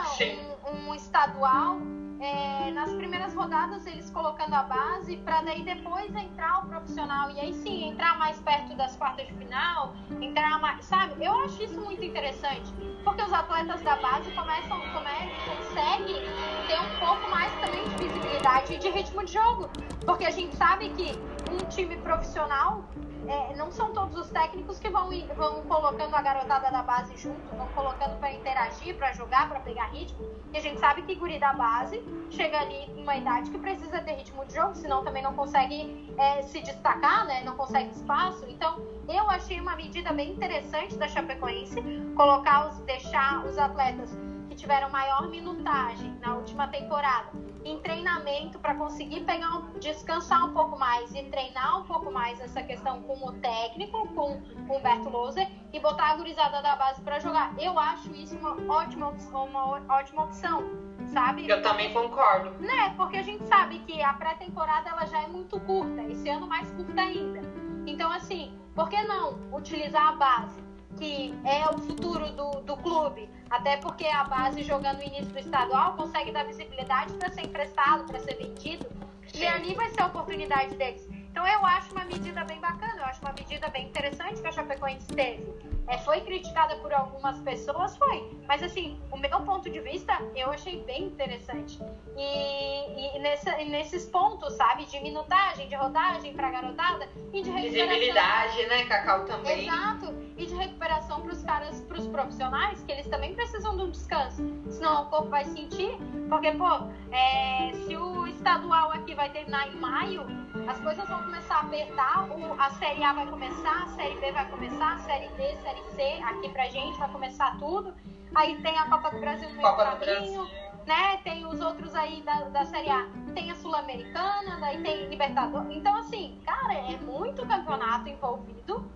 um, 0.69 0.89
um, 0.89 0.95
estadual. 0.95 1.77
É, 2.19 2.71
nas 2.71 2.91
primeiras 2.93 3.33
rodadas 3.35 3.85
eles 3.85 4.09
colocando 4.09 4.53
a 4.53 4.63
base 4.63 5.17
para 5.17 5.41
daí 5.41 5.61
depois 5.63 6.13
entrar 6.15 6.63
o 6.63 6.67
profissional 6.67 7.29
e 7.29 7.39
aí 7.39 7.53
sim 7.53 7.89
entrar 7.89 8.17
mais 8.17 8.39
perto 8.39 8.75
das 8.75 8.95
quartas 8.95 9.27
de 9.27 9.33
final, 9.33 9.93
entrar 10.19 10.59
mais, 10.59 10.83
sabe? 10.85 11.23
Eu 11.23 11.33
acho 11.41 11.61
isso 11.61 11.79
muito 11.79 12.03
interessante 12.03 12.73
porque 13.03 13.21
os 13.21 13.31
atletas 13.31 13.81
da 13.83 13.95
base 13.97 14.31
começam, 14.31 14.79
come, 14.79 15.31
conseguem 15.45 16.23
ter 16.67 16.79
um 16.79 16.99
pouco 16.99 17.29
mais 17.29 17.53
também 17.61 17.83
de 17.83 18.03
visibilidade 18.03 18.73
e 18.73 18.77
de 18.77 18.89
ritmo 18.89 19.23
de 19.23 19.33
jogo, 19.33 19.69
porque 20.05 20.25
a 20.25 20.31
gente 20.31 20.55
sabe 20.55 20.89
que 20.89 21.11
um 21.51 21.69
time 21.69 21.95
profissional 21.97 22.83
é, 23.27 23.55
não 23.55 23.71
são 23.71 23.93
todos 23.93 24.17
os 24.17 24.29
técnicos 24.29 24.79
que 24.79 24.89
vão, 24.89 25.09
vão 25.35 25.61
colocando 25.63 26.15
a 26.15 26.21
garotada 26.21 26.71
da 26.71 26.81
base 26.81 27.15
junto, 27.17 27.55
vão 27.55 27.67
colocando 27.69 28.17
para 28.19 28.33
interagir, 28.33 28.95
para 28.95 29.11
jogar, 29.13 29.49
para 29.49 29.59
pegar 29.59 29.85
ritmo. 29.87 30.25
E 30.53 30.57
a 30.57 30.61
gente 30.61 30.79
sabe 30.79 31.01
que 31.01 31.15
guri 31.15 31.37
da 31.37 31.53
base 31.53 31.97
chega 32.29 32.59
ali 32.59 32.85
com 32.93 33.01
uma 33.01 33.15
idade 33.15 33.49
que 33.49 33.57
precisa 33.57 34.01
ter 34.01 34.13
ritmo 34.13 34.45
de 34.45 34.55
jogo, 34.55 34.75
senão 34.75 35.03
também 35.03 35.23
não 35.23 35.33
consegue 35.33 36.13
é, 36.17 36.41
se 36.41 36.61
destacar, 36.61 37.25
né? 37.25 37.43
Não 37.43 37.55
consegue 37.55 37.89
espaço. 37.91 38.45
Então, 38.49 38.81
eu 39.07 39.29
achei 39.29 39.59
uma 39.59 39.75
medida 39.75 40.11
bem 40.13 40.31
interessante 40.31 40.95
da 40.97 41.07
Chapecoense 41.07 41.81
colocar 42.15 42.67
os, 42.67 42.79
deixar 42.81 43.45
os 43.45 43.57
atletas 43.57 44.17
que 44.49 44.55
tiveram 44.55 44.89
maior 44.89 45.27
minutagem 45.29 46.17
na 46.19 46.35
última 46.35 46.67
temporada 46.67 47.31
em 47.67 47.79
treinamento 47.79 48.57
para 48.59 48.75
conseguir 48.75 49.21
pegar 49.21 49.57
um, 49.57 49.79
descansar 49.79 50.45
um 50.45 50.53
pouco 50.53 50.79
mais 50.79 51.13
e 51.13 51.23
treinar 51.23 51.81
um 51.81 51.83
pouco 51.83 52.11
mais 52.11 52.39
essa 52.39 52.63
questão 52.63 53.01
com 53.03 53.27
o 53.27 53.33
técnico, 53.33 54.07
com 54.09 54.41
o 54.69 54.77
Humberto 54.77 55.09
Loser 55.09 55.49
e 55.73 55.79
botar 55.79 56.11
a 56.11 56.15
gurizada 56.15 56.61
da 56.61 56.75
base 56.77 57.01
para 57.01 57.19
jogar. 57.19 57.53
Eu 57.59 57.77
acho 57.77 58.13
isso 58.15 58.37
uma 58.37 58.51
ótima, 58.73 59.09
uma 59.09 59.85
ótima 59.93 60.23
opção. 60.23 60.86
Sabe? 61.07 61.47
Eu 61.49 61.61
também 61.61 61.93
concordo. 61.93 62.51
Né? 62.59 62.93
Porque 62.95 63.17
a 63.17 63.23
gente 63.23 63.43
sabe 63.47 63.79
que 63.79 64.01
a 64.01 64.13
pré-temporada 64.13 64.89
ela 64.89 65.05
já 65.05 65.21
é 65.21 65.27
muito 65.27 65.59
curta, 65.61 66.01
esse 66.03 66.29
ano 66.29 66.47
mais 66.47 66.69
curta 66.71 67.01
ainda. 67.01 67.41
Então, 67.85 68.11
assim, 68.11 68.57
por 68.75 68.89
que 68.89 69.01
não 69.03 69.39
utilizar 69.51 70.09
a 70.09 70.11
base, 70.13 70.61
que 70.97 71.33
é 71.43 71.65
o 71.69 71.77
futuro 71.79 72.29
do, 72.31 72.51
do 72.61 72.77
clube? 72.77 73.29
Até 73.49 73.77
porque 73.77 74.05
a 74.05 74.23
base 74.25 74.61
jogando 74.63 74.97
no 74.97 75.03
início 75.03 75.27
do 75.27 75.39
estadual 75.39 75.93
consegue 75.93 76.31
dar 76.31 76.43
visibilidade 76.45 77.13
para 77.13 77.29
ser 77.29 77.45
emprestado, 77.45 78.05
para 78.05 78.19
ser 78.19 78.35
vendido. 78.35 78.85
Sim. 79.27 79.39
E 79.39 79.47
ali 79.47 79.73
vai 79.73 79.89
ser 79.89 80.01
a 80.01 80.07
oportunidade 80.07 80.75
deles. 80.75 81.07
Então 81.11 81.45
eu 81.47 81.65
acho 81.65 81.91
uma 81.91 82.03
medida 82.05 82.43
bem 82.43 82.59
bacana, 82.59 82.95
eu 82.97 83.05
acho 83.05 83.21
uma 83.21 83.33
medida 83.33 83.69
bem 83.69 83.87
interessante 83.87 84.41
que 84.41 84.47
a 84.47 84.51
Chapecoense 84.51 85.07
teve. 85.07 85.45
É, 85.87 85.97
foi 85.99 86.21
criticada 86.21 86.75
por 86.77 86.93
algumas 86.93 87.39
pessoas, 87.39 87.95
foi. 87.97 88.37
Mas 88.47 88.61
assim, 88.61 88.99
o 89.11 89.17
meu 89.17 89.39
ponto 89.41 89.69
de 89.69 89.79
vista, 89.79 90.13
eu 90.35 90.51
achei 90.51 90.83
bem 90.83 91.05
interessante. 91.05 91.79
E, 92.17 93.15
e, 93.15 93.19
nessa, 93.19 93.61
e 93.61 93.69
nesses 93.69 94.05
pontos, 94.05 94.53
sabe, 94.53 94.85
de 94.85 94.99
minutagem, 94.99 95.67
de 95.67 95.75
rodagem 95.75 96.33
para 96.33 96.51
garotada 96.51 97.07
e 97.31 97.41
de 97.41 97.49
recuperação. 97.49 97.87
Visibilidade, 97.87 98.65
né, 98.67 98.85
Cacau 98.85 99.25
também. 99.25 99.65
Exato. 99.65 100.13
E 100.35 100.45
de 100.45 100.55
recuperação 100.55 101.21
para 101.21 101.31
os 101.31 101.43
caras, 101.43 101.81
para 101.81 101.97
os 101.97 102.07
profissionais, 102.07 102.83
que 102.83 102.91
eles 102.91 103.07
também 103.07 103.33
precisam 103.33 103.75
de 103.77 103.83
um 103.83 103.89
descanso. 103.89 104.43
Senão 104.69 105.03
o 105.03 105.05
corpo 105.07 105.29
vai 105.29 105.45
sentir, 105.45 105.97
porque, 106.29 106.51
pô, 106.51 106.67
é, 107.11 107.71
se 107.73 107.95
o 107.95 108.27
estadual 108.27 108.91
aqui 108.91 109.15
vai 109.15 109.29
terminar 109.29 109.67
em 109.67 109.75
maio, 109.77 110.25
as 110.67 110.79
coisas 110.79 111.07
vão 111.07 111.23
começar 111.23 111.55
a 111.55 111.61
apertar, 111.61 112.27
a 112.59 112.69
Série 112.71 113.03
A 113.03 113.13
vai 113.13 113.27
começar, 113.27 113.83
a 113.83 113.87
Série 113.87 114.15
B 114.15 114.31
vai 114.31 114.49
começar, 114.49 114.93
a 114.93 114.97
Série 114.99 115.27
D, 115.29 115.55
Série 115.57 115.76
C, 115.95 116.01
aqui 116.23 116.49
pra 116.49 116.65
gente 116.69 116.97
vai 116.97 117.09
começar 117.09 117.57
tudo. 117.57 117.93
Aí 118.35 118.61
tem 118.61 118.77
a 118.77 118.85
Copa 118.85 119.09
do 119.11 119.19
Brasil 119.19 119.49
no 119.49 119.55
meio 119.55 119.67
Copa 119.67 119.85
do 119.95 120.05
caminho, 120.05 120.47
né? 120.85 121.17
Tem 121.23 121.45
os 121.45 121.59
outros 121.61 121.95
aí 121.95 122.21
da, 122.21 122.41
da 122.45 122.65
Série 122.65 122.89
A. 122.89 123.07
Tem 123.33 123.51
a 123.51 123.55
Sul-Americana, 123.55 124.57
daí 124.59 124.81
tem 124.81 125.07
Libertadores. 125.07 125.75
Então, 125.75 125.95
assim, 125.95 126.39
cara, 126.45 126.73
é 126.73 126.97
muito 126.97 127.45
campeonato 127.45 128.09
envolvido. 128.09 128.89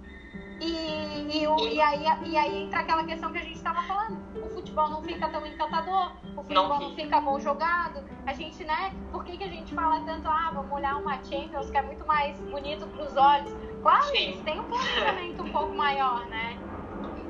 E, 0.61 1.39
e, 1.39 1.47
o, 1.47 1.57
e, 1.67 1.81
aí, 1.81 2.03
e 2.23 2.37
aí 2.37 2.63
entra 2.63 2.81
aquela 2.81 3.03
questão 3.03 3.31
que 3.31 3.39
a 3.39 3.41
gente 3.41 3.55
estava 3.55 3.81
falando. 3.81 4.19
O 4.45 4.49
futebol 4.49 4.89
não 4.89 5.01
fica 5.01 5.27
tão 5.27 5.43
encantador, 5.43 6.11
o 6.37 6.43
futebol 6.43 6.67
não, 6.67 6.79
não 6.79 6.95
fica 6.95 7.19
bom 7.19 7.39
jogado. 7.39 8.03
A 8.27 8.33
gente, 8.33 8.63
né? 8.63 8.93
Por 9.11 9.23
que, 9.25 9.37
que 9.37 9.43
a 9.43 9.47
gente 9.47 9.73
fala 9.73 9.99
tanto, 10.01 10.27
ah, 10.27 10.51
vamos 10.53 10.71
olhar 10.71 10.97
uma 10.97 11.15
Champions 11.23 11.71
que 11.71 11.77
é 11.77 11.81
muito 11.81 12.05
mais 12.05 12.39
bonito 12.41 12.85
para 12.85 13.03
os 13.03 13.17
olhos? 13.17 13.51
Claro, 13.81 14.05
Sim. 14.15 14.39
têm 14.45 14.59
um 14.59 14.65
planejamento 14.65 15.43
um 15.43 15.51
pouco 15.51 15.73
maior, 15.73 16.27
né? 16.27 16.50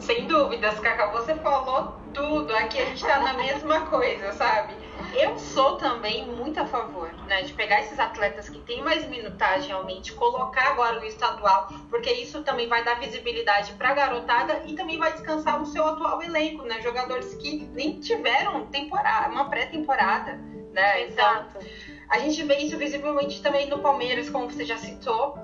Sem 0.01 0.25
dúvidas, 0.25 0.79
Cacau, 0.79 1.11
você 1.11 1.35
falou 1.35 1.95
tudo. 2.11 2.55
Aqui 2.55 2.79
a 2.79 2.85
gente 2.85 3.05
tá 3.05 3.19
na 3.19 3.33
mesma 3.33 3.81
coisa, 3.81 4.33
sabe? 4.33 4.73
Eu 5.13 5.37
sou 5.37 5.77
também 5.77 6.25
muito 6.25 6.59
a 6.59 6.65
favor, 6.65 7.11
né, 7.27 7.43
de 7.43 7.53
pegar 7.53 7.81
esses 7.81 7.99
atletas 7.99 8.49
que 8.49 8.59
têm 8.59 8.81
mais 8.81 9.07
minutagem 9.07 9.67
realmente, 9.67 10.13
colocar 10.13 10.69
agora 10.69 10.99
no 10.99 11.05
estadual, 11.05 11.67
porque 11.89 12.11
isso 12.11 12.41
também 12.43 12.67
vai 12.67 12.83
dar 12.83 12.99
visibilidade 12.99 13.73
para 13.73 13.89
a 13.89 13.93
garotada 13.93 14.63
e 14.65 14.73
também 14.73 14.97
vai 14.97 15.11
descansar 15.13 15.61
o 15.61 15.65
seu 15.65 15.85
atual 15.85 16.21
elenco, 16.23 16.63
né? 16.65 16.81
Jogadores 16.81 17.35
que 17.35 17.69
nem 17.73 17.99
tiveram 17.99 18.65
temporada, 18.67 19.29
uma 19.29 19.49
pré-temporada, 19.49 20.33
né? 20.73 21.03
Então, 21.03 21.29
Exato. 21.29 21.57
Então, 21.59 21.71
a 22.09 22.19
gente 22.19 22.43
vê 22.43 22.57
isso 22.57 22.77
visivelmente 22.77 23.41
também 23.41 23.69
no 23.69 23.79
Palmeiras, 23.79 24.29
como 24.29 24.49
você 24.49 24.65
já 24.65 24.77
citou. 24.77 25.37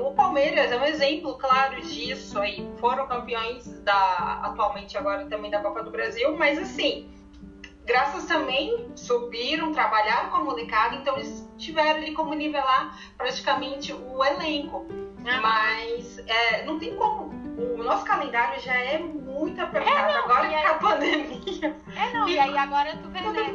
O 0.00 0.12
Palmeiras 0.12 0.72
é 0.72 0.76
um 0.76 0.84
exemplo 0.84 1.34
claro 1.38 1.80
disso 1.82 2.38
aí. 2.40 2.68
Foram 2.78 3.06
campeões 3.06 3.80
da 3.82 4.40
atualmente 4.42 4.98
agora 4.98 5.26
também 5.26 5.50
da 5.50 5.60
Copa 5.60 5.84
do 5.84 5.90
Brasil, 5.90 6.36
mas 6.36 6.58
assim, 6.58 7.08
graças 7.84 8.26
também 8.26 8.90
subiram, 8.96 9.72
trabalharam 9.72 10.30
com 10.30 10.36
a 10.38 10.44
molecada, 10.44 10.96
então 10.96 11.16
eles 11.16 11.48
tiveram 11.56 12.00
ali 12.00 12.12
como 12.12 12.34
nivelar 12.34 12.98
praticamente 13.16 13.92
o 13.92 14.24
elenco. 14.24 14.86
Ah. 15.24 15.40
Mas 15.40 16.18
é, 16.26 16.64
não 16.64 16.78
tem 16.78 16.96
como. 16.96 17.30
O 17.78 17.82
nosso 17.84 18.04
calendário 18.04 18.60
já 18.60 18.74
é 18.74 18.98
muito 18.98 19.60
apertado 19.60 20.10
é, 20.10 20.12
não, 20.12 20.24
agora 20.24 20.48
com 20.48 20.68
a 20.68 20.74
pandemia. 20.74 21.76
É 21.96 22.12
não, 22.12 22.28
e 22.28 22.38
aí 22.38 22.58
agora 22.58 22.96
tu 22.96 23.08
vê, 23.10 23.20
né? 23.20 23.54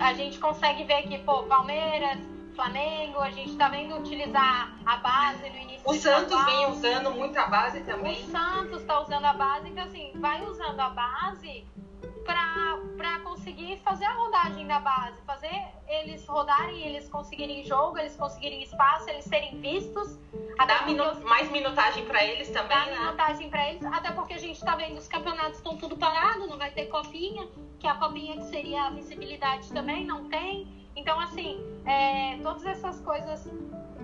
A 0.00 0.12
gente 0.12 0.38
consegue 0.38 0.84
ver 0.84 1.02
que, 1.02 1.18
pô, 1.18 1.42
Palmeiras, 1.44 2.18
Flamengo, 2.58 3.20
a 3.20 3.30
gente 3.30 3.56
tá 3.56 3.68
vendo 3.68 3.96
utilizar 3.96 4.76
a 4.84 4.96
base 4.96 5.48
no 5.48 5.56
início 5.58 5.80
O 5.84 5.94
Santos 5.94 6.44
vem 6.44 6.66
usando 6.66 7.12
muito 7.12 7.38
a 7.38 7.46
base 7.46 7.80
também. 7.84 8.24
O 8.24 8.30
Santos 8.32 8.82
tá 8.82 9.00
usando 9.00 9.24
a 9.26 9.32
base, 9.32 9.68
então 9.68 9.84
assim, 9.84 10.10
vai 10.16 10.44
usando 10.44 10.80
a 10.80 10.88
base 10.90 11.64
para 12.26 13.20
conseguir 13.20 13.78
fazer 13.84 14.06
a 14.06 14.12
rodagem 14.12 14.66
da 14.66 14.80
base, 14.80 15.16
fazer 15.24 15.68
eles 15.86 16.26
rodarem, 16.26 16.82
eles 16.82 17.08
conseguirem 17.08 17.64
jogo, 17.64 17.96
eles 17.96 18.16
conseguirem 18.16 18.60
espaço, 18.60 19.08
eles 19.08 19.24
serem 19.24 19.60
vistos. 19.60 20.18
Dar 20.56 20.84
minu 20.84 21.12
os... 21.12 21.20
mais 21.20 21.48
minutagem 21.52 22.04
para 22.06 22.24
eles 22.24 22.50
também, 22.50 22.76
Dar 22.76 22.86
né? 22.86 22.98
minutagem 22.98 23.48
para 23.48 23.70
eles, 23.70 23.84
até 23.84 24.10
porque 24.10 24.34
a 24.34 24.38
gente 24.38 24.56
está 24.56 24.74
vendo 24.74 24.98
os 24.98 25.06
campeonatos 25.06 25.58
estão 25.58 25.76
tudo 25.76 25.96
parado, 25.96 26.48
não 26.48 26.58
vai 26.58 26.72
ter 26.72 26.86
copinha, 26.86 27.48
que 27.78 27.86
a 27.86 27.94
copinha 27.94 28.36
que 28.36 28.44
seria 28.46 28.86
a 28.86 28.90
visibilidade 28.90 29.72
também, 29.72 30.04
não 30.04 30.28
tem. 30.28 30.76
Então, 30.98 31.20
assim, 31.20 31.64
é, 31.86 32.36
todas 32.42 32.66
essas 32.66 33.00
coisas 33.02 33.48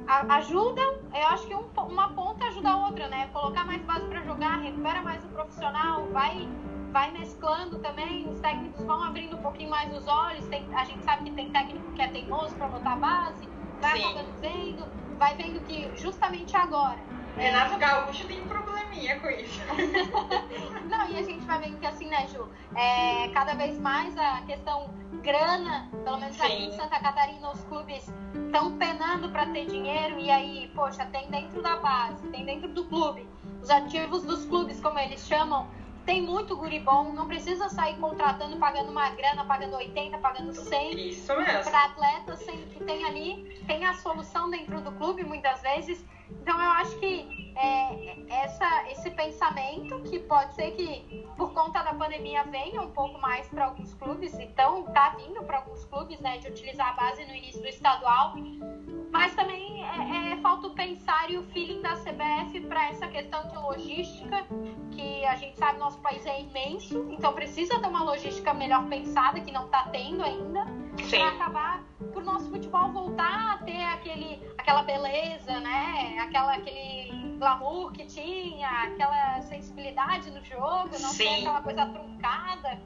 ajudam, 0.06 0.94
eu 1.12 1.26
acho 1.26 1.44
que 1.48 1.54
um, 1.54 1.66
uma 1.88 2.10
ponta 2.10 2.44
ajuda 2.46 2.70
a 2.70 2.86
outra, 2.86 3.08
né? 3.08 3.26
Colocar 3.32 3.64
mais 3.64 3.82
base 3.82 4.06
para 4.06 4.22
jogar, 4.22 4.60
recupera 4.60 5.02
mais 5.02 5.24
o 5.24 5.28
profissional, 5.28 6.06
vai 6.10 6.48
vai 6.92 7.10
mesclando 7.10 7.80
também, 7.80 8.28
os 8.28 8.38
técnicos 8.38 8.84
vão 8.84 9.02
abrindo 9.02 9.36
um 9.36 9.42
pouquinho 9.42 9.68
mais 9.68 9.92
os 9.92 10.06
olhos. 10.06 10.46
Tem, 10.46 10.72
a 10.72 10.84
gente 10.84 11.02
sabe 11.02 11.24
que 11.24 11.32
tem 11.32 11.50
técnico 11.50 11.92
que 11.92 12.00
é 12.00 12.06
teimoso 12.06 12.54
para 12.54 12.68
botar 12.68 12.94
base, 12.94 13.48
vai 13.80 13.96
Sim. 13.96 14.04
acabando 14.04 14.40
vendo, 14.40 15.18
vai 15.18 15.34
vendo 15.34 15.60
que 15.64 15.96
justamente 15.96 16.56
agora. 16.56 17.00
Renato 17.36 17.76
Gaúcho 17.78 18.26
tem 18.26 18.40
um 18.40 18.46
probleminha 18.46 19.18
com 19.18 19.28
isso. 19.28 19.60
Não, 20.88 21.08
e 21.08 21.18
a 21.18 21.22
gente 21.22 21.44
vai 21.44 21.58
vendo 21.58 21.78
que 21.78 21.86
assim, 21.86 22.06
né, 22.06 22.26
Ju? 22.28 22.48
É, 22.76 23.28
cada 23.28 23.54
vez 23.54 23.78
mais 23.78 24.16
a 24.16 24.42
questão 24.42 24.88
grana, 25.22 25.88
pelo 26.04 26.18
menos 26.18 26.36
Sim. 26.36 26.42
aqui 26.42 26.64
em 26.66 26.72
Santa 26.72 27.00
Catarina, 27.00 27.50
os 27.50 27.64
clubes 27.64 28.12
estão 28.46 28.76
penando 28.78 29.30
para 29.30 29.46
ter 29.46 29.66
dinheiro 29.66 30.18
e 30.18 30.30
aí, 30.30 30.70
poxa, 30.74 31.04
tem 31.06 31.28
dentro 31.30 31.60
da 31.62 31.76
base, 31.76 32.26
tem 32.28 32.44
dentro 32.44 32.68
do 32.68 32.84
clube. 32.84 33.26
Os 33.60 33.70
ativos 33.70 34.22
dos 34.22 34.44
clubes, 34.44 34.80
como 34.80 34.98
eles 34.98 35.26
chamam, 35.26 35.66
tem 36.04 36.22
muito 36.22 36.56
guri 36.56 36.80
bom, 36.80 37.12
não 37.12 37.26
precisa 37.26 37.68
sair 37.68 37.96
contratando, 37.96 38.56
pagando 38.56 38.90
uma 38.90 39.10
grana, 39.10 39.44
pagando 39.44 39.76
80, 39.76 40.18
pagando 40.18 40.52
100. 40.52 41.08
Isso 41.08 41.34
mesmo. 41.36 41.70
Para 41.70 41.84
atletas, 41.84 42.40
sendo 42.40 42.66
que 42.70 42.84
tem 42.84 43.04
ali, 43.04 43.62
tem 43.66 43.84
a 43.84 43.94
solução 43.94 44.50
dentro 44.50 44.80
do 44.80 44.92
clube 44.92 45.24
muitas 45.24 45.62
vezes. 45.62 46.04
Então 46.30 46.60
eu 46.60 46.70
acho 46.72 46.98
que 46.98 47.54
é, 47.56 48.16
essa, 48.28 48.90
esse 48.90 49.10
pensamento 49.10 50.00
que 50.02 50.18
pode 50.18 50.54
ser 50.54 50.72
que 50.72 51.26
por 51.36 51.52
conta 51.52 51.82
da 51.82 51.94
pandemia 51.94 52.44
venha 52.44 52.80
um 52.82 52.90
pouco 52.90 53.20
mais 53.20 53.46
para 53.48 53.66
alguns 53.66 53.94
clubes, 53.94 54.34
então 54.38 54.82
tá 54.84 55.10
vindo 55.10 55.42
para 55.44 55.58
alguns 55.58 55.84
clubes, 55.84 56.18
né, 56.20 56.38
de 56.38 56.48
utilizar 56.48 56.88
a 56.88 56.92
base 56.92 57.24
no 57.24 57.34
início 57.34 57.60
do 57.60 57.68
estadual, 57.68 58.34
mas 59.14 59.32
também 59.36 59.84
é, 59.84 60.32
é 60.32 60.36
falta 60.38 60.66
o 60.66 60.70
pensar 60.70 61.30
e 61.30 61.38
o 61.38 61.44
feeling 61.44 61.80
da 61.80 61.94
CBF 61.94 62.60
para 62.62 62.88
essa 62.88 63.06
questão 63.06 63.46
de 63.46 63.56
logística, 63.56 64.44
que 64.90 65.24
a 65.24 65.36
gente 65.36 65.56
sabe 65.56 65.78
nosso 65.78 65.98
país 66.00 66.26
é 66.26 66.40
imenso, 66.40 67.06
então 67.12 67.32
precisa 67.32 67.78
ter 67.78 67.86
uma 67.86 68.02
logística 68.02 68.52
melhor 68.52 68.84
pensada 68.88 69.40
que 69.40 69.52
não 69.52 69.66
está 69.66 69.84
tendo 69.84 70.20
ainda, 70.24 70.66
para 71.08 71.28
acabar 71.28 71.84
para 72.12 72.20
o 72.20 72.24
nosso 72.24 72.50
futebol 72.50 72.90
voltar 72.90 73.54
a 73.54 73.58
ter 73.58 73.84
aquele, 73.84 74.42
aquela 74.58 74.82
beleza, 74.82 75.60
né, 75.60 76.18
aquela 76.18 76.54
aquele 76.54 77.36
glamour 77.38 77.92
que 77.92 78.06
tinha, 78.06 78.68
aquela 78.68 79.40
sensibilidade 79.42 80.28
no 80.32 80.44
jogo, 80.44 80.90
não 81.00 81.10
Sim. 81.10 81.24
ter 81.24 81.38
aquela 81.40 81.62
coisa 81.62 81.86
truncada. 81.86 82.80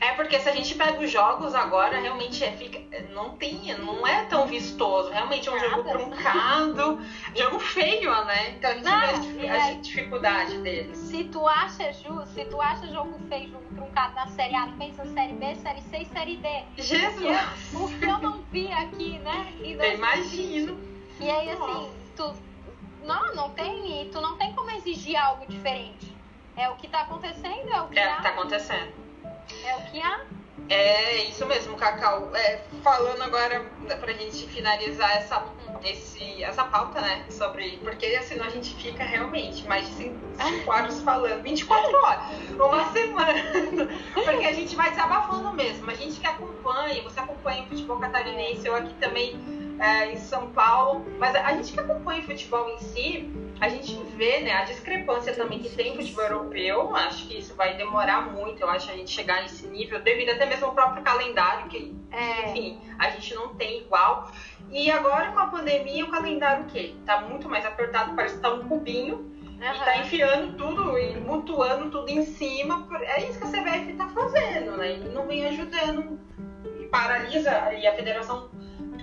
É 0.00 0.12
porque 0.12 0.38
se 0.38 0.48
a 0.48 0.52
gente 0.52 0.74
pega 0.74 1.00
os 1.00 1.10
jogos 1.10 1.54
agora, 1.54 1.98
realmente 1.98 2.44
é, 2.44 2.52
fica, 2.52 2.78
não 3.12 3.36
tem, 3.36 3.76
não 3.78 4.06
é 4.06 4.24
tão 4.24 4.46
vistoso. 4.46 5.10
Realmente 5.10 5.48
é 5.48 5.52
um 5.52 5.56
Nada. 5.56 5.68
jogo 5.70 5.90
truncado, 5.90 7.00
jogo 7.34 7.58
feio, 7.58 8.10
né? 8.24 8.50
Então 8.50 8.70
a 8.70 8.74
gente 8.74 8.84
não, 8.84 9.40
vê 9.40 9.48
a, 9.48 9.66
a 9.66 9.72
dificuldade 9.72 10.58
dele. 10.58 10.94
Se 10.94 11.24
tu 11.24 11.46
acha, 11.46 11.92
Ju, 11.92 12.26
se 12.26 12.44
tu 12.44 12.60
acha 12.60 12.86
jogo 12.88 13.18
feio, 13.28 13.50
jogo 13.50 13.64
truncado 13.74 14.14
na 14.14 14.26
Série 14.28 14.54
A, 14.54 14.68
pensa 14.78 15.04
Série 15.06 15.32
B, 15.34 15.54
Série 15.56 15.82
C 15.82 15.98
e 15.98 16.04
Série 16.06 16.36
D. 16.36 16.64
Jesus! 16.76 17.74
O 17.74 17.88
que 17.88 18.04
eu 18.04 18.18
não 18.18 18.42
vi 18.50 18.70
aqui, 18.72 19.18
né? 19.20 19.52
Eu 19.60 19.94
imagino. 19.94 20.78
E 21.18 21.30
aí, 21.30 21.50
assim, 21.50 21.90
tu 22.14 22.34
não, 23.04 23.34
não 23.34 23.50
tem. 23.50 24.10
Tu 24.10 24.20
não 24.20 24.36
tem 24.36 24.52
como 24.52 24.70
exigir 24.72 25.16
algo 25.16 25.46
diferente. 25.46 26.14
É 26.56 26.68
o 26.68 26.76
que 26.76 26.88
tá 26.88 27.02
acontecendo, 27.02 27.70
é 27.70 27.80
o 27.80 27.88
que 27.88 27.98
é. 27.98 28.02
É 28.02 28.12
o 28.12 28.16
que 28.16 28.22
tá 28.22 28.28
acontecendo. 28.30 29.05
É 29.64 29.76
o 29.76 29.90
que 29.90 30.00
há. 30.00 30.20
É 30.68 31.22
isso 31.24 31.46
mesmo, 31.46 31.76
Cacau. 31.76 32.30
É, 32.34 32.62
falando 32.82 33.22
agora 33.22 33.64
pra 34.00 34.12
gente 34.12 34.48
finalizar 34.48 35.16
essa, 35.16 35.44
esse, 35.84 36.42
essa 36.42 36.64
pauta, 36.64 37.00
né? 37.00 37.24
Sobre. 37.30 37.78
Porque 37.82 38.20
senão 38.22 38.46
a 38.46 38.50
gente 38.50 38.74
fica 38.74 39.04
realmente 39.04 39.64
mais 39.68 39.86
de 39.86 39.94
5 39.94 40.20
horas 40.66 41.00
falando, 41.02 41.42
24 41.42 41.96
horas, 41.96 42.22
uma 42.50 42.92
semana. 42.92 43.40
Porque 44.12 44.44
a 44.44 44.52
gente 44.52 44.74
vai 44.74 44.90
desabafando 44.90 45.52
mesmo. 45.52 45.88
A 45.90 45.94
gente 45.94 46.18
que 46.18 46.26
acompanha, 46.26 47.02
você 47.02 47.20
acompanha 47.20 47.62
o 47.62 47.66
futebol 47.66 48.00
catarinense, 48.00 48.66
eu 48.66 48.74
aqui 48.74 48.94
também 48.94 49.65
é, 49.78 50.12
em 50.12 50.16
São 50.16 50.50
Paulo. 50.50 51.04
Mas 51.18 51.34
a 51.34 51.52
gente 51.52 51.72
que 51.72 51.80
acompanha 51.80 52.20
o 52.20 52.24
futebol 52.24 52.68
em 52.70 52.78
si, 52.78 53.30
a 53.60 53.68
gente 53.68 53.94
vê 54.16 54.40
né, 54.40 54.52
a 54.52 54.64
discrepância 54.64 55.34
também 55.34 55.58
que 55.58 55.70
tem 55.70 55.94
futebol 55.96 56.24
europeu. 56.24 56.94
Acho 56.96 57.26
que 57.28 57.38
isso 57.38 57.54
vai 57.54 57.76
demorar 57.76 58.32
muito, 58.32 58.60
eu 58.60 58.68
acho, 58.68 58.90
a 58.90 58.94
gente 58.94 59.10
chegar 59.10 59.42
nesse 59.42 59.66
nível, 59.66 60.00
devido 60.00 60.30
até 60.30 60.46
mesmo 60.46 60.66
ao 60.66 60.74
próprio 60.74 61.02
calendário, 61.02 61.68
que, 61.68 61.94
é. 62.10 62.50
enfim, 62.50 62.80
a 62.98 63.10
gente 63.10 63.34
não 63.34 63.54
tem 63.54 63.82
igual. 63.82 64.30
E 64.70 64.90
agora 64.90 65.30
com 65.32 65.38
a 65.38 65.46
pandemia, 65.46 66.04
o 66.04 66.10
calendário 66.10 66.64
o 66.64 66.66
quê? 66.66 66.94
Tá 67.04 67.20
muito 67.20 67.48
mais 67.48 67.64
apertado, 67.64 68.14
parece 68.14 68.36
que 68.36 68.42
tá 68.42 68.52
um 68.52 68.68
cubinho. 68.68 69.36
Uhum. 69.56 69.74
E 69.74 69.78
tá 69.78 69.98
enfiando 69.98 70.54
tudo 70.58 70.98
e 70.98 71.16
mutuando 71.16 71.90
tudo 71.90 72.10
em 72.10 72.22
cima. 72.26 72.86
É 73.00 73.26
isso 73.26 73.38
que 73.38 73.46
a 73.46 73.48
CBF 73.48 73.94
tá 73.94 74.06
fazendo, 74.08 74.76
né? 74.76 74.96
E 74.96 75.08
não 75.08 75.26
vem 75.26 75.46
ajudando. 75.46 76.20
E 76.78 76.84
paralisa, 76.88 77.72
e 77.72 77.86
a 77.86 77.94
Federação 77.94 78.50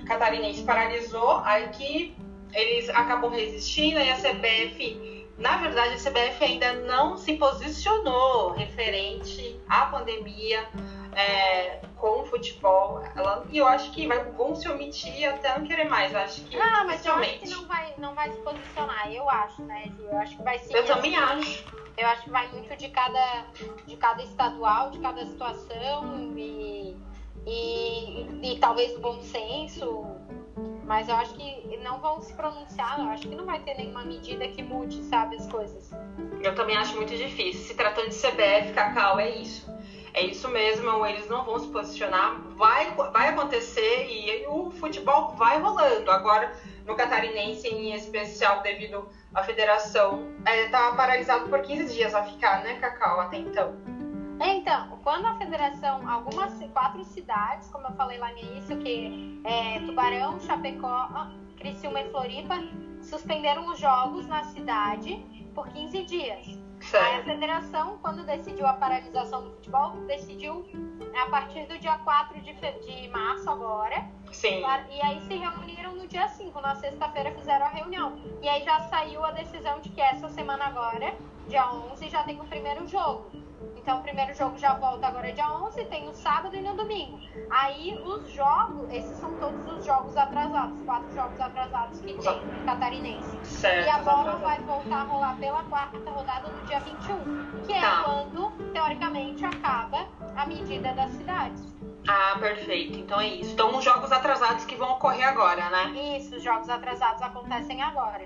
Catarinense 0.06 0.64
paralisou, 0.64 1.38
aí 1.44 1.70
que 1.70 2.16
eles 2.54 2.90
acabam 2.90 3.32
resistindo 3.32 4.00
e 4.00 4.10
a 4.10 4.16
CBF, 4.16 5.28
na 5.38 5.58
verdade, 5.58 5.96
a 5.96 5.98
CBF 5.98 6.44
ainda 6.44 6.74
não 6.74 7.18
se 7.18 7.36
posicionou 7.36 8.52
referente 8.52 9.60
à 9.68 9.88
pandemia 9.88 10.68
é, 11.16 11.80
com 11.96 12.22
o 12.22 12.26
futebol. 12.26 13.04
Ela, 13.16 13.46
e 13.50 13.58
eu 13.58 13.68
acho 13.68 13.92
que 13.92 14.08
vai, 14.08 14.24
vão 14.24 14.56
se 14.56 14.70
omitir 14.70 15.28
até 15.28 15.58
não 15.58 15.66
querer 15.66 15.86
mais. 15.86 16.14
Eu 16.14 16.20
acho 16.20 16.44
que. 16.44 16.58
Ah, 16.58 16.84
mas 16.86 17.06
eu 17.06 17.14
acho 17.14 17.40
que 17.40 17.50
não 17.50 17.66
vai, 17.66 17.94
não 17.98 18.14
vai 18.14 18.32
se 18.32 18.38
posicionar. 18.40 19.12
Eu 19.12 19.30
acho, 19.30 19.64
né? 19.64 19.92
Eu 20.00 20.18
acho 20.18 20.38
que 20.38 20.44
vai 20.44 20.60
ser. 20.60 20.76
Eu 20.76 20.86
também 20.86 21.16
acho. 21.16 21.66
Eu 21.96 22.08
acho 22.08 22.24
que 22.24 22.30
vai 22.32 22.48
muito 22.52 22.76
de 22.76 22.90
cada, 22.90 23.46
de 23.86 23.96
cada 23.98 24.24
estadual, 24.24 24.90
de 24.90 25.00
cada 25.00 25.26
situação 25.26 26.34
e, 26.36 26.98
e, 27.46 28.54
e 28.54 28.60
talvez 28.60 28.96
o 28.96 29.00
bom 29.00 29.22
senso 29.22 30.06
mas 30.86 31.08
eu 31.08 31.16
acho 31.16 31.34
que 31.34 31.78
não 31.78 32.00
vão 32.00 32.22
se 32.22 32.34
pronunciar, 32.34 33.00
eu 33.00 33.10
acho 33.10 33.28
que 33.28 33.36
não 33.36 33.46
vai 33.46 33.60
ter 33.60 33.76
nenhuma 33.76 34.04
medida 34.04 34.48
que 34.48 34.62
mude, 34.62 35.02
sabe, 35.04 35.36
as 35.38 35.48
coisas. 35.48 35.92
Eu 36.42 36.54
também 36.56 36.78
acho 36.78 36.96
muito 36.96 37.16
difícil. 37.16 37.62
Se 37.62 37.74
tratando 37.74 38.10
de 38.10 38.16
CBF, 38.16 38.74
Cacau, 38.74 39.20
é 39.20 39.30
isso. 39.30 39.72
É 40.14 40.24
isso 40.24 40.48
mesmo, 40.50 41.04
eles 41.06 41.28
não 41.28 41.44
vão 41.44 41.58
se 41.58 41.68
posicionar, 41.70 42.40
vai, 42.56 42.92
vai 42.92 43.30
acontecer 43.30 44.06
e 44.08 44.46
o 44.48 44.70
futebol 44.70 45.30
vai 45.30 45.60
rolando. 45.60 46.12
Agora, 46.12 46.54
no 46.86 46.96
catarinense 46.96 47.68
em 47.68 47.96
especial, 47.96 48.62
devido 48.62 49.10
à 49.34 49.44
federação, 49.44 50.32
é, 50.46 50.68
tá 50.68 50.94
paralisado 50.96 51.50
por 51.50 51.64
15 51.64 51.96
dias 51.96 52.14
a 52.14 52.24
ficar, 52.24 52.64
né, 52.64 52.76
Cacau, 52.76 53.22
até 53.22 53.38
então. 53.38 53.76
Então, 54.44 55.00
quando 55.04 55.26
a 55.26 55.36
federação, 55.36 56.08
algumas 56.10 56.54
quatro 56.74 57.04
cidades, 57.06 57.70
como 57.70 57.88
eu 57.88 57.94
falei 57.94 58.18
lá 58.18 58.32
no 58.32 58.40
início, 58.40 58.78
que 58.78 59.42
é 59.46 59.80
Tubarão, 59.80 60.38
Chapecó, 60.42 61.10
Criciúma 61.58 62.02
e 62.02 62.10
Floripa, 62.10 62.56
suspenderam 63.02 63.68
os 63.72 63.80
jogos 63.80 64.28
na 64.28 64.44
cidade 64.44 65.26
por 65.56 65.68
15 65.70 66.04
dias. 66.04 66.64
Certo. 66.82 67.06
Aí 67.06 67.20
a 67.22 67.24
federação, 67.24 67.98
quando 68.02 68.26
decidiu 68.26 68.68
a 68.68 68.74
paralisação 68.74 69.44
do 69.44 69.52
futebol, 69.52 69.92
decidiu 70.08 70.66
a 71.16 71.30
partir 71.30 71.66
do 71.68 71.80
dia 71.80 71.98
4 72.00 72.42
de, 72.42 72.54
de 72.54 73.08
março 73.08 73.50
agora. 73.50 74.06
Sim. 74.32 74.62
E 74.90 75.02
aí 75.02 75.22
se 75.22 75.36
reuniram 75.36 75.96
no 75.96 76.06
dia 76.08 76.28
5, 76.28 76.60
na 76.60 76.76
sexta-feira 76.76 77.32
fizeram 77.32 77.66
a 77.66 77.70
reunião. 77.70 78.20
E 78.42 78.50
aí 78.50 78.62
já 78.64 78.82
saiu 78.90 79.24
a 79.24 79.32
decisão 79.32 79.80
de 79.80 79.90
que 79.90 80.02
essa 80.02 80.28
semana 80.28 80.66
agora, 80.66 81.16
dia 81.48 81.72
11, 81.72 82.10
já 82.10 82.24
tem 82.24 82.40
o 82.42 82.44
primeiro 82.44 82.86
jogo. 82.88 83.43
Então, 83.76 84.00
o 84.00 84.04
primeiro 84.04 84.34
jogo 84.34 84.58
já 84.58 84.74
volta 84.76 85.08
agora 85.08 85.32
dia 85.34 85.50
11, 85.52 85.86
tem 85.86 86.06
no 86.06 86.14
sábado 86.14 86.56
e 86.56 86.62
no 86.62 86.76
domingo. 86.76 87.20
Aí, 87.50 88.00
os 88.06 88.30
jogos, 88.32 88.90
esses 88.92 89.18
são 89.18 89.34
todos 89.36 89.66
os 89.74 89.86
jogos 89.86 90.16
atrasados, 90.16 90.82
quatro 90.84 91.14
jogos 91.14 91.40
atrasados 91.40 92.00
que 92.00 92.14
tem 92.14 92.16
no 92.16 92.66
Catarinense. 92.66 93.46
Certo, 93.46 93.86
e 93.86 93.90
a 93.90 93.98
bola 94.00 94.36
vai 94.38 94.60
voltar 94.60 95.02
a 95.02 95.04
rolar 95.04 95.38
pela 95.38 95.64
quarta 95.64 96.10
rodada 96.10 96.48
no 96.48 96.66
dia 96.66 96.80
21, 96.80 97.62
que 97.66 97.74
é 97.74 97.82
tá. 97.82 98.04
quando, 98.04 98.52
teoricamente, 98.72 99.46
acaba 99.46 100.08
a 100.36 100.46
medida 100.46 100.94
das 100.94 101.12
cidades. 101.12 101.74
Ah, 102.08 102.38
perfeito. 102.40 103.00
Então 103.00 103.20
é 103.20 103.28
isso. 103.28 103.52
Então, 103.54 103.78
os 103.78 103.84
jogos 103.84 104.12
atrasados 104.12 104.66
que 104.66 104.76
vão 104.76 104.92
ocorrer 104.94 105.28
agora, 105.28 105.70
né? 105.70 106.18
Isso, 106.18 106.36
os 106.36 106.44
jogos 106.44 106.70
atrasados 106.70 107.22
acontecem 107.22 107.82
agora. 107.82 108.26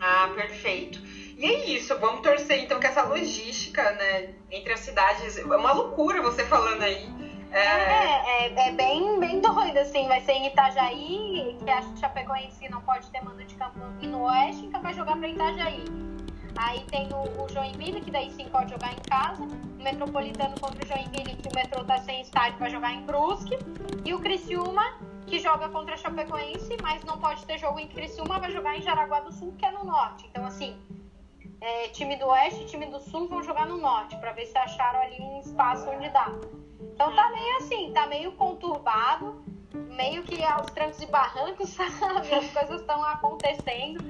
Ah, 0.00 0.30
perfeito. 0.34 1.00
E 1.38 1.46
é 1.46 1.66
isso, 1.70 1.96
vamos 2.00 2.20
torcer 2.20 2.64
então 2.64 2.80
que 2.80 2.86
essa 2.88 3.04
logística, 3.04 3.92
né, 3.92 4.34
entre 4.50 4.72
as 4.72 4.80
cidades, 4.80 5.38
é 5.38 5.44
uma 5.44 5.70
loucura 5.70 6.20
você 6.20 6.44
falando 6.44 6.82
aí. 6.82 7.08
É, 7.52 7.60
é, 7.60 8.48
é, 8.48 8.68
é 8.68 8.72
bem, 8.72 9.20
bem 9.20 9.40
doido, 9.40 9.78
assim, 9.78 10.08
vai 10.08 10.20
ser 10.20 10.32
em 10.32 10.48
Itajaí, 10.48 11.56
que 11.64 11.70
a 11.70 11.80
Chapecoense 11.96 12.68
não 12.68 12.80
pode 12.80 13.08
ter 13.10 13.22
mando 13.22 13.44
de 13.44 13.54
campo 13.54 13.78
no 14.02 14.24
Oeste, 14.24 14.66
então 14.66 14.82
vai 14.82 14.92
jogar 14.92 15.16
para 15.16 15.28
Itajaí. 15.28 15.84
Aí 16.56 16.80
tem 16.90 17.08
o, 17.12 17.44
o, 17.44 17.48
Joinville, 17.48 18.00
que 18.00 18.10
daí 18.10 18.32
sim 18.32 18.48
pode 18.48 18.72
jogar 18.72 18.92
em 18.92 19.00
casa. 19.08 19.44
O 19.44 19.80
Metropolitano 19.80 20.58
contra 20.58 20.84
o 20.84 20.88
Joinville, 20.88 21.36
que 21.36 21.48
o 21.48 21.54
metrô 21.54 21.84
tá 21.84 21.98
sem 21.98 22.20
estádio, 22.20 22.58
vai 22.58 22.68
jogar 22.68 22.92
em 22.92 23.02
Brusque. 23.06 23.56
E 24.04 24.12
o 24.12 24.18
Criciúma, 24.18 24.98
que 25.24 25.38
joga 25.38 25.68
contra 25.68 25.94
a 25.94 25.96
Chapecoense, 25.96 26.76
mas 26.82 27.04
não 27.04 27.16
pode 27.16 27.46
ter 27.46 27.58
jogo 27.58 27.78
em 27.78 27.86
Criciúma, 27.86 28.40
vai 28.40 28.50
jogar 28.50 28.76
em 28.76 28.82
Jaraguá 28.82 29.20
do 29.20 29.32
Sul, 29.32 29.54
que 29.56 29.64
é 29.64 29.70
no 29.70 29.84
norte. 29.84 30.26
Então, 30.28 30.44
assim, 30.44 30.76
é, 31.60 31.88
time 31.88 32.16
do 32.16 32.26
Oeste 32.26 32.62
e 32.62 32.66
time 32.66 32.86
do 32.86 33.00
Sul 33.00 33.28
vão 33.28 33.42
jogar 33.42 33.66
no 33.66 33.78
Norte, 33.78 34.16
para 34.16 34.32
ver 34.32 34.46
se 34.46 34.56
acharam 34.56 35.00
ali 35.00 35.20
um 35.20 35.40
espaço 35.40 35.88
onde 35.90 36.08
dá. 36.10 36.30
Então 36.94 37.14
tá 37.14 37.30
meio 37.30 37.56
assim, 37.56 37.92
tá 37.92 38.06
meio 38.06 38.32
conturbado, 38.32 39.42
meio 39.72 40.22
que 40.22 40.42
aos 40.44 40.70
trancos 40.70 41.00
e 41.00 41.06
barrancos, 41.06 41.70
sabe? 41.74 42.34
As 42.34 42.50
coisas 42.50 42.80
estão 42.80 43.02
acontecendo. 43.04 44.02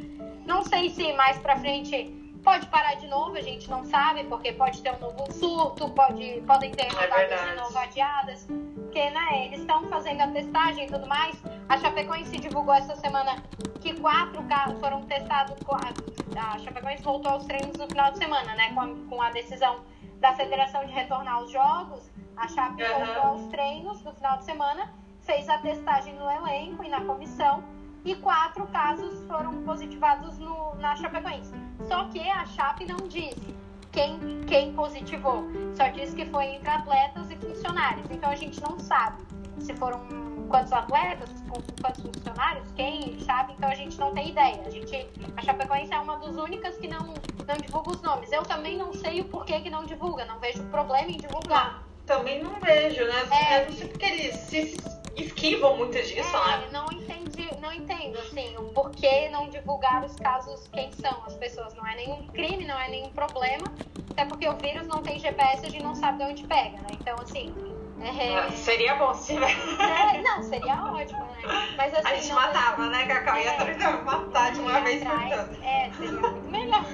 Não 0.47 0.63
sei 0.63 0.91
se 0.91 1.13
mais 1.15 1.39
pra 1.39 1.57
frente 1.57 2.15
pode 2.43 2.67
parar 2.69 2.95
de 2.95 3.07
novo, 3.09 3.37
a 3.37 3.43
gente 3.43 3.69
não 3.69 3.85
sabe, 3.85 4.25
porque 4.25 4.53
pode 4.53 4.81
ter 4.83 4.93
um 4.95 4.99
novo 4.99 5.31
surto, 5.33 5.91
pode, 5.91 6.43
podem 6.47 6.71
ter 6.71 6.89
rodadas 6.93 7.33
é 7.33 7.51
de 7.51 7.57
novo 7.57 7.79
adiadas. 7.79 8.49
Porque, 8.89 9.11
né, 9.11 9.45
eles 9.45 9.61
estão 9.61 9.87
fazendo 9.89 10.23
a 10.23 10.29
testagem 10.29 10.87
e 10.87 10.89
tudo 10.89 11.07
mais. 11.07 11.37
A 11.69 11.77
Chapecoense 11.77 12.39
divulgou 12.39 12.73
essa 12.73 12.97
semana 12.97 13.37
que 13.83 13.93
quatro 14.01 14.43
casos 14.45 14.81
foram 14.81 15.03
testados. 15.03 15.55
A 16.35 16.59
Chapecoense 16.59 17.03
voltou 17.03 17.33
aos 17.33 17.45
treinos 17.45 17.77
no 17.77 17.87
final 17.87 18.11
de 18.13 18.19
semana, 18.19 18.55
né? 18.55 18.73
Com 18.73 18.81
a, 18.81 18.89
com 19.11 19.23
a 19.23 19.31
decisão 19.31 19.81
da 20.21 20.33
federação 20.33 20.87
de 20.87 20.93
retornar 20.93 21.35
aos 21.35 21.51
jogos. 21.51 22.11
A 22.35 22.49
Chape 22.49 22.83
uhum. 22.83 23.05
voltou 23.05 23.23
aos 23.25 23.47
treinos 23.49 24.03
no 24.03 24.15
final 24.15 24.39
de 24.39 24.45
semana, 24.47 24.91
fez 25.21 25.47
a 25.51 25.59
testagem 25.59 26.15
no 26.15 26.31
elenco 26.31 26.83
e 26.83 26.89
na 26.89 27.03
comissão. 27.03 27.63
E 28.07 28.15
quatro 28.15 28.67
casos 28.69 29.23
foram 29.27 29.65
positivados 29.65 30.39
no, 30.39 30.75
na 30.77 30.97
Chapecoense. 30.97 31.53
Só 31.87 32.07
que 32.07 32.27
a 32.31 32.47
Chape 32.47 32.87
não 32.87 33.07
disse 33.07 33.55
quem, 33.99 34.41
quem 34.47 34.73
positivou. 34.75 35.45
Só 35.75 35.89
disse 35.89 36.15
que 36.15 36.25
foi 36.27 36.45
entre 36.45 36.71
atletas 36.71 37.29
e 37.33 37.37
funcionários. 37.37 38.07
Então 38.11 38.31
a 38.31 38.37
gente 38.37 38.61
não 38.63 38.79
sabe 38.79 39.21
se 39.59 39.75
foram 39.75 40.01
quantos 40.49 40.73
atletas, 40.73 41.29
quantos 41.83 42.01
funcionários, 42.01 42.71
quem, 42.77 43.19
sabe? 43.21 43.55
Então 43.55 43.69
a 43.69 43.75
gente 43.75 43.99
não 43.99 44.15
tem 44.15 44.31
ideia. 44.31 44.63
A 44.65 44.71
gente, 44.71 45.09
a 45.37 45.43
Chapecoense 45.43 45.93
é 45.93 45.99
uma 45.99 46.17
das 46.19 46.37
únicas 46.37 46.77
que 46.77 46.87
não, 46.87 47.15
não 47.47 47.57
divulga 47.61 47.91
os 47.91 48.01
nomes. 48.01 48.31
Eu 48.31 48.45
também 48.45 48.79
não 48.79 48.93
sei 48.93 49.21
o 49.21 49.25
porquê 49.25 49.61
que 49.61 49.69
não 49.69 49.85
divulga, 49.85 50.25
não 50.27 50.39
vejo 50.39 50.63
problema 50.67 51.11
em 51.11 51.17
divulgar. 51.17 51.88
Também 52.09 52.43
não 52.43 52.59
vejo, 52.59 53.05
né? 53.05 53.29
É, 53.31 53.61
eu 53.61 53.67
não 53.67 53.77
sei 53.77 53.89
porque 53.89 54.07
eles 54.07 54.35
se 54.35 54.77
esquivam 55.15 55.77
muito 55.77 55.93
disso, 55.93 56.37
é, 56.37 56.57
né? 56.57 56.69
Não 56.73 56.87
entendi, 56.91 57.49
não 57.61 57.71
entendo, 57.71 58.19
assim, 58.19 58.57
o 58.57 58.65
porquê 58.73 59.29
não 59.29 59.51
divulgar 59.51 60.03
os 60.03 60.17
casos, 60.17 60.67
quem 60.73 60.91
são 60.91 61.23
as 61.27 61.37
pessoas. 61.37 61.75
Não 61.75 61.87
é 61.87 61.97
nenhum 61.97 62.27
crime, 62.29 62.65
não 62.65 62.81
é 62.81 62.89
nenhum 62.89 63.11
problema. 63.11 63.67
Até 64.11 64.25
porque 64.25 64.49
o 64.49 64.57
vírus 64.57 64.87
não 64.87 65.03
tem 65.03 65.19
GPS, 65.19 65.67
a 65.67 65.69
gente 65.69 65.83
não 65.83 65.95
sabe 65.95 66.25
de 66.25 66.31
onde 66.31 66.45
pega, 66.45 66.79
né? 66.79 66.89
Então, 66.93 67.15
assim, 67.23 67.55
é... 68.01 68.39
Ah, 68.39 68.51
seria 68.53 68.95
bom 68.95 69.13
se 69.13 69.35
tivesse. 69.35 69.57
É, 69.83 70.23
não, 70.23 70.43
seria 70.43 70.83
ótimo, 70.83 71.25
né? 71.25 71.75
Mas, 71.77 71.93
assim, 71.93 72.09
a 72.09 72.15
gente 72.15 72.33
matava, 72.33 72.87
né, 72.87 73.07
Cacau? 73.07 73.37
É, 73.37 73.45
ia 73.45 73.53
tentar 73.53 74.03
matar 74.03 74.53
de 74.53 74.61
uma 74.61 74.81
vez 74.81 75.03
por 75.03 75.11
todas. 75.11 75.63
É, 75.63 75.91
seria 75.93 76.21
muito 76.21 76.51
melhor. 76.51 76.85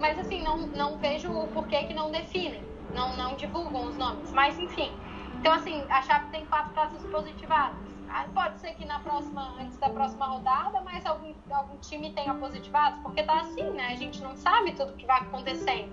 Mas 0.00 0.18
assim, 0.18 0.42
não, 0.42 0.58
não 0.58 0.98
vejo 0.98 1.30
o 1.30 1.46
porquê 1.48 1.84
que 1.84 1.94
não 1.94 2.10
definem, 2.10 2.62
não, 2.94 3.16
não 3.16 3.34
divulgam 3.34 3.86
os 3.86 3.96
nomes. 3.96 4.32
Mas 4.32 4.58
enfim. 4.58 4.92
Então, 5.38 5.52
assim, 5.52 5.84
a 5.88 6.02
Chape 6.02 6.30
tem 6.30 6.46
quatro 6.46 6.72
casos 6.72 7.02
positivados. 7.10 7.78
Aí 8.08 8.28
pode 8.28 8.60
ser 8.60 8.74
que 8.74 8.84
na 8.84 8.98
próxima, 9.00 9.54
antes 9.58 9.76
da 9.78 9.88
próxima 9.88 10.26
rodada, 10.26 10.80
mais 10.82 11.04
algum, 11.06 11.32
algum 11.50 11.76
time 11.78 12.12
tenha 12.12 12.34
positivados, 12.34 13.00
porque 13.00 13.22
tá 13.22 13.40
assim, 13.40 13.70
né? 13.70 13.88
A 13.88 13.96
gente 13.96 14.20
não 14.22 14.36
sabe 14.36 14.72
tudo 14.72 14.92
que 14.92 15.06
vai 15.06 15.20
acontecendo. 15.20 15.90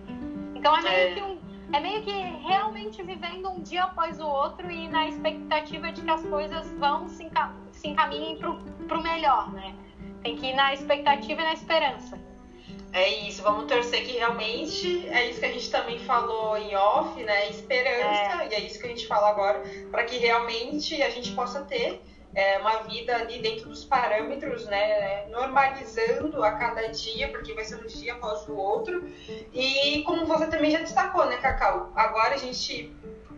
Então 0.54 0.76
é 0.76 0.82
meio 0.82 1.12
é. 1.12 1.14
que 1.14 1.22
um 1.22 1.40
é 1.72 1.80
meio 1.80 2.02
que 2.02 2.12
realmente 2.12 3.02
vivendo 3.04 3.48
um 3.50 3.62
dia 3.62 3.84
após 3.84 4.20
o 4.20 4.26
outro 4.26 4.72
e 4.72 4.88
na 4.88 5.08
expectativa 5.08 5.92
de 5.92 6.02
que 6.02 6.10
as 6.10 6.26
coisas 6.26 6.72
vão 6.80 7.08
se, 7.08 7.24
encam 7.24 7.54
se 7.72 7.90
encaminhem 7.90 8.38
pro, 8.38 8.58
pro 8.88 9.02
melhor, 9.04 9.52
né? 9.52 9.76
Tem 10.24 10.36
que 10.36 10.48
ir 10.48 10.56
na 10.56 10.74
expectativa 10.74 11.42
e 11.42 11.46
na 11.46 11.54
esperança. 11.54 12.20
É 12.92 13.08
isso, 13.28 13.44
vamos 13.44 13.66
torcer 13.66 14.04
que 14.04 14.14
realmente 14.14 15.08
é 15.10 15.30
isso 15.30 15.40
que 15.40 15.46
a 15.46 15.52
gente 15.52 15.70
também 15.70 16.00
falou 16.00 16.58
em 16.58 16.76
off, 16.76 17.22
né? 17.24 17.50
Esperança, 17.50 18.44
é. 18.44 18.50
e 18.50 18.54
é 18.56 18.60
isso 18.62 18.80
que 18.80 18.86
a 18.88 18.90
gente 18.90 19.06
fala 19.06 19.30
agora, 19.30 19.62
para 19.92 20.04
que 20.04 20.18
realmente 20.18 21.02
a 21.02 21.10
gente 21.10 21.32
possa 21.34 21.62
ter 21.62 22.02
é, 22.34 22.58
uma 22.60 22.84
vida 22.84 23.16
ali 23.16 23.40
dentro 23.40 23.70
dos 23.70 23.86
parâmetros, 23.86 24.66
né? 24.66 25.28
Normalizando 25.28 26.44
a 26.44 26.52
cada 26.54 26.88
dia, 26.88 27.30
porque 27.30 27.54
vai 27.54 27.64
ser 27.64 27.76
um 27.76 27.86
dia 27.86 28.14
após 28.14 28.48
o 28.48 28.56
outro. 28.56 29.08
E 29.54 30.02
como 30.04 30.26
você 30.26 30.48
também 30.48 30.72
já 30.72 30.80
destacou, 30.80 31.26
né, 31.26 31.38
Cacau? 31.38 31.92
Agora 31.96 32.36
a 32.36 32.38
gente 32.38 32.92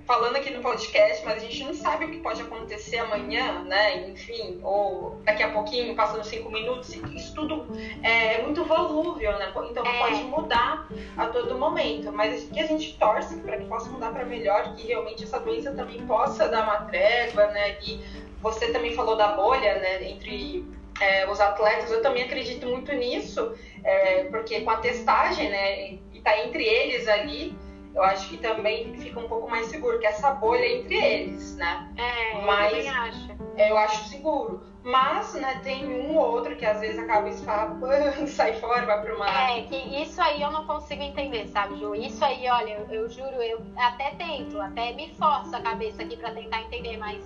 falando 0.05 0.35
aqui 0.35 0.49
no 0.51 0.61
podcast, 0.61 1.23
mas 1.25 1.37
a 1.37 1.39
gente 1.39 1.63
não 1.63 1.73
sabe 1.73 2.05
o 2.05 2.11
que 2.11 2.17
pode 2.19 2.41
acontecer 2.41 2.97
amanhã, 2.97 3.63
né? 3.63 4.09
Enfim, 4.09 4.59
ou 4.63 5.19
daqui 5.23 5.43
a 5.43 5.51
pouquinho, 5.51 5.95
passando 5.95 6.23
cinco 6.23 6.51
minutos, 6.51 6.89
isso 7.13 7.33
tudo 7.33 7.67
é 8.03 8.41
muito 8.41 8.63
volúvel, 8.63 9.37
né? 9.37 9.51
Então 9.69 9.85
é. 9.85 9.99
pode 9.99 10.23
mudar 10.23 10.87
a 11.17 11.27
todo 11.27 11.57
momento. 11.57 12.11
Mas 12.11 12.43
que 12.45 12.59
a 12.59 12.67
gente 12.67 12.97
torce 12.97 13.37
para 13.37 13.57
que 13.57 13.65
possa 13.65 13.89
mudar 13.89 14.11
para 14.11 14.25
melhor, 14.25 14.75
que 14.75 14.87
realmente 14.87 15.23
essa 15.23 15.39
doença 15.39 15.71
também 15.71 16.05
possa 16.05 16.47
dar 16.47 16.63
uma 16.63 16.85
trégua, 16.85 17.47
né? 17.47 17.77
E 17.81 17.99
você 18.41 18.71
também 18.71 18.93
falou 18.93 19.15
da 19.15 19.29
bolha, 19.29 19.75
né? 19.79 20.03
Entre 20.09 20.65
é, 20.99 21.29
os 21.29 21.39
atletas, 21.39 21.91
eu 21.91 22.01
também 22.01 22.23
acredito 22.23 22.67
muito 22.67 22.91
nisso, 22.93 23.53
é, 23.83 24.25
porque 24.25 24.61
com 24.61 24.69
a 24.69 24.77
testagem, 24.77 25.49
né? 25.49 25.99
E 26.13 26.21
tá 26.21 26.37
entre 26.45 26.63
eles 26.63 27.07
ali 27.07 27.55
eu 27.93 28.03
acho 28.03 28.29
que 28.29 28.37
também 28.37 28.93
fica 28.97 29.19
um 29.19 29.27
pouco 29.27 29.49
mais 29.49 29.67
seguro, 29.67 29.99
que 29.99 30.05
essa 30.05 30.31
bolha 30.31 30.63
é 30.63 30.79
entre 30.79 30.95
eles, 30.95 31.55
né? 31.57 31.91
É, 31.97 32.41
Mas, 32.41 32.85
eu 32.85 32.93
acho. 32.93 33.31
Eu 33.57 33.77
acho 33.77 34.09
seguro. 34.09 34.63
Mas, 34.83 35.35
né, 35.35 35.59
tem 35.63 35.85
um 35.85 36.17
ou 36.17 36.31
outro 36.31 36.55
que 36.55 36.65
às 36.65 36.79
vezes 36.79 36.97
acaba 36.97 37.29
escapando, 37.29 38.25
sai 38.27 38.53
fora, 38.53 38.85
vai 38.85 39.01
pro 39.01 39.19
mar. 39.19 39.51
É, 39.51 39.61
que 39.63 39.75
isso 40.01 40.19
aí 40.19 40.41
eu 40.41 40.49
não 40.51 40.65
consigo 40.65 41.03
entender, 41.03 41.47
sabe, 41.49 41.77
Ju? 41.77 41.93
Isso 41.93 42.23
aí, 42.25 42.49
olha, 42.49 42.71
eu, 42.71 43.01
eu 43.01 43.09
juro, 43.09 43.41
eu 43.41 43.61
até 43.77 44.11
tento, 44.11 44.59
até 44.59 44.93
me 44.93 45.13
forço 45.15 45.55
a 45.55 45.61
cabeça 45.61 46.01
aqui 46.01 46.17
pra 46.17 46.31
tentar 46.31 46.61
entender, 46.61 46.97
mas 46.97 47.23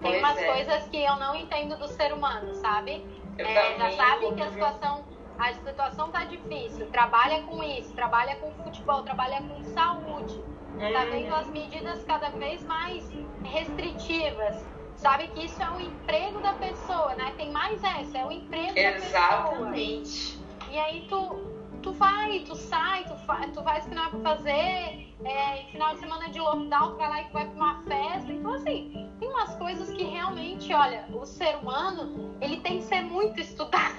tem 0.00 0.12
pois 0.12 0.18
umas 0.20 0.38
é. 0.38 0.44
coisas 0.44 0.88
que 0.88 1.02
eu 1.02 1.16
não 1.16 1.34
entendo 1.34 1.76
do 1.76 1.88
ser 1.88 2.12
humano, 2.14 2.54
sabe? 2.54 3.06
É, 3.38 3.76
já 3.76 3.90
sabe 3.90 4.34
que 4.34 4.42
a 4.42 4.50
situação 4.50 5.04
a 5.38 5.52
situação 5.52 6.10
tá 6.10 6.24
difícil, 6.24 6.86
trabalha 6.90 7.42
com 7.42 7.62
isso, 7.62 7.92
trabalha 7.92 8.36
com 8.36 8.50
futebol, 8.62 9.02
trabalha 9.02 9.42
com 9.42 9.62
saúde, 9.64 10.42
tá 10.78 11.04
uhum. 11.04 11.10
vendo 11.10 11.34
as 11.34 11.48
medidas 11.48 12.04
cada 12.04 12.30
vez 12.30 12.62
mais 12.64 13.08
restritivas. 13.42 14.64
Sabe 14.96 15.28
que 15.28 15.44
isso 15.44 15.62
é 15.62 15.70
o 15.70 15.80
emprego 15.80 16.40
da 16.40 16.54
pessoa, 16.54 17.14
né? 17.16 17.34
Tem 17.36 17.50
mais 17.50 17.82
essa, 17.84 18.16
é 18.16 18.24
o 18.24 18.32
emprego 18.32 18.78
Exatamente. 18.78 20.38
da 20.38 20.42
pessoa. 20.42 20.46
E 20.70 20.78
aí 20.78 21.06
tu, 21.08 21.55
tu 21.86 21.92
vai, 21.92 22.40
tu 22.40 22.56
sai, 22.56 23.04
tu, 23.04 23.14
fa, 23.18 23.46
tu 23.46 23.62
não 23.94 24.04
é 24.04 24.08
pra 24.08 24.18
fazer, 24.18 25.06
é, 25.24 25.66
final 25.70 25.94
de 25.94 26.00
semana 26.00 26.28
de 26.28 26.40
lockdown, 26.40 26.90
tu 26.90 26.96
vai 26.96 27.08
lá 27.08 27.20
e 27.20 27.24
tu 27.26 27.32
vai 27.32 27.46
pra 27.46 27.54
uma 27.54 27.82
festa. 27.84 28.32
Então, 28.32 28.54
assim, 28.54 29.08
tem 29.20 29.28
umas 29.28 29.54
coisas 29.54 29.88
que 29.92 30.02
realmente, 30.02 30.74
olha, 30.74 31.06
o 31.14 31.24
ser 31.24 31.54
humano, 31.58 32.36
ele 32.40 32.56
tem 32.56 32.78
que 32.78 32.86
ser 32.86 33.02
muito 33.02 33.40
estudado? 33.40 33.94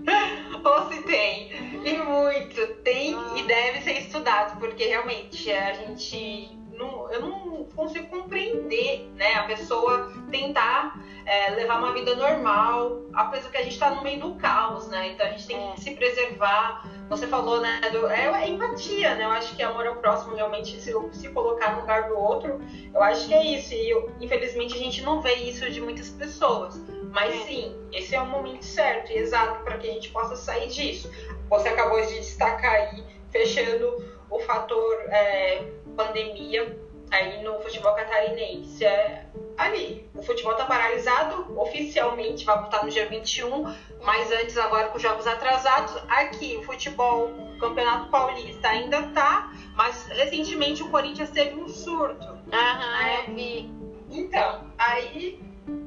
Ou 0.64 0.88
se 0.90 1.02
tem, 1.02 1.52
e 1.84 1.98
muito, 1.98 2.66
tem 2.82 3.14
ah. 3.16 3.34
e 3.36 3.42
deve 3.42 3.82
ser 3.82 3.98
estudado, 3.98 4.58
porque 4.58 4.84
realmente 4.84 5.52
a 5.52 5.74
gente 5.74 6.58
não, 6.72 7.12
eu 7.12 7.20
não 7.20 7.64
consigo 7.76 8.06
compreender, 8.06 9.10
né? 9.14 9.34
A 9.34 9.42
pessoa 9.42 10.10
tentar 10.30 10.98
é, 11.24 11.50
levar 11.50 11.78
uma 11.78 11.92
vida 11.92 12.14
normal, 12.16 13.02
apesar 13.12 13.50
que 13.50 13.56
a 13.56 13.62
gente 13.62 13.74
está 13.74 13.90
no 13.90 14.02
meio 14.02 14.20
do 14.20 14.34
caos, 14.34 14.88
né? 14.88 15.12
Então 15.12 15.26
a 15.26 15.30
gente 15.30 15.46
tem 15.46 15.56
que 15.56 15.72
é. 15.72 15.76
se 15.76 15.94
preservar. 15.94 16.86
Você 17.08 17.26
falou, 17.26 17.60
né? 17.60 17.80
Do, 17.90 18.08
é, 18.08 18.26
é, 18.26 18.48
empatia, 18.48 19.14
né? 19.14 19.24
Eu 19.24 19.30
acho 19.30 19.54
que 19.54 19.62
amor 19.62 19.86
ao 19.86 19.96
próximo, 19.96 20.34
realmente, 20.34 20.80
se, 20.80 20.92
se 21.12 21.28
colocar 21.30 21.74
no 21.74 21.82
lugar 21.82 22.08
do 22.08 22.18
outro, 22.18 22.60
eu 22.92 23.02
acho 23.02 23.28
que 23.28 23.34
é 23.34 23.44
isso. 23.44 23.74
E 23.74 23.90
eu, 23.90 24.10
infelizmente 24.20 24.74
a 24.74 24.78
gente 24.78 25.02
não 25.02 25.20
vê 25.20 25.34
isso 25.34 25.68
de 25.70 25.80
muitas 25.80 26.08
pessoas. 26.08 26.80
Mas 27.12 27.34
é. 27.34 27.44
sim, 27.44 27.76
esse 27.92 28.14
é 28.14 28.20
o 28.20 28.26
momento 28.26 28.64
certo 28.64 29.12
e 29.12 29.16
exato 29.16 29.62
para 29.62 29.76
que 29.78 29.88
a 29.88 29.92
gente 29.92 30.10
possa 30.10 30.34
sair 30.34 30.68
disso. 30.68 31.10
Você 31.50 31.68
acabou 31.68 32.00
de 32.00 32.14
destacar 32.14 32.72
aí, 32.72 33.04
fechando 33.30 34.02
o 34.30 34.38
fator 34.40 34.94
é, 35.10 35.62
pandemia 35.94 36.78
aí 37.12 37.42
no 37.42 37.60
futebol 37.60 37.94
catarinense. 37.94 38.84
É, 38.84 39.26
ali, 39.56 40.08
o 40.14 40.22
futebol 40.22 40.52
está 40.52 40.64
paralisado 40.64 41.60
oficialmente, 41.60 42.44
vai 42.44 42.58
voltar 42.58 42.82
no 42.82 42.90
dia 42.90 43.06
21, 43.06 43.64
mas 44.02 44.32
antes, 44.32 44.56
agora 44.56 44.88
com 44.88 44.96
os 44.96 45.02
jogos 45.02 45.26
atrasados. 45.26 45.94
Aqui, 46.08 46.56
o 46.56 46.62
futebol, 46.62 47.26
o 47.26 47.58
Campeonato 47.58 48.08
Paulista 48.10 48.68
ainda 48.68 49.00
está, 49.00 49.52
mas 49.76 50.06
recentemente 50.08 50.82
o 50.82 50.88
Corinthians 50.88 51.30
teve 51.30 51.54
um 51.60 51.68
surto. 51.68 52.26
Aham, 52.52 52.98
né? 52.98 53.24
eu 53.28 53.34
vi. 53.34 53.70
Então, 54.10 54.66
aí 54.76 55.40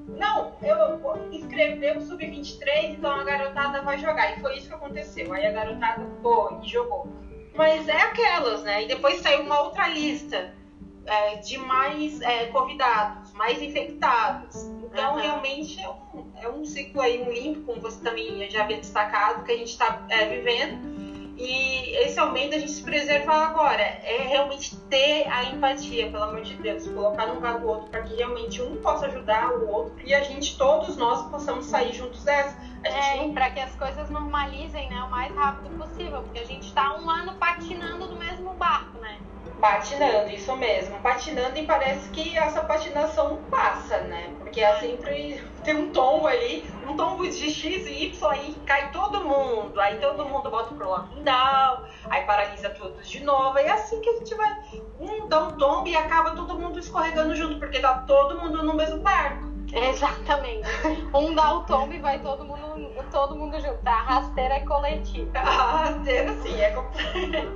não, 0.07 0.55
eu 0.61 1.29
inscrever 1.31 1.97
o 1.97 2.01
sub-23, 2.01 2.91
então 2.91 3.11
a 3.11 3.23
garotada 3.23 3.81
vai 3.81 3.97
jogar. 3.97 4.37
E 4.37 4.41
foi 4.41 4.57
isso 4.57 4.67
que 4.67 4.73
aconteceu. 4.73 5.31
Aí 5.33 5.45
a 5.45 5.51
garotada 5.51 6.07
foi 6.21 6.59
e 6.63 6.69
jogou. 6.69 7.07
Mas 7.53 7.87
é 7.87 8.01
aquelas, 8.01 8.63
né? 8.63 8.83
E 8.83 8.87
depois 8.87 9.21
saiu 9.21 9.41
uma 9.41 9.61
outra 9.61 9.87
lista 9.87 10.53
é, 11.05 11.35
de 11.37 11.57
mais 11.57 12.21
é, 12.21 12.45
convidados, 12.47 13.31
mais 13.33 13.61
infectados. 13.61 14.55
Então, 14.83 15.15
uhum. 15.15 15.21
realmente 15.21 15.81
é 15.81 15.89
um, 15.89 16.31
é 16.41 16.49
um 16.49 16.65
ciclo 16.65 17.01
aí, 17.01 17.21
um 17.21 17.31
limpo, 17.31 17.61
como 17.61 17.81
você 17.81 18.01
também 18.01 18.49
já 18.49 18.63
havia 18.63 18.77
destacado, 18.77 19.43
que 19.43 19.51
a 19.51 19.57
gente 19.57 19.71
está 19.71 20.05
é, 20.09 20.25
vivendo. 20.25 20.95
E 21.37 21.97
esse 21.97 22.17
aumento 22.17 22.55
a 22.55 22.59
gente 22.59 22.71
se 22.71 22.81
preservar 22.81 23.47
agora 23.47 23.81
é 23.81 24.25
realmente 24.25 24.73
ter 24.89 25.27
a 25.27 25.43
empatia, 25.43 26.09
pelo 26.09 26.23
amor 26.23 26.41
de 26.41 26.55
Deus, 26.55 26.87
colocar 26.87 27.27
no 27.27 27.35
lugar 27.35 27.59
do 27.59 27.67
outro 27.67 27.89
para 27.89 28.03
que 28.03 28.15
realmente 28.15 28.61
um 28.61 28.77
possa 28.77 29.07
ajudar 29.07 29.51
o 29.51 29.69
outro 29.69 29.95
e 30.05 30.13
a 30.13 30.23
gente, 30.23 30.57
todos 30.57 30.95
nós, 30.95 31.29
possamos 31.29 31.65
sair 31.65 31.93
juntos 31.93 32.23
dessa. 32.23 32.57
é, 32.85 33.17
não... 33.17 33.33
para 33.33 33.49
que 33.49 33.59
as 33.59 33.75
coisas 33.75 34.09
normalizem 34.09 34.89
né, 34.89 35.03
o 35.03 35.11
mais 35.11 35.33
rápido 35.35 35.77
possível, 35.77 36.21
porque 36.21 36.39
a 36.39 36.45
gente 36.45 36.67
está 36.67 36.97
um 36.97 37.09
ano 37.09 37.33
patinando 37.35 38.07
no 38.07 38.15
mesmo 38.15 38.53
barco, 38.53 38.97
né? 38.99 39.19
Patinando, 39.59 40.29
isso 40.31 40.55
mesmo. 40.55 40.99
Patinando 40.99 41.57
e 41.57 41.65
parece 41.65 42.09
que 42.09 42.37
essa 42.37 42.61
patinação 42.63 43.43
passa, 43.49 43.99
né? 44.01 44.33
Porque 44.37 44.61
é 44.61 44.75
sempre 44.79 45.41
tem 45.63 45.75
um 45.75 45.91
tombo 45.91 46.27
ali, 46.27 46.69
um 46.87 46.95
tombo 46.95 47.23
de 47.23 47.49
X 47.49 47.87
e 47.87 48.05
Y, 48.07 48.29
aí 48.29 48.55
cai 48.65 48.91
todo 48.91 49.23
mundo. 49.23 49.79
Aí 49.79 49.97
todo 49.97 50.25
mundo 50.25 50.49
volta 50.49 50.75
pro 50.75 50.89
lockdown, 50.89 51.85
aí 52.09 52.23
paralisa 52.25 52.69
tudo 52.69 53.01
de 53.01 53.23
novo. 53.23 53.57
E 53.57 53.63
é 53.63 53.71
assim 53.71 54.01
que 54.01 54.09
a 54.09 54.17
gente 54.17 54.35
vai. 54.35 54.55
Um 54.99 55.27
dá 55.27 55.43
um 55.43 55.51
tombo 55.57 55.87
e 55.87 55.95
acaba 55.95 56.31
todo 56.31 56.59
mundo 56.59 56.77
escorregando 56.79 57.35
junto, 57.35 57.59
porque 57.59 57.79
tá 57.79 57.99
todo 57.99 58.39
mundo 58.39 58.63
no 58.63 58.73
mesmo 58.73 58.99
barco. 58.99 59.54
Exatamente. 59.73 60.67
Um 61.13 61.33
dá 61.33 61.53
o 61.53 61.63
tombo 61.63 61.93
e 61.93 61.99
vai 61.99 62.19
todo 62.19 62.43
mundo 62.45 62.65
todo 63.15 63.35
mundo 63.35 63.59
junto. 63.59 63.79
A 63.85 64.01
rasteira 64.01 64.55
é 64.55 64.59
coletiva. 64.61 65.39
A 65.39 65.43
rasteira, 65.43 66.33
sim, 66.41 66.59
é 66.59 66.71
completa. 66.71 67.47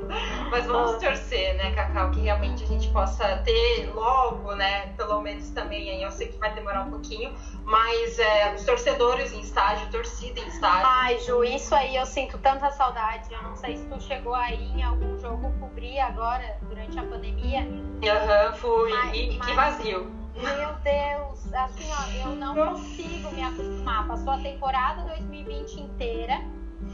Mas 0.49 0.65
vamos 0.65 0.95
ah. 0.95 0.99
torcer, 0.99 1.55
né, 1.55 1.71
Cacau, 1.71 2.11
que 2.11 2.21
realmente 2.21 2.63
a 2.63 2.67
gente 2.67 2.89
possa 2.89 3.37
ter 3.37 3.91
logo, 3.93 4.55
né, 4.55 4.87
pelo 4.97 5.21
menos 5.21 5.49
também, 5.49 5.89
aí 5.89 6.01
eu 6.01 6.11
sei 6.11 6.27
que 6.27 6.37
vai 6.37 6.53
demorar 6.53 6.83
um 6.83 6.91
pouquinho, 6.91 7.33
mas 7.63 8.17
é, 8.19 8.53
os 8.53 8.63
torcedores 8.63 9.33
em 9.33 9.41
estágio, 9.41 9.89
torcida 9.91 10.39
em 10.39 10.47
estágio. 10.47 10.87
Ai, 10.87 11.19
Ju, 11.19 11.43
isso 11.43 11.75
aí 11.75 11.95
eu 11.95 12.05
sinto 12.05 12.37
tanta 12.37 12.71
saudade. 12.71 13.33
Eu 13.33 13.43
não 13.43 13.55
sei 13.55 13.77
se 13.77 13.85
tu 13.85 14.01
chegou 14.01 14.33
aí 14.33 14.71
em 14.75 14.83
algum 14.83 15.17
jogo 15.19 15.51
cobrir 15.59 15.99
agora, 15.99 16.57
durante 16.61 16.97
a 16.97 17.03
pandemia. 17.03 17.59
Aham, 17.59 18.47
uhum, 18.47 18.55
fui. 18.55 18.91
Mas, 18.91 19.17
e 19.17 19.37
mas... 19.37 19.47
que 19.47 19.53
vazio. 19.53 20.18
Meu 20.39 20.73
Deus, 20.75 21.53
assim, 21.53 21.89
ó, 21.91 22.29
eu 22.29 22.35
não 22.35 22.55
consigo 22.55 23.29
me 23.31 23.43
acostumar. 23.43 24.07
Passou 24.07 24.31
a 24.31 24.37
temporada 24.37 25.03
2020 25.03 25.81
inteira 25.81 26.41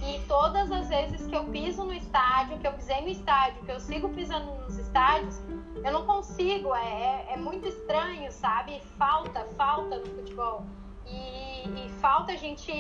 e 0.01 0.19
todas 0.27 0.71
as 0.71 0.89
vezes 0.89 1.27
que 1.27 1.35
eu 1.35 1.45
piso 1.45 1.83
no 1.83 1.93
estádio, 1.93 2.57
que 2.57 2.65
eu 2.65 2.73
pisei 2.73 3.01
no 3.01 3.09
estádio, 3.09 3.63
que 3.63 3.71
eu 3.71 3.79
sigo 3.79 4.09
pisando 4.09 4.51
nos 4.63 4.77
estádios, 4.77 5.39
eu 5.83 5.91
não 5.91 6.05
consigo. 6.05 6.73
É, 6.73 7.27
é, 7.29 7.33
é 7.33 7.37
muito 7.37 7.67
estranho, 7.67 8.31
sabe? 8.31 8.81
Falta, 8.97 9.45
falta 9.55 9.99
no 9.99 10.05
futebol. 10.07 10.65
E, 11.05 11.85
e 11.85 11.89
falta 12.01 12.33
a 12.33 12.35
gente. 12.35 12.71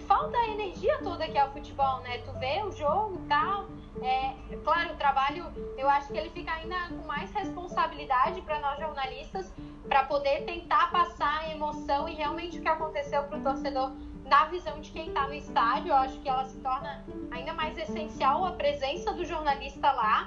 Falta 0.00 0.36
a 0.36 0.48
energia 0.48 0.98
toda 0.98 1.26
que 1.26 1.38
é 1.38 1.44
o 1.44 1.50
futebol, 1.52 2.00
né? 2.00 2.18
Tu 2.18 2.32
vê 2.38 2.62
o 2.62 2.72
jogo 2.72 3.20
e 3.24 3.28
tal 3.28 3.66
é, 4.02 4.34
claro, 4.64 4.92
o 4.92 4.96
trabalho, 4.96 5.46
eu 5.76 5.88
acho 5.88 6.12
que 6.12 6.18
ele 6.18 6.30
fica 6.30 6.52
ainda 6.52 6.76
com 6.88 7.06
mais 7.06 7.32
responsabilidade 7.32 8.40
para 8.42 8.60
nós 8.60 8.78
jornalistas, 8.78 9.52
para 9.88 10.04
poder 10.04 10.44
tentar 10.44 10.90
passar 10.90 11.40
a 11.40 11.50
emoção 11.50 12.08
e 12.08 12.14
realmente 12.14 12.58
o 12.58 12.62
que 12.62 12.68
aconteceu 12.68 13.22
para 13.24 13.38
o 13.38 13.42
torcedor 13.42 13.92
na 14.24 14.46
visão 14.46 14.80
de 14.80 14.90
quem 14.90 15.08
está 15.08 15.26
no 15.26 15.34
estádio. 15.34 15.88
Eu 15.88 15.96
acho 15.96 16.18
que 16.20 16.28
ela 16.28 16.44
se 16.44 16.58
torna 16.58 17.04
ainda 17.30 17.54
mais 17.54 17.78
essencial 17.78 18.44
a 18.44 18.52
presença 18.52 19.12
do 19.12 19.24
jornalista 19.24 19.90
lá. 19.92 20.26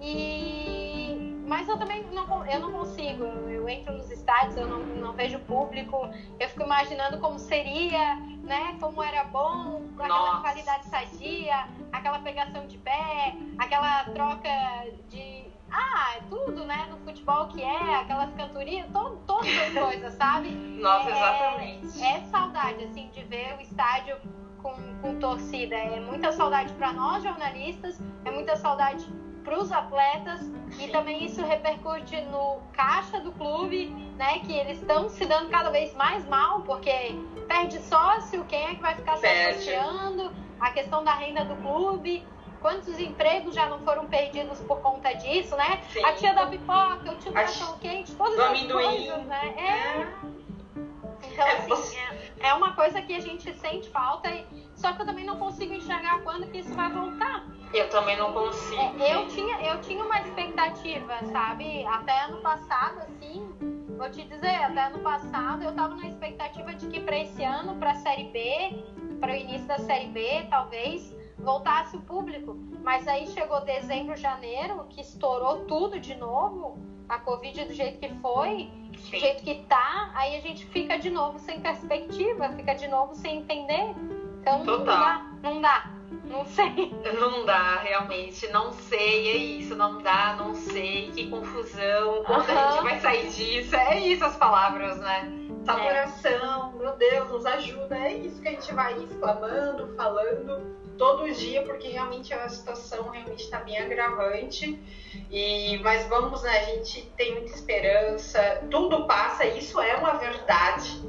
E 0.00 0.99
mas 1.50 1.68
eu 1.68 1.76
também 1.76 2.04
não, 2.12 2.46
eu 2.46 2.60
não 2.60 2.70
consigo. 2.70 3.24
Eu 3.24 3.68
entro 3.68 3.92
nos 3.92 4.08
estádios, 4.08 4.56
eu 4.56 4.68
não, 4.68 4.78
não 4.78 5.12
vejo 5.12 5.36
público. 5.40 6.08
Eu 6.38 6.48
fico 6.48 6.62
imaginando 6.62 7.18
como 7.18 7.40
seria, 7.40 8.14
né? 8.44 8.76
Como 8.80 9.02
era 9.02 9.24
bom, 9.24 9.82
aquela 9.98 10.08
Nossa. 10.08 10.42
qualidade 10.42 10.86
sadia, 10.86 11.66
aquela 11.90 12.20
pegação 12.20 12.68
de 12.68 12.78
pé, 12.78 13.34
aquela 13.58 14.04
troca 14.04 14.48
de 15.08 15.44
ah, 15.72 16.18
é 16.18 16.20
tudo, 16.30 16.64
né? 16.64 16.86
No 16.88 16.98
futebol 16.98 17.48
que 17.48 17.60
é, 17.60 17.96
aquelas 17.96 18.32
cantorias, 18.34 18.86
todas 19.26 19.48
as 19.48 19.72
coisas, 19.74 20.14
sabe? 20.14 20.50
Nossa, 20.50 21.10
é, 21.10 21.16
exatamente. 21.16 22.02
É 22.04 22.20
saudade, 22.26 22.84
assim, 22.84 23.08
de 23.08 23.24
ver 23.24 23.56
o 23.58 23.60
estádio 23.60 24.16
com, 24.62 24.72
com 25.02 25.18
torcida. 25.18 25.74
É 25.74 25.98
muita 25.98 26.30
saudade 26.30 26.72
para 26.74 26.92
nós 26.92 27.24
jornalistas, 27.24 28.00
é 28.24 28.30
muita 28.30 28.54
saudade 28.54 29.04
para 29.50 29.58
os 29.58 29.72
atletas 29.72 30.40
e 30.78 30.86
também 30.92 31.24
isso 31.24 31.44
repercute 31.44 32.20
no 32.26 32.60
caixa 32.72 33.18
do 33.18 33.32
clube, 33.32 33.86
né? 34.16 34.38
Que 34.38 34.52
eles 34.52 34.78
estão 34.78 35.08
se 35.08 35.26
dando 35.26 35.50
cada 35.50 35.70
vez 35.70 35.92
mais 35.94 36.24
mal 36.28 36.60
porque 36.60 37.18
perde 37.48 37.80
sócio, 37.82 38.44
quem 38.44 38.64
é 38.64 38.74
que 38.76 38.80
vai 38.80 38.94
ficar 38.94 39.16
se 39.16 39.26
associando, 39.26 40.32
a 40.60 40.70
questão 40.70 41.02
da 41.02 41.14
renda 41.14 41.44
do 41.44 41.56
clube. 41.56 42.24
Quantos 42.60 43.00
empregos 43.00 43.54
já 43.54 43.68
não 43.68 43.80
foram 43.80 44.06
perdidos 44.06 44.60
por 44.60 44.80
conta 44.82 45.14
disso, 45.14 45.56
né? 45.56 45.82
Sim. 45.90 46.04
A 46.04 46.12
tia 46.12 46.32
da 46.32 46.46
pipoca, 46.46 47.10
o 47.10 47.16
tio 47.16 47.30
do 47.30 47.32
cachorro 47.32 47.78
quente, 47.80 48.14
todas 48.14 48.38
as 48.38 48.62
coisas, 48.62 49.24
né? 49.24 49.54
É. 49.56 49.62
é. 49.62 50.08
Então, 51.32 51.46
é, 51.46 51.56
assim, 51.56 51.96
é, 51.96 52.48
é, 52.48 52.54
uma 52.54 52.74
coisa 52.74 53.00
que 53.02 53.14
a 53.14 53.20
gente 53.20 53.52
sente 53.54 53.88
falta, 53.88 54.30
e... 54.30 54.46
só 54.76 54.92
que 54.92 55.02
eu 55.02 55.06
também 55.06 55.24
não 55.24 55.38
consigo 55.38 55.72
enxergar 55.72 56.20
quando 56.22 56.46
que 56.50 56.58
isso 56.58 56.74
vai 56.74 56.90
voltar. 56.90 57.44
Eu 57.72 57.88
também 57.88 58.16
não 58.16 58.32
consigo. 58.32 59.00
É, 59.00 59.14
eu, 59.14 59.28
tinha, 59.28 59.60
eu 59.60 59.80
tinha 59.80 60.04
uma 60.04 60.20
expectativa, 60.20 61.18
sabe? 61.32 61.86
Até 61.86 62.24
ano 62.24 62.38
passado, 62.38 62.98
assim, 62.98 63.48
vou 63.96 64.10
te 64.10 64.24
dizer, 64.24 64.56
até 64.56 64.86
ano 64.86 64.98
passado 64.98 65.62
eu 65.62 65.72
tava 65.72 65.94
na 65.94 66.08
expectativa 66.08 66.74
de 66.74 66.88
que 66.88 67.00
para 67.00 67.18
esse 67.18 67.44
ano, 67.44 67.76
para 67.76 67.92
a 67.92 67.94
Série 67.96 68.24
B, 68.24 68.84
para 69.20 69.32
o 69.32 69.36
início 69.36 69.68
da 69.68 69.78
Série 69.78 70.08
B, 70.08 70.46
talvez, 70.50 71.14
voltasse 71.38 71.96
o 71.96 72.00
público. 72.00 72.56
Mas 72.82 73.06
aí 73.06 73.28
chegou 73.28 73.60
dezembro, 73.60 74.16
janeiro, 74.16 74.86
que 74.88 75.00
estourou 75.00 75.64
tudo 75.66 76.00
de 76.00 76.14
novo, 76.16 76.76
a 77.08 77.18
Covid 77.18 77.66
do 77.66 77.72
jeito 77.72 77.98
que 78.00 78.08
foi, 78.16 78.70
Sim. 78.98 79.10
do 79.10 79.16
jeito 79.18 79.44
que 79.44 79.54
tá, 79.68 80.10
aí 80.14 80.36
a 80.36 80.40
gente 80.40 80.66
fica 80.66 80.98
de 80.98 81.10
novo 81.10 81.38
sem 81.38 81.60
perspectiva, 81.60 82.48
fica 82.50 82.74
de 82.74 82.88
novo 82.88 83.14
sem 83.14 83.38
entender. 83.38 83.94
Então 84.40 84.64
Total. 84.64 84.78
não 84.78 84.84
dá, 84.84 85.26
não 85.42 85.60
dá. 85.60 85.99
Não 86.24 86.44
sei. 86.44 86.92
Não 87.18 87.44
dá, 87.44 87.76
realmente. 87.76 88.48
Não 88.48 88.72
sei, 88.72 89.28
é 89.28 89.36
isso. 89.36 89.76
Não 89.76 90.02
dá, 90.02 90.36
não 90.38 90.54
sei. 90.54 91.10
Que 91.12 91.28
confusão. 91.28 92.24
Quando 92.24 92.48
uhum. 92.48 92.58
a 92.58 92.70
gente 92.72 92.82
vai 92.82 93.00
sair 93.00 93.30
disso? 93.30 93.76
É 93.76 93.98
isso 93.98 94.24
as 94.24 94.36
palavras, 94.36 94.98
né? 94.98 95.32
Saturação, 95.64 96.72
é. 96.74 96.78
meu 96.78 96.96
Deus, 96.96 97.30
nos 97.30 97.46
ajuda. 97.46 97.96
É 97.96 98.14
isso 98.14 98.40
que 98.40 98.48
a 98.48 98.52
gente 98.52 98.74
vai 98.74 98.94
exclamando, 99.02 99.94
falando 99.94 100.80
todo 100.96 101.32
dia, 101.32 101.62
porque 101.62 101.88
realmente 101.88 102.32
a 102.34 102.46
situação 102.48 103.08
realmente 103.08 103.44
está 103.44 103.60
bem 103.60 103.78
agravante. 103.78 104.78
E, 105.30 105.78
mas 105.78 106.06
vamos, 106.08 106.42
né? 106.42 106.58
A 106.58 106.64
gente 106.64 107.02
tem 107.16 107.32
muita 107.32 107.54
esperança, 107.54 108.62
tudo 108.70 109.06
passa, 109.06 109.46
isso 109.46 109.80
é 109.80 109.96
uma 109.96 110.14
verdade, 110.18 111.00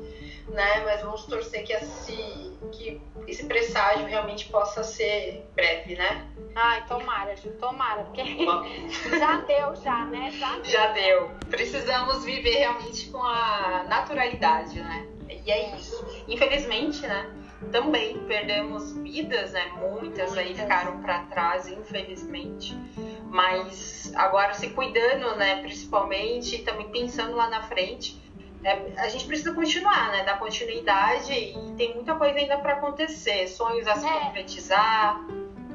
né? 0.48 0.82
Mas 0.86 1.02
vamos 1.02 1.26
torcer 1.26 1.64
que 1.64 1.74
esse, 1.74 2.52
que 2.72 3.02
esse 3.32 3.46
presságio 3.46 4.06
realmente 4.06 4.50
possa 4.50 4.84
ser 4.84 5.50
breve, 5.56 5.96
né? 5.96 6.28
Ai, 6.54 6.86
tomara, 6.86 7.36
Ju, 7.38 7.50
tomara, 7.54 8.04
porque 8.04 8.24
já 9.18 9.38
deu, 9.38 9.76
já, 9.78 10.06
né? 10.06 10.32
Já 10.32 10.56
deu. 10.56 10.66
já 10.66 10.88
deu. 10.92 11.32
Precisamos 11.50 12.26
viver 12.26 12.58
realmente 12.58 13.10
com 13.10 13.24
a 13.24 13.86
naturalidade, 13.88 14.80
né? 14.82 15.08
E 15.46 15.50
é 15.50 15.76
isso. 15.76 16.06
Infelizmente, 16.28 17.02
né? 17.08 17.38
também 17.72 18.18
perdemos 18.26 18.94
vidas, 18.98 19.52
né? 19.52 19.72
Muitas 19.80 20.36
aí 20.38 20.56
ficaram 20.56 21.02
para 21.02 21.20
trás, 21.26 21.68
infelizmente. 21.68 22.76
Mas 23.30 24.12
agora 24.16 24.54
se 24.54 24.70
cuidando, 24.72 25.36
né? 25.36 25.62
Principalmente 25.62 26.56
e 26.56 26.64
também 26.64 26.90
pensando 26.90 27.36
lá 27.36 27.50
na 27.50 27.62
frente. 27.64 28.21
É, 28.64 28.94
a 28.98 29.10
gente 29.10 29.26
precisa 29.26 29.54
continuar, 29.54 30.12
né? 30.12 30.24
Dar 30.24 30.38
continuidade 30.38 31.34
e 31.34 31.74
tem 31.78 31.94
muita 31.96 32.16
coisa 32.16 32.38
ainda 32.38 32.58
para 32.58 32.74
acontecer, 32.74 33.48
sonhos 33.48 33.88
a 33.88 33.96
se 33.96 34.06
é. 34.06 34.20
concretizar, 34.20 35.20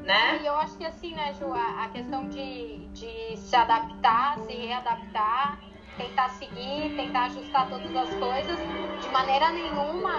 né? 0.04 0.40
E 0.42 0.46
eu 0.46 0.54
acho 0.56 0.76
que 0.76 0.84
assim, 0.84 1.14
né, 1.14 1.34
Ju, 1.34 1.52
a 1.52 1.88
questão 1.92 2.28
de, 2.28 2.78
de 2.88 3.36
se 3.36 3.56
adaptar, 3.56 4.38
se 4.40 4.52
readaptar 4.52 5.58
tentar 5.96 6.28
seguir, 6.30 6.94
tentar 6.94 7.24
ajustar 7.24 7.68
todas 7.68 7.94
as 7.96 8.14
coisas, 8.14 8.58
de 9.00 9.08
maneira 9.10 9.50
nenhuma 9.50 10.12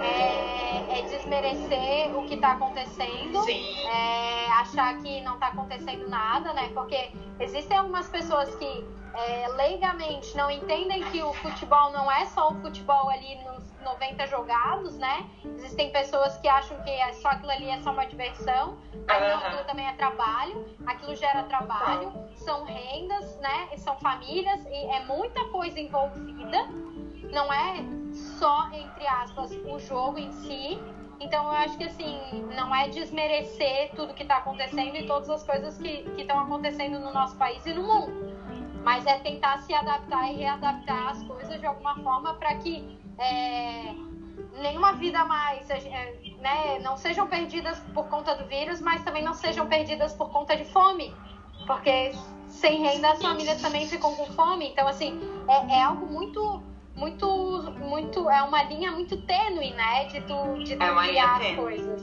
é, 0.00 0.98
é 0.98 1.02
desmerecer 1.02 2.16
o 2.16 2.26
que 2.26 2.34
está 2.34 2.52
acontecendo, 2.52 3.40
é, 3.48 4.46
achar 4.52 4.96
que 4.98 5.20
não 5.22 5.34
está 5.34 5.48
acontecendo 5.48 6.08
nada, 6.08 6.52
né? 6.52 6.70
Porque 6.72 7.10
existem 7.40 7.76
algumas 7.76 8.08
pessoas 8.08 8.54
que 8.56 8.84
é, 9.14 9.48
leigamente 9.48 10.36
não 10.36 10.50
entendem 10.50 11.02
que 11.10 11.22
o 11.22 11.32
futebol 11.34 11.92
não 11.92 12.10
é 12.10 12.26
só 12.26 12.50
o 12.50 12.54
futebol 12.60 13.08
ali 13.08 13.36
nos 13.44 13.72
90 13.82 14.26
jogados, 14.26 14.96
né? 14.98 15.28
Existem 15.44 15.90
pessoas 15.90 16.36
que 16.38 16.48
acham 16.48 16.80
que 16.82 16.90
é 16.90 17.12
só 17.12 17.28
aquilo 17.28 17.52
ali 17.52 17.68
é 17.68 17.80
só 17.80 17.92
uma 17.92 18.06
diversão, 18.06 18.76
mas 19.06 19.20
não, 19.20 19.38
aquilo 19.38 19.64
também 19.64 19.86
é 19.86 19.92
trabalho, 19.92 20.76
aquilo 20.86 21.14
gera 21.14 21.44
trabalho, 21.44 22.12
são 22.34 22.64
rendas, 22.64 23.38
né? 23.38 23.68
São 23.76 23.96
famílias 23.98 24.64
e 24.66 24.86
é 24.86 25.04
muita 25.04 25.44
coisa 25.46 25.78
envolvida. 25.78 26.66
Não 27.32 27.52
é 27.52 27.76
só, 28.38 28.68
entre 28.72 29.06
aspas, 29.06 29.52
o 29.52 29.78
jogo 29.78 30.18
em 30.18 30.32
si, 30.32 30.80
então 31.24 31.44
eu 31.44 31.50
acho 31.50 31.76
que 31.76 31.84
assim, 31.84 32.20
não 32.54 32.74
é 32.74 32.88
desmerecer 32.88 33.90
tudo 33.96 34.14
que 34.14 34.22
está 34.22 34.38
acontecendo 34.38 34.96
e 34.96 35.06
todas 35.06 35.28
as 35.30 35.42
coisas 35.42 35.78
que 35.78 36.04
estão 36.18 36.38
acontecendo 36.40 36.98
no 37.00 37.12
nosso 37.12 37.36
país 37.36 37.64
e 37.66 37.72
no 37.72 37.82
mundo 37.82 38.34
mas 38.84 39.06
é 39.06 39.18
tentar 39.18 39.58
se 39.62 39.72
adaptar 39.72 40.30
e 40.30 40.36
readaptar 40.36 41.08
as 41.08 41.22
coisas 41.24 41.58
de 41.58 41.66
alguma 41.66 41.96
forma 42.02 42.34
para 42.34 42.54
que 42.56 42.98
é, 43.18 43.94
nenhuma 44.60 44.92
vida 44.92 45.24
mais, 45.24 45.68
é, 45.70 46.14
né, 46.38 46.78
não 46.80 46.96
sejam 46.96 47.26
perdidas 47.26 47.80
por 47.94 48.06
conta 48.08 48.34
do 48.34 48.46
vírus, 48.46 48.82
mas 48.82 49.02
também 49.02 49.24
não 49.24 49.32
sejam 49.32 49.66
perdidas 49.66 50.12
por 50.12 50.30
conta 50.30 50.54
de 50.54 50.66
fome, 50.66 51.14
porque 51.66 52.12
sem 52.46 52.82
renda 52.82 53.12
as 53.12 53.22
famílias 53.22 53.60
também 53.62 53.88
ficam 53.88 54.14
com 54.14 54.26
fome. 54.26 54.68
Então 54.68 54.86
assim 54.86 55.18
é, 55.48 55.76
é 55.78 55.82
algo 55.82 56.06
muito 56.06 56.62
muito, 57.04 57.70
muito, 57.78 58.30
é 58.30 58.42
uma 58.42 58.62
linha 58.62 58.90
muito 58.92 59.20
tênue, 59.22 59.72
né, 59.72 60.06
de 60.06 60.22
tu, 60.22 60.64
de 60.64 60.74
tu 60.74 60.82
é 60.82 61.06
criar 61.06 61.36
as 61.36 61.54
coisas. 61.54 62.02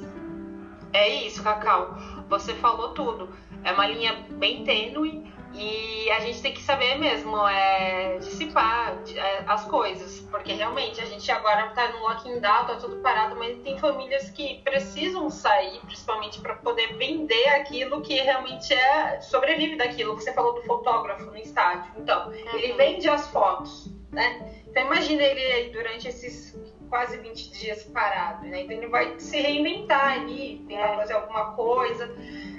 É 0.94 1.08
isso, 1.08 1.42
Cacau. 1.42 1.96
Você 2.30 2.54
falou 2.56 2.90
tudo. 2.90 3.30
É 3.64 3.72
uma 3.72 3.88
linha 3.88 4.26
bem 4.32 4.64
tênue 4.64 5.32
e 5.54 6.10
a 6.12 6.20
gente 6.20 6.42
tem 6.42 6.54
que 6.54 6.62
saber 6.62 6.98
mesmo 7.00 7.48
é, 7.48 8.18
dissipar 8.20 8.98
é, 9.16 9.44
as 9.48 9.66
coisas, 9.66 10.20
porque 10.32 10.54
realmente 10.54 11.02
a 11.02 11.06
gente 11.06 11.30
agora 11.32 11.68
está 11.68 11.90
no 11.90 12.00
lockdown, 12.00 12.66
tá 12.66 12.76
tudo 12.76 12.98
parado, 12.98 13.36
mas 13.36 13.58
tem 13.60 13.78
famílias 13.78 14.30
que 14.30 14.62
precisam 14.64 15.30
sair, 15.30 15.80
principalmente 15.80 16.40
para 16.42 16.56
poder 16.56 16.96
vender 16.98 17.48
aquilo 17.50 18.02
que 18.02 18.16
realmente 18.16 18.74
é 18.74 19.20
sobrevive 19.22 19.78
daquilo 19.78 20.16
que 20.16 20.24
você 20.24 20.34
falou 20.34 20.54
do 20.54 20.62
fotógrafo 20.64 21.26
no 21.26 21.38
estádio. 21.38 21.92
Então, 21.98 22.28
uhum. 22.28 22.34
ele 22.54 22.74
vende 22.74 23.10
as 23.10 23.28
fotos, 23.30 23.90
né? 24.12 24.61
Então 24.72 24.86
imagina 24.86 25.22
ele 25.22 25.40
aí 25.40 25.70
durante 25.70 26.08
esses 26.08 26.58
quase 26.90 27.18
20 27.18 27.52
dias 27.52 27.84
parado, 27.84 28.48
né? 28.48 28.62
Então 28.62 28.78
ele 28.78 28.88
vai 28.88 29.20
se 29.20 29.40
reinventar 29.40 30.14
ali, 30.14 30.66
tentar 30.68 30.94
é. 30.94 30.96
fazer 30.96 31.14
alguma 31.14 31.54
coisa. 31.54 32.10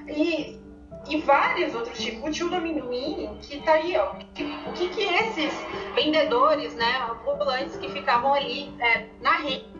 E 0.08 0.60
e 1.08 1.20
vários 1.20 1.74
outros 1.74 1.98
tipos. 1.98 2.22
O 2.22 2.30
tio 2.30 2.48
do 2.48 2.56
amendoim, 2.56 3.36
que 3.42 3.60
tá 3.62 3.72
aí, 3.72 3.96
ó. 3.96 4.12
O 4.12 4.72
que, 4.72 4.88
que 4.88 5.02
esses 5.02 5.52
vendedores, 5.94 6.74
né, 6.74 7.08
ambulantes 7.26 7.76
que 7.76 7.88
ficavam 7.88 8.32
ali 8.34 8.72
é, 8.80 9.08
na 9.20 9.38
rede 9.38 9.72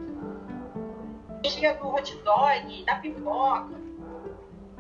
do 1.81 1.89
hot 1.89 2.17
dog, 2.25 2.85
da 2.85 2.97
pipoca, 2.97 3.75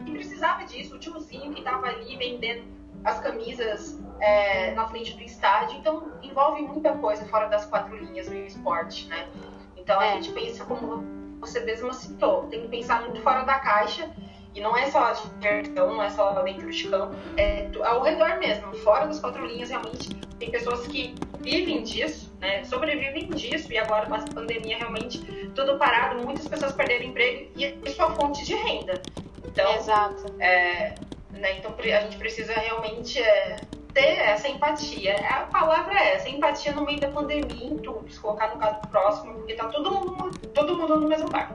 que 0.04 0.12
precisava 0.12 0.64
disso, 0.64 0.96
o 0.96 0.98
tiozinho 0.98 1.52
que 1.52 1.62
tava 1.62 1.86
ali 1.86 2.16
vendendo 2.16 2.64
as 3.04 3.20
camisas 3.20 4.00
é, 4.22 4.70
na 4.70 4.86
frente 4.88 5.14
do 5.14 5.22
estádio. 5.22 5.78
Então, 5.78 6.12
envolve 6.22 6.62
muita 6.62 6.92
coisa 6.96 7.24
fora 7.26 7.48
das 7.48 7.66
quatro 7.66 7.96
linhas 7.96 8.28
no 8.28 8.36
esporte, 8.36 9.08
né? 9.08 9.28
Então, 9.76 9.98
a 9.98 10.06
é. 10.06 10.12
gente 10.14 10.30
pensa, 10.30 10.64
como 10.64 11.04
você 11.40 11.60
mesmo 11.60 11.92
citou, 11.92 12.44
tem 12.44 12.62
que 12.62 12.68
pensar 12.68 13.02
muito 13.02 13.20
fora 13.20 13.42
da 13.42 13.58
caixa 13.58 14.08
e 14.54 14.60
não 14.60 14.76
é 14.76 14.88
só 14.90 15.06
a 15.06 15.12
diversão, 15.12 15.94
não 15.94 16.02
é 16.02 16.08
só 16.08 16.40
dentro 16.42 16.70
de 16.70 16.88
campo, 16.88 17.16
é 17.36 17.68
ao 17.84 18.02
redor 18.02 18.38
mesmo, 18.38 18.72
fora 18.74 19.06
das 19.06 19.18
quatro 19.18 19.44
linhas, 19.44 19.70
realmente 19.70 20.14
tem 20.38 20.50
pessoas 20.50 20.86
que 20.86 21.14
vivem 21.40 21.82
disso, 21.82 22.32
né, 22.38 22.62
sobrevivem 22.64 23.28
disso, 23.30 23.72
e 23.72 23.78
agora 23.78 24.06
com 24.06 24.14
a 24.14 24.18
pandemia 24.18 24.76
realmente 24.76 25.18
tudo 25.54 25.78
parado, 25.78 26.22
muitas 26.22 26.46
pessoas 26.46 26.72
perderam 26.72 27.06
emprego 27.06 27.50
e 27.56 27.64
é 27.64 27.90
sua 27.90 28.10
fonte 28.10 28.44
de 28.44 28.54
renda. 28.54 29.02
Então, 29.44 29.74
Exato. 29.74 30.34
É, 30.38 30.94
Né? 31.32 31.58
Então 31.58 31.74
a 31.78 32.00
gente 32.00 32.18
precisa 32.18 32.52
realmente 32.52 33.18
é, 33.18 33.56
ter 33.92 34.18
essa 34.18 34.48
empatia. 34.48 35.16
A 35.28 35.40
palavra 35.46 35.94
é 35.98 36.14
essa, 36.14 36.28
empatia 36.28 36.72
no 36.72 36.84
meio 36.84 37.00
da 37.00 37.08
pandemia, 37.08 37.66
em 37.66 37.78
tudo, 37.78 38.10
se 38.10 38.18
colocar 38.18 38.54
no 38.54 38.60
caso 38.60 38.80
próximo, 38.90 39.34
porque 39.34 39.54
tá 39.54 39.68
todo 39.68 39.90
mundo, 39.90 40.38
todo 40.54 40.76
mundo 40.76 40.96
no 41.00 41.08
mesmo 41.08 41.28
barco. 41.28 41.54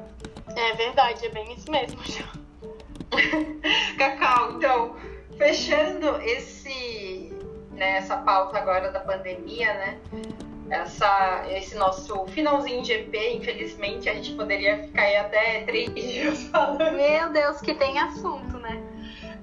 É 0.55 0.73
verdade, 0.73 1.25
é 1.25 1.29
bem 1.29 1.53
isso 1.53 1.69
mesmo, 1.69 1.99
Cacau, 3.97 4.53
então, 4.53 4.95
fechando 5.37 6.19
esse, 6.21 7.33
né, 7.71 7.97
essa 7.97 8.17
pauta 8.17 8.57
agora 8.57 8.91
da 8.91 8.99
pandemia, 8.99 9.73
né? 9.73 9.99
Essa, 10.69 11.45
esse 11.49 11.75
nosso 11.77 12.25
finalzinho 12.27 12.83
de 12.83 12.91
EP, 12.91 13.15
infelizmente, 13.35 14.09
a 14.09 14.13
gente 14.13 14.33
poderia 14.33 14.83
ficar 14.83 15.03
aí 15.03 15.15
até 15.15 15.61
três 15.61 15.93
dias 15.93 16.43
falando. 16.51 16.91
Meu 16.91 17.31
Deus, 17.31 17.61
que 17.61 17.73
tem 17.73 17.97
assunto, 17.97 18.57
né? 18.57 18.83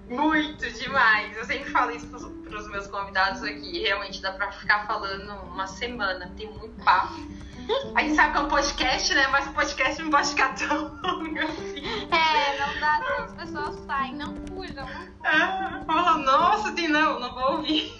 Muito 0.06 0.70
demais. 0.70 1.34
Eu 1.36 1.44
sempre 1.46 1.70
falo 1.70 1.92
isso 1.92 2.06
para 2.54 2.60
os 2.60 2.68
meus 2.68 2.86
convidados 2.86 3.42
aqui. 3.42 3.80
Realmente 3.80 4.22
dá 4.22 4.30
para 4.32 4.52
ficar 4.52 4.86
falando 4.86 5.28
uma 5.52 5.66
semana. 5.66 6.32
Tem 6.36 6.48
muito 6.48 6.82
papo. 6.84 7.14
A 7.94 8.02
gente 8.02 8.14
sabe 8.14 8.32
que 8.32 8.38
é 8.38 8.40
um 8.42 8.48
podcast, 8.48 9.14
né? 9.14 9.26
Mas 9.28 9.46
o 9.48 9.52
podcast 9.52 10.02
não 10.02 10.10
pode 10.10 10.28
ficar 10.28 10.54
tão 10.54 10.82
longo 11.02 11.38
assim. 11.40 11.82
É, 12.10 12.58
não 12.58 12.80
dá, 12.80 13.24
as 13.24 13.32
pessoas 13.32 13.74
saem, 13.86 14.14
não 14.14 14.36
fujam. 14.46 14.86
Ah, 15.24 15.82
fala, 15.86 16.18
nossa, 16.18 16.72
tem 16.72 16.88
não, 16.88 17.18
não 17.18 17.34
vou 17.34 17.56
ouvir. 17.56 17.90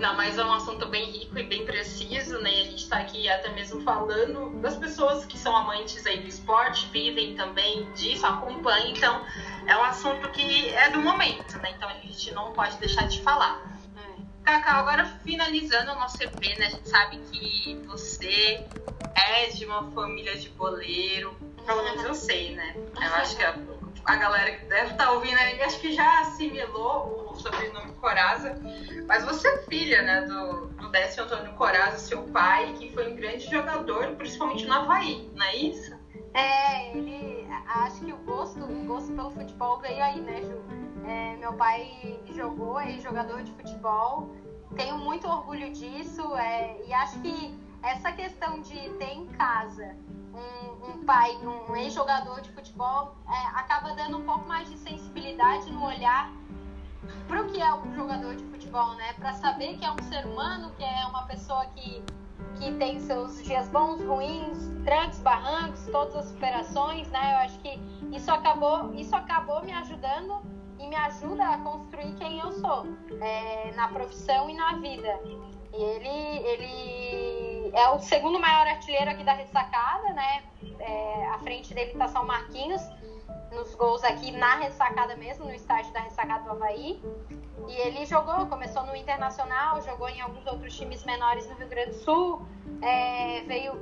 Não, 0.00 0.16
mas 0.16 0.38
é 0.38 0.44
um 0.44 0.52
assunto 0.54 0.86
bem 0.86 1.10
rico 1.10 1.38
e 1.38 1.42
bem 1.42 1.66
preciso, 1.66 2.38
né? 2.40 2.48
A 2.48 2.64
gente 2.64 2.84
está 2.84 2.96
aqui 2.96 3.28
até 3.28 3.50
mesmo 3.50 3.82
falando 3.82 4.58
das 4.62 4.74
pessoas 4.74 5.26
que 5.26 5.36
são 5.36 5.54
amantes 5.54 6.06
aí 6.06 6.20
do 6.20 6.26
esporte, 6.26 6.86
vivem 6.86 7.36
também 7.36 7.84
disso, 7.92 8.24
acompanham. 8.24 8.88
Então, 8.88 9.22
é 9.66 9.76
um 9.76 9.82
assunto 9.82 10.30
que 10.30 10.70
é 10.70 10.88
do 10.88 11.00
momento, 11.00 11.58
né? 11.58 11.72
Então, 11.76 11.86
a 11.86 11.92
gente 11.92 12.32
não 12.32 12.50
pode 12.54 12.78
deixar 12.78 13.06
de 13.08 13.20
falar. 13.20 13.60
É. 13.94 14.22
Cacau, 14.42 14.80
agora 14.80 15.04
finalizando 15.22 15.92
o 15.92 15.96
nosso 15.96 16.22
EP, 16.22 16.58
né? 16.58 16.68
A 16.68 16.70
gente 16.70 16.88
sabe 16.88 17.18
que 17.30 17.78
você 17.86 18.66
é 19.14 19.48
de 19.48 19.66
uma 19.66 19.90
família 19.90 20.34
de 20.38 20.48
boleiro. 20.48 21.36
Pelo 21.66 21.82
menos 21.82 22.02
eu 22.04 22.14
sei, 22.14 22.54
né? 22.54 22.74
Eu 22.74 23.14
acho 23.16 23.36
que 23.36 23.44
a 24.04 24.16
galera 24.16 24.56
que 24.56 24.66
deve 24.66 24.92
estar 24.92 25.06
tá 25.06 25.12
ouvindo 25.12 25.36
aí, 25.38 25.60
acho 25.62 25.80
que 25.80 25.92
já 25.92 26.20
assimilou 26.20 27.30
o 27.30 27.34
sobrenome 27.34 27.92
Coraza. 27.94 28.60
Mas 29.06 29.24
você 29.24 29.48
é 29.48 29.58
filha, 29.62 30.02
né, 30.02 30.22
do, 30.22 30.66
do 30.68 30.88
Décio 30.90 31.24
Antônio 31.24 31.52
Coraza, 31.54 31.98
seu 31.98 32.22
pai, 32.24 32.72
que 32.78 32.92
foi 32.92 33.12
um 33.12 33.16
grande 33.16 33.50
jogador, 33.50 34.14
principalmente 34.16 34.66
no 34.66 34.74
Havaí, 34.74 35.30
não 35.34 35.46
é 35.46 35.56
isso? 35.56 35.98
É, 36.34 36.96
ele. 36.96 37.48
Acho 37.66 38.04
que 38.04 38.12
o 38.12 38.16
gosto, 38.18 38.60
o 38.60 38.84
gosto 38.84 39.12
pelo 39.12 39.30
futebol 39.30 39.78
veio 39.78 40.02
aí, 40.02 40.20
né, 40.20 40.42
Ju? 40.42 40.60
É, 41.06 41.36
meu 41.36 41.52
pai 41.52 42.18
jogou, 42.34 42.80
é 42.80 42.98
jogador 42.98 43.42
de 43.42 43.52
futebol. 43.52 44.34
Tenho 44.76 44.98
muito 44.98 45.26
orgulho 45.28 45.70
disso 45.70 46.36
é, 46.36 46.76
e 46.86 46.92
acho 46.92 47.20
que 47.20 47.58
essa 47.82 48.12
questão 48.12 48.60
de 48.60 48.90
ter 48.90 49.12
em 49.12 49.26
casa 49.26 49.96
um, 50.34 50.90
um 50.90 51.04
pai, 51.04 51.36
um 51.36 51.76
ex-jogador 51.76 52.40
de 52.40 52.50
futebol, 52.52 53.16
é, 53.28 53.46
acaba 53.58 53.94
dando 53.94 54.18
um 54.18 54.24
pouco 54.24 54.46
mais 54.46 54.68
de 54.70 54.78
sensibilidade 54.78 55.70
no 55.70 55.84
olhar 55.84 56.30
para 57.26 57.42
o 57.42 57.46
que 57.46 57.60
é 57.60 57.74
um 57.74 57.94
jogador 57.94 58.36
de 58.36 58.44
futebol, 58.44 58.94
né? 58.94 59.12
Para 59.14 59.32
saber 59.34 59.78
que 59.78 59.84
é 59.84 59.90
um 59.90 60.02
ser 60.04 60.26
humano, 60.26 60.72
que 60.76 60.84
é 60.84 61.06
uma 61.06 61.24
pessoa 61.24 61.64
que, 61.66 62.02
que 62.56 62.72
tem 62.74 63.00
seus 63.00 63.42
dias 63.42 63.68
bons, 63.68 64.02
ruins, 64.02 64.70
trancos, 64.84 65.18
barrancos, 65.20 65.86
todas 65.86 66.16
as 66.16 66.26
superações, 66.26 67.08
né? 67.10 67.34
Eu 67.34 67.38
acho 67.38 67.58
que 67.60 67.80
isso 68.12 68.30
acabou, 68.30 68.94
isso 68.94 69.14
acabou 69.16 69.62
me 69.62 69.72
ajudando 69.72 70.40
e 70.78 70.86
me 70.86 70.96
ajuda 70.96 71.48
a 71.48 71.58
construir 71.58 72.14
quem 72.14 72.38
eu 72.38 72.52
sou 72.52 72.86
é, 73.20 73.72
na 73.72 73.88
profissão 73.88 74.48
e 74.48 74.54
na 74.54 74.74
vida. 74.74 75.20
E 75.72 75.82
ele, 75.82 76.46
ele 76.46 77.49
é 77.72 77.88
o 77.90 77.98
segundo 78.00 78.38
maior 78.38 78.66
artilheiro 78.66 79.10
aqui 79.10 79.24
da 79.24 79.32
ressacada, 79.32 80.12
né? 80.12 80.42
É, 80.78 81.26
à 81.28 81.38
frente 81.38 81.72
dele 81.74 81.92
está 81.92 82.08
São 82.08 82.24
Marquinhos, 82.24 82.82
nos 83.52 83.74
gols 83.74 84.02
aqui 84.04 84.30
na 84.32 84.56
ressacada 84.56 85.16
mesmo, 85.16 85.44
no 85.44 85.54
estádio 85.54 85.92
da 85.92 86.00
ressacada 86.00 86.44
do 86.44 86.50
Havaí. 86.50 87.02
E 87.68 87.72
ele 87.72 88.06
jogou, 88.06 88.46
começou 88.46 88.84
no 88.84 88.96
Internacional, 88.96 89.80
jogou 89.82 90.08
em 90.08 90.20
alguns 90.20 90.46
outros 90.46 90.76
times 90.76 91.04
menores 91.04 91.48
no 91.48 91.56
Rio 91.56 91.68
Grande 91.68 91.90
do 91.90 91.96
Sul, 91.96 92.46
é, 92.82 93.42
veio 93.42 93.74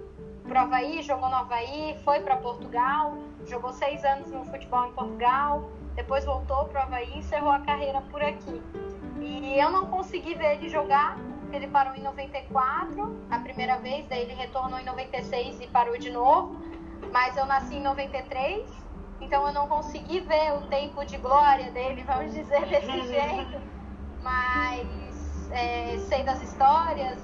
pro 0.45 0.59
Havaí, 0.59 1.03
jogou 1.03 1.29
no 1.29 1.37
Havaí, 1.37 1.99
foi 2.05 2.21
para 2.21 2.37
Portugal, 2.37 3.15
jogou 3.47 3.73
seis 3.73 4.05
anos 4.05 4.31
no 4.31 4.45
futebol 4.47 4.87
em 4.87 4.93
Portugal, 4.93 5.71
depois 5.95 6.25
voltou 6.25 6.65
pro 6.67 6.81
Havaí 6.81 7.11
e 7.15 7.19
encerrou 7.19 7.51
a 7.51 7.61
carreira 7.61 8.01
por 8.11 8.23
aqui. 8.23 8.63
E 9.21 9.59
eu 9.59 9.71
não 9.71 9.87
consegui 9.87 10.35
ver 10.35 10.57
ele 10.57 10.69
jogar 10.69 11.19
ele 11.57 11.67
parou 11.69 11.95
em 11.95 12.03
94, 12.03 13.27
a 13.31 13.39
primeira 13.39 13.79
vez, 13.79 14.07
daí 14.09 14.23
ele 14.23 14.35
retornou 14.35 14.79
em 14.79 14.85
96 14.85 15.61
e 15.61 15.67
parou 15.67 15.99
de 15.99 16.11
novo. 16.11 16.61
Mas 17.13 17.37
eu 17.37 17.47
nasci 17.47 17.77
em 17.77 17.83
93, 17.83 18.69
então 19.21 19.47
eu 19.47 19.53
não 19.53 19.67
consegui 19.67 20.21
ver 20.21 20.53
o 20.55 20.63
tempo 20.69 21.05
de 21.05 21.17
glória 21.17 21.71
dele, 21.71 22.05
vamos 22.05 22.35
dizer 22.35 22.67
desse 22.67 23.01
jeito. 23.09 23.61
Mas 24.23 25.51
é, 25.51 25.97
sei 26.09 26.23
das 26.23 26.43
histórias, 26.43 27.19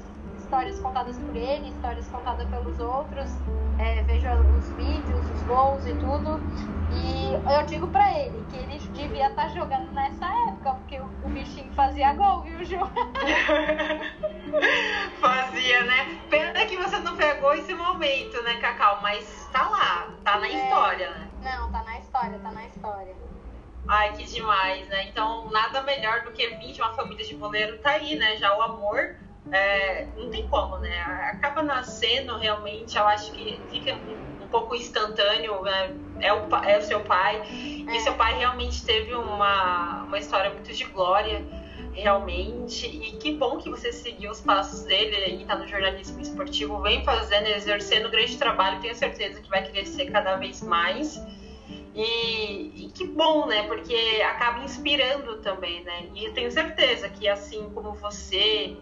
histórias 0.44 0.78
contadas 0.78 1.18
por 1.18 1.34
ele, 1.34 1.70
histórias 1.70 2.06
contadas 2.08 2.46
pelos 2.48 2.78
outros, 2.78 3.30
é, 3.78 4.02
vejo 4.02 4.28
os 4.28 4.68
vídeos, 4.74 5.30
os 5.30 5.42
gols 5.42 5.86
e 5.86 5.94
tudo. 5.94 6.38
E 6.92 7.32
eu 7.52 7.64
digo 7.66 7.88
pra 7.88 8.16
ele 8.18 8.44
que 8.50 8.58
ele 8.58 8.78
devia 8.78 9.28
estar 9.28 9.44
tá 9.44 9.48
jogando 9.48 9.90
nessa 9.92 10.26
época, 10.48 10.74
porque 10.74 11.00
o, 11.00 11.06
o 11.24 11.30
bichinho 11.30 11.72
fazia 11.72 12.12
gol, 12.12 12.42
viu, 12.42 12.62
Ju? 12.64 12.78
fazia, 15.18 15.82
né? 15.84 16.20
Pena 16.28 16.66
que 16.66 16.76
você 16.76 16.98
não 16.98 17.16
pegou 17.16 17.54
esse 17.54 17.72
momento, 17.74 18.42
né, 18.42 18.56
Cacau? 18.56 19.00
Mas 19.02 19.48
tá 19.50 19.66
lá, 19.68 20.08
tá 20.22 20.38
na 20.38 20.46
é... 20.46 20.52
história, 20.52 21.10
né? 21.10 21.30
Não, 21.42 21.72
tá 21.72 21.82
na 21.82 21.98
história, 21.98 22.38
tá 22.38 22.52
na 22.52 22.66
história. 22.66 23.16
Ai, 23.88 24.12
que 24.12 24.24
demais, 24.24 24.86
né? 24.88 25.08
Então, 25.08 25.50
nada 25.50 25.82
melhor 25.82 26.22
do 26.22 26.32
que 26.32 26.46
vir 26.56 26.72
de 26.72 26.80
uma 26.80 26.94
família 26.94 27.22
de 27.24 27.34
boleiro, 27.34 27.78
tá 27.78 27.92
aí, 27.92 28.16
né? 28.16 28.36
Já 28.36 28.56
o 28.56 28.62
amor 28.62 29.16
é, 29.52 30.06
não 30.16 30.30
tem 30.30 30.46
como, 30.48 30.78
né? 30.78 31.00
Acaba 31.32 31.62
nascendo 31.62 32.36
realmente, 32.36 32.96
eu 32.96 33.06
acho 33.06 33.32
que 33.32 33.60
fica 33.70 33.94
um 33.94 34.48
pouco 34.48 34.74
instantâneo, 34.74 35.62
né? 35.62 35.94
é, 36.20 36.32
o, 36.32 36.48
é 36.64 36.78
o 36.78 36.82
seu 36.82 37.00
pai, 37.00 37.40
é. 37.40 37.96
e 37.96 38.00
seu 38.00 38.14
pai 38.14 38.38
realmente 38.38 38.84
teve 38.84 39.14
uma, 39.14 40.04
uma 40.04 40.18
história 40.18 40.50
muito 40.50 40.72
de 40.72 40.84
glória, 40.84 41.44
realmente, 41.92 42.86
e 42.86 43.12
que 43.18 43.36
bom 43.36 43.58
que 43.58 43.70
você 43.70 43.92
seguiu 43.92 44.30
os 44.30 44.40
passos 44.40 44.82
dele 44.82 45.42
e 45.42 45.44
tá 45.44 45.54
no 45.56 45.66
jornalismo 45.66 46.20
esportivo, 46.20 46.80
vem 46.80 47.04
fazendo, 47.04 47.46
exercendo 47.46 48.08
um 48.08 48.10
grande 48.10 48.36
trabalho, 48.36 48.80
tenho 48.80 48.94
certeza 48.94 49.40
que 49.40 49.48
vai 49.48 49.68
crescer 49.68 50.10
cada 50.10 50.36
vez 50.36 50.62
mais. 50.62 51.20
E, 51.94 52.86
e, 52.86 52.90
que 52.92 53.06
bom, 53.06 53.46
né? 53.46 53.62
Porque 53.68 53.94
acaba 54.28 54.64
inspirando 54.64 55.36
também, 55.36 55.84
né? 55.84 56.08
E 56.12 56.24
eu 56.24 56.34
tenho 56.34 56.50
certeza 56.50 57.08
que 57.08 57.28
assim 57.28 57.70
como 57.70 57.92
você 57.92 58.76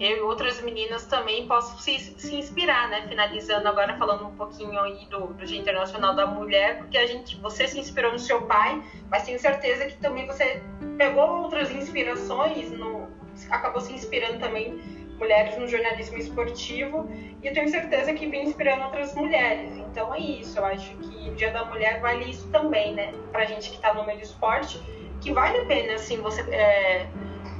eu 0.00 0.16
e 0.16 0.20
outras 0.20 0.60
meninas 0.60 1.06
também 1.06 1.46
possam 1.46 1.78
se, 1.78 1.98
se 1.98 2.34
inspirar, 2.34 2.88
né? 2.88 3.06
Finalizando 3.08 3.68
agora 3.68 3.96
falando 3.96 4.26
um 4.26 4.36
pouquinho 4.36 4.78
aí 4.80 5.06
do, 5.06 5.28
do 5.28 5.46
Dia 5.46 5.58
Internacional 5.58 6.14
da 6.14 6.26
Mulher, 6.26 6.78
porque 6.78 6.98
a 6.98 7.06
gente, 7.06 7.36
você 7.36 7.66
se 7.66 7.78
inspirou 7.78 8.12
no 8.12 8.18
seu 8.18 8.42
pai, 8.42 8.82
mas 9.10 9.24
tenho 9.24 9.38
certeza 9.38 9.86
que 9.86 9.96
também 9.98 10.26
você 10.26 10.62
pegou 10.96 11.42
outras 11.42 11.70
inspirações, 11.70 12.70
no, 12.72 13.08
acabou 13.50 13.80
se 13.80 13.92
inspirando 13.92 14.38
também 14.38 14.78
mulheres 15.18 15.56
no 15.58 15.66
jornalismo 15.66 16.16
esportivo 16.16 17.08
e 17.42 17.46
eu 17.46 17.52
tenho 17.52 17.68
certeza 17.68 18.14
que 18.14 18.26
vem 18.26 18.44
inspirando 18.44 18.84
outras 18.84 19.14
mulheres. 19.14 19.76
Então 19.76 20.14
é 20.14 20.18
isso, 20.18 20.58
eu 20.58 20.64
acho 20.64 20.96
que 20.96 21.28
o 21.28 21.34
Dia 21.34 21.50
da 21.50 21.64
Mulher 21.64 22.00
vale 22.00 22.30
isso 22.30 22.48
também, 22.50 22.94
né? 22.94 23.12
Pra 23.32 23.44
gente 23.44 23.70
que 23.70 23.78
tá 23.78 23.92
no 23.94 24.04
meio 24.06 24.18
do 24.18 24.24
esporte, 24.24 24.80
que 25.20 25.32
vale 25.32 25.58
a 25.58 25.64
pena, 25.66 25.94
assim, 25.94 26.18
você... 26.18 26.42
É, 26.52 27.06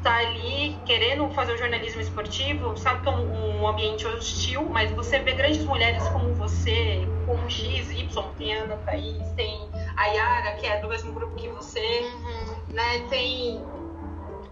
tá 0.03 0.17
ali 0.17 0.77
querendo 0.85 1.29
fazer 1.31 1.53
o 1.53 1.59
jornalismo 1.59 2.01
esportivo, 2.01 2.77
sabe 2.77 3.03
que 3.03 3.09
é 3.09 3.13
um, 3.13 3.63
um, 3.63 3.69
ambiente 3.69 4.07
hostil, 4.07 4.63
mas 4.69 4.91
você 4.93 5.19
vê 5.19 5.33
grandes 5.33 5.65
mulheres 5.65 6.07
como 6.09 6.35
você, 6.35 7.07
como 7.27 7.49
X, 7.51 7.91
Y, 7.91 8.25
tem 8.37 8.57
a 8.57 8.63
Ana 8.65 8.77
Thaís, 8.79 9.31
tem 9.33 9.69
a 9.97 10.07
Yara, 10.07 10.53
que 10.57 10.67
é 10.67 10.81
do 10.81 10.89
mesmo 10.89 11.13
grupo 11.13 11.35
que 11.35 11.49
você, 11.49 12.01
uhum. 12.01 12.75
né? 12.75 13.07
Tem 13.11 13.63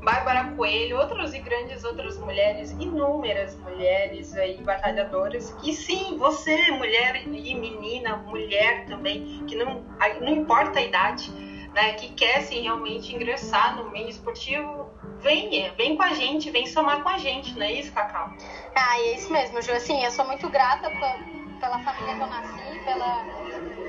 Bárbara 0.06 0.52
Coelho, 0.56 0.98
outras 0.98 1.34
e 1.34 1.40
grandes 1.40 1.82
outras 1.82 2.16
mulheres, 2.18 2.70
inúmeras 2.78 3.56
mulheres 3.56 4.36
aí 4.36 4.56
batalhadoras. 4.62 5.52
E 5.64 5.72
sim, 5.72 6.16
você, 6.16 6.70
mulher 6.70 7.24
e 7.26 7.54
menina, 7.54 8.16
mulher 8.18 8.86
também, 8.86 9.44
que 9.48 9.56
não, 9.56 9.84
não 10.20 10.28
importa 10.28 10.78
a 10.78 10.82
idade, 10.82 11.32
né, 11.76 11.92
que 11.92 12.08
quer 12.14 12.40
sim 12.40 12.62
realmente 12.62 13.14
ingressar 13.14 13.76
no 13.76 13.90
meio 13.90 14.08
esportivo, 14.08 14.88
vem, 15.20 15.70
vem 15.76 15.94
com 15.94 16.02
a 16.02 16.14
gente, 16.14 16.50
vem 16.50 16.66
somar 16.66 17.02
com 17.02 17.08
a 17.10 17.18
gente, 17.18 17.54
não 17.54 17.66
é 17.66 17.72
isso, 17.72 17.92
Cacau? 17.92 18.32
Ah, 18.74 18.98
é 18.98 19.14
isso 19.14 19.30
mesmo, 19.30 19.60
Ju. 19.60 19.72
Assim, 19.72 20.02
eu 20.02 20.10
sou 20.10 20.26
muito 20.26 20.48
grata 20.48 20.90
pela, 20.90 21.18
pela 21.60 21.78
família 21.80 22.14
que 22.14 22.22
eu 22.22 22.26
nasci, 22.28 22.80
pela, 22.82 23.26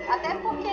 Até 0.09 0.35
porque 0.35 0.67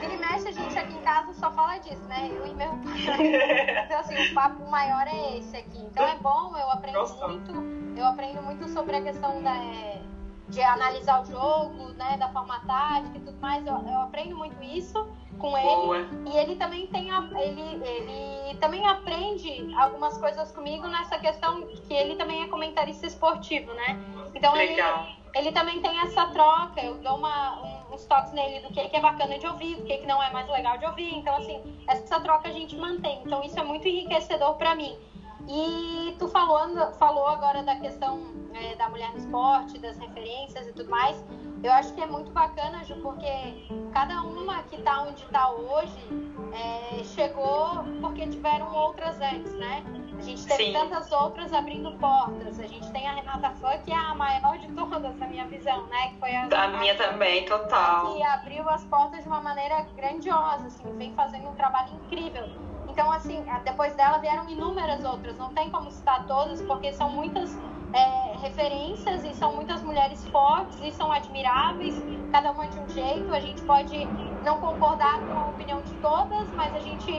vira 0.00 0.14
e 0.14 0.16
mexe 0.16 0.48
a 0.48 0.52
gente 0.52 0.78
aqui 0.78 0.94
em 0.94 1.02
casa 1.02 1.34
só 1.34 1.52
fala 1.52 1.76
disso, 1.78 2.02
né? 2.08 2.30
Eu 2.32 2.46
e 2.46 2.54
meu 2.54 2.70
pai. 2.78 3.82
Então, 3.84 4.00
assim, 4.00 4.30
o 4.30 4.34
papo 4.34 4.70
maior 4.70 5.06
é 5.06 5.36
esse 5.36 5.54
aqui. 5.54 5.78
Então 5.82 6.02
é 6.08 6.16
bom, 6.16 6.56
eu 6.56 6.70
aprendo 6.70 7.06
muito. 7.28 7.52
Eu 7.94 8.06
aprendo 8.06 8.42
muito 8.42 8.66
sobre 8.70 8.96
a 8.96 9.02
questão 9.02 9.42
da, 9.42 9.54
de 10.52 10.62
analisar 10.62 11.22
o 11.22 11.24
jogo, 11.24 11.88
né? 11.94 12.16
Da 12.18 12.28
forma 12.28 12.60
tática 12.60 13.16
e 13.16 13.20
tudo 13.20 13.40
mais. 13.40 13.66
Eu, 13.66 13.74
eu 13.74 14.00
aprendo 14.02 14.36
muito 14.36 14.62
isso 14.62 15.08
com 15.38 15.56
ele. 15.56 15.66
Boa. 15.66 15.98
E 16.26 16.36
ele 16.36 16.56
também 16.56 16.86
tem 16.88 17.10
a, 17.10 17.26
ele, 17.36 17.82
ele 17.84 18.56
também 18.58 18.86
aprende 18.86 19.74
algumas 19.74 20.16
coisas 20.18 20.52
comigo 20.52 20.86
nessa 20.86 21.18
questão 21.18 21.66
que 21.66 21.94
ele 21.94 22.16
também 22.16 22.42
é 22.42 22.48
comentarista 22.48 23.06
esportivo, 23.06 23.72
né? 23.72 23.98
Então 24.34 24.52
Legal. 24.54 25.04
ele 25.04 25.22
ele 25.34 25.50
também 25.52 25.80
tem 25.80 25.98
essa 26.00 26.26
troca, 26.26 26.80
eu 26.82 26.96
dou 26.96 27.16
uma, 27.16 27.62
um, 27.62 27.94
uns 27.94 28.04
toques 28.04 28.32
nele 28.32 28.60
do 28.60 28.72
que, 28.72 28.86
que 28.88 28.96
é 28.96 29.00
bacana 29.00 29.38
de 29.38 29.46
ouvir, 29.46 29.76
do 29.76 29.84
que, 29.84 29.98
que 29.98 30.06
não 30.06 30.22
é 30.22 30.30
mais 30.30 30.46
legal 30.48 30.76
de 30.76 30.84
ouvir. 30.84 31.14
Então, 31.14 31.34
assim, 31.36 31.62
essa 31.88 32.20
troca 32.20 32.48
a 32.48 32.52
gente 32.52 32.76
mantém. 32.76 33.22
Então, 33.24 33.42
isso 33.42 33.58
é 33.58 33.64
muito 33.64 33.88
enriquecedor 33.88 34.56
para 34.56 34.74
mim. 34.74 34.94
E 35.48 36.14
tu 36.18 36.28
falou, 36.28 36.60
falou 36.94 37.26
agora 37.26 37.62
da 37.62 37.76
questão 37.76 38.20
é, 38.54 38.76
da 38.76 38.88
mulher 38.88 39.10
no 39.12 39.18
esporte, 39.18 39.78
das 39.78 39.98
referências 39.98 40.66
e 40.68 40.72
tudo 40.72 40.90
mais. 40.90 41.22
Eu 41.62 41.72
acho 41.72 41.94
que 41.94 42.00
é 42.00 42.06
muito 42.06 42.30
bacana, 42.32 42.82
Ju, 42.84 42.96
porque 42.96 43.68
cada 43.92 44.20
uma 44.22 44.62
que 44.64 44.76
está 44.76 45.02
onde 45.02 45.22
está 45.22 45.50
hoje 45.50 45.96
é, 46.52 47.04
chegou 47.04 47.84
porque 48.00 48.26
tiveram 48.26 48.74
outras 48.74 49.20
antes, 49.20 49.52
né? 49.54 49.84
A 50.18 50.22
gente 50.22 50.46
teve 50.46 50.66
Sim. 50.66 50.72
tantas 50.72 51.10
outras 51.12 51.52
abrindo 51.52 51.96
portas. 51.98 52.58
A 52.58 52.66
gente 52.66 52.90
tem 52.92 53.06
a 53.06 53.12
Renata 53.12 53.50
Fã, 53.50 53.78
que 53.78 53.92
é 53.92 53.96
a 53.96 54.14
maior 54.14 54.58
de 54.58 54.68
todas, 54.72 55.16
na 55.16 55.26
minha 55.26 55.46
visão, 55.46 55.86
né? 55.86 56.08
Que 56.10 56.16
foi 56.18 56.34
a, 56.34 56.46
a 56.46 56.68
minha 56.78 56.96
também, 56.96 57.44
total. 57.44 58.14
Que 58.14 58.22
abriu 58.22 58.68
as 58.68 58.84
portas 58.84 59.22
de 59.22 59.28
uma 59.28 59.40
maneira 59.40 59.86
grandiosa, 59.96 60.66
assim, 60.66 60.96
vem 60.96 61.12
fazendo 61.14 61.48
um 61.48 61.54
trabalho 61.54 61.94
incrível. 61.94 62.48
Então, 62.92 63.10
assim, 63.10 63.42
depois 63.64 63.94
dela 63.94 64.18
vieram 64.18 64.46
inúmeras 64.50 65.02
outras. 65.02 65.36
Não 65.38 65.48
tem 65.54 65.70
como 65.70 65.90
citar 65.90 66.26
todas, 66.26 66.60
porque 66.62 66.92
são 66.92 67.08
muitas 67.08 67.50
é, 67.94 68.36
referências 68.36 69.24
e 69.24 69.34
são 69.34 69.54
muitas 69.56 69.82
mulheres 69.82 70.26
fortes 70.28 70.78
e 70.82 70.92
são 70.92 71.10
admiráveis, 71.10 71.94
cada 72.30 72.52
uma 72.52 72.68
de 72.68 72.78
um 72.78 72.88
jeito. 72.90 73.32
A 73.32 73.40
gente 73.40 73.62
pode 73.62 73.96
não 74.44 74.58
concordar 74.58 75.20
com 75.26 75.38
a 75.38 75.48
opinião 75.48 75.80
de 75.80 75.94
todas, 75.94 76.52
mas 76.52 76.74
a 76.74 76.80
gente 76.80 77.10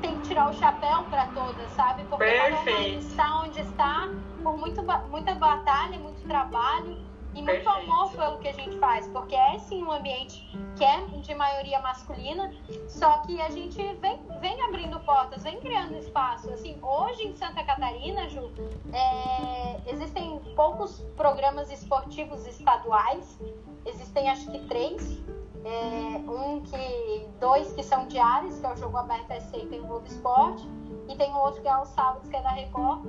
tem 0.00 0.16
que 0.16 0.22
tirar 0.22 0.50
o 0.50 0.52
chapéu 0.52 1.04
para 1.04 1.26
todas, 1.26 1.70
sabe? 1.72 2.02
Porque 2.04 2.24
Perfeito. 2.24 2.66
cada 2.66 2.72
uma 2.72 2.98
está 2.98 3.40
onde 3.42 3.60
está 3.60 4.08
por 4.42 4.56
muito, 4.56 4.82
muita 5.10 5.34
batalha, 5.34 5.96
muito 5.98 6.26
trabalho 6.26 7.09
e 7.34 7.42
muito 7.42 7.62
Perfeito. 7.62 7.68
amor 7.68 8.10
pelo 8.12 8.38
que 8.38 8.48
a 8.48 8.52
gente 8.52 8.78
faz, 8.78 9.06
porque 9.08 9.34
é 9.34 9.58
sim 9.58 9.82
um 9.82 9.92
ambiente 9.92 10.48
que 10.76 10.84
é 10.84 11.00
de 11.06 11.34
maioria 11.34 11.80
masculina, 11.80 12.52
só 12.88 13.18
que 13.18 13.40
a 13.40 13.50
gente 13.50 13.76
vem, 13.76 14.20
vem 14.40 14.60
abrindo 14.62 14.98
portas, 15.00 15.42
vem 15.42 15.60
criando 15.60 15.96
espaço. 15.96 16.50
Assim, 16.50 16.78
hoje 16.82 17.28
em 17.28 17.36
Santa 17.36 17.62
Catarina, 17.64 18.28
Ju, 18.28 18.50
é, 18.92 19.80
existem 19.86 20.40
poucos 20.56 21.00
programas 21.16 21.70
esportivos 21.70 22.46
estaduais, 22.46 23.38
existem 23.86 24.28
acho 24.28 24.50
que 24.50 24.58
três. 24.66 25.20
É, 25.62 26.16
um 26.30 26.62
que. 26.62 27.28
dois 27.38 27.70
que 27.74 27.82
são 27.82 28.06
diários, 28.06 28.58
que 28.58 28.64
é 28.64 28.72
o 28.72 28.76
Jogo 28.78 28.96
Aberto 28.96 29.30
SC 29.30 29.58
e 29.58 29.66
tem 29.66 29.80
o 29.80 29.86
Globo 29.86 30.06
Esporte, 30.06 30.66
e 31.06 31.14
tem 31.16 31.34
outro 31.34 31.60
que 31.60 31.68
é 31.68 31.76
o 31.76 31.84
Sábados, 31.84 32.26
que 32.30 32.34
é 32.34 32.40
da 32.40 32.48
Record, 32.48 33.04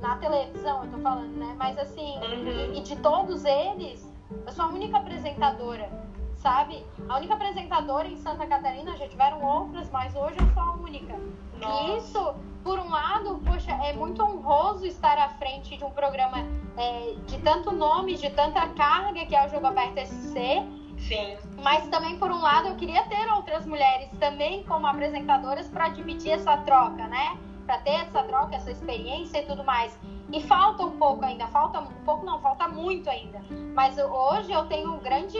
na 0.00 0.16
televisão, 0.16 0.84
eu 0.84 0.90
tô 0.90 0.98
falando, 0.98 1.36
né? 1.36 1.54
Mas 1.58 1.78
assim, 1.78 2.18
uhum. 2.18 2.74
e, 2.74 2.78
e 2.78 2.82
de 2.82 2.96
todos 2.96 3.44
eles, 3.44 4.12
eu 4.46 4.52
sou 4.52 4.66
a 4.66 4.68
única 4.68 4.98
apresentadora, 4.98 5.90
sabe? 6.36 6.84
A 7.08 7.16
única 7.16 7.34
apresentadora 7.34 8.08
em 8.08 8.16
Santa 8.16 8.46
Catarina, 8.46 8.96
já 8.96 9.08
tiveram 9.08 9.42
outras, 9.42 9.90
mas 9.90 10.14
hoje 10.14 10.36
eu 10.38 10.48
sou 10.52 10.62
a 10.62 10.72
única. 10.74 11.18
Nossa. 11.60 11.82
E 11.82 11.96
isso, 11.96 12.34
por 12.62 12.78
um 12.78 12.90
lado, 12.90 13.40
poxa, 13.46 13.72
é 13.72 13.92
muito 13.92 14.22
honroso 14.22 14.86
estar 14.86 15.18
à 15.18 15.28
frente 15.30 15.76
de 15.76 15.84
um 15.84 15.90
programa 15.90 16.38
é, 16.76 17.14
de 17.26 17.38
tanto 17.38 17.72
nome, 17.72 18.16
de 18.16 18.30
tanta 18.30 18.66
carga 18.68 19.24
que 19.24 19.34
é 19.34 19.46
o 19.46 19.48
Jogo 19.48 19.66
Aberto 19.66 19.98
SC 19.98 20.64
Sim. 20.98 21.36
Mas 21.62 21.86
também, 21.88 22.18
por 22.18 22.30
um 22.30 22.40
lado, 22.40 22.68
eu 22.68 22.76
queria 22.76 23.02
ter 23.04 23.30
outras 23.32 23.66
mulheres 23.66 24.08
também 24.18 24.62
como 24.64 24.86
apresentadoras 24.86 25.68
para 25.68 25.88
dividir 25.88 26.32
essa 26.32 26.56
troca, 26.58 27.06
né? 27.06 27.36
Para 27.66 27.78
ter 27.78 27.90
essa 27.90 28.22
troca, 28.22 28.56
essa 28.56 28.70
experiência 28.70 29.38
e 29.38 29.46
tudo 29.46 29.64
mais. 29.64 29.98
E 30.32 30.40
falta 30.42 30.84
um 30.84 30.98
pouco 30.98 31.24
ainda, 31.24 31.46
falta 31.48 31.80
um 31.80 31.86
pouco 32.04 32.24
não, 32.24 32.40
falta 32.40 32.68
muito 32.68 33.08
ainda. 33.08 33.42
Mas 33.74 33.96
hoje 33.98 34.52
eu 34.52 34.66
tenho 34.66 34.96
grande 34.98 35.38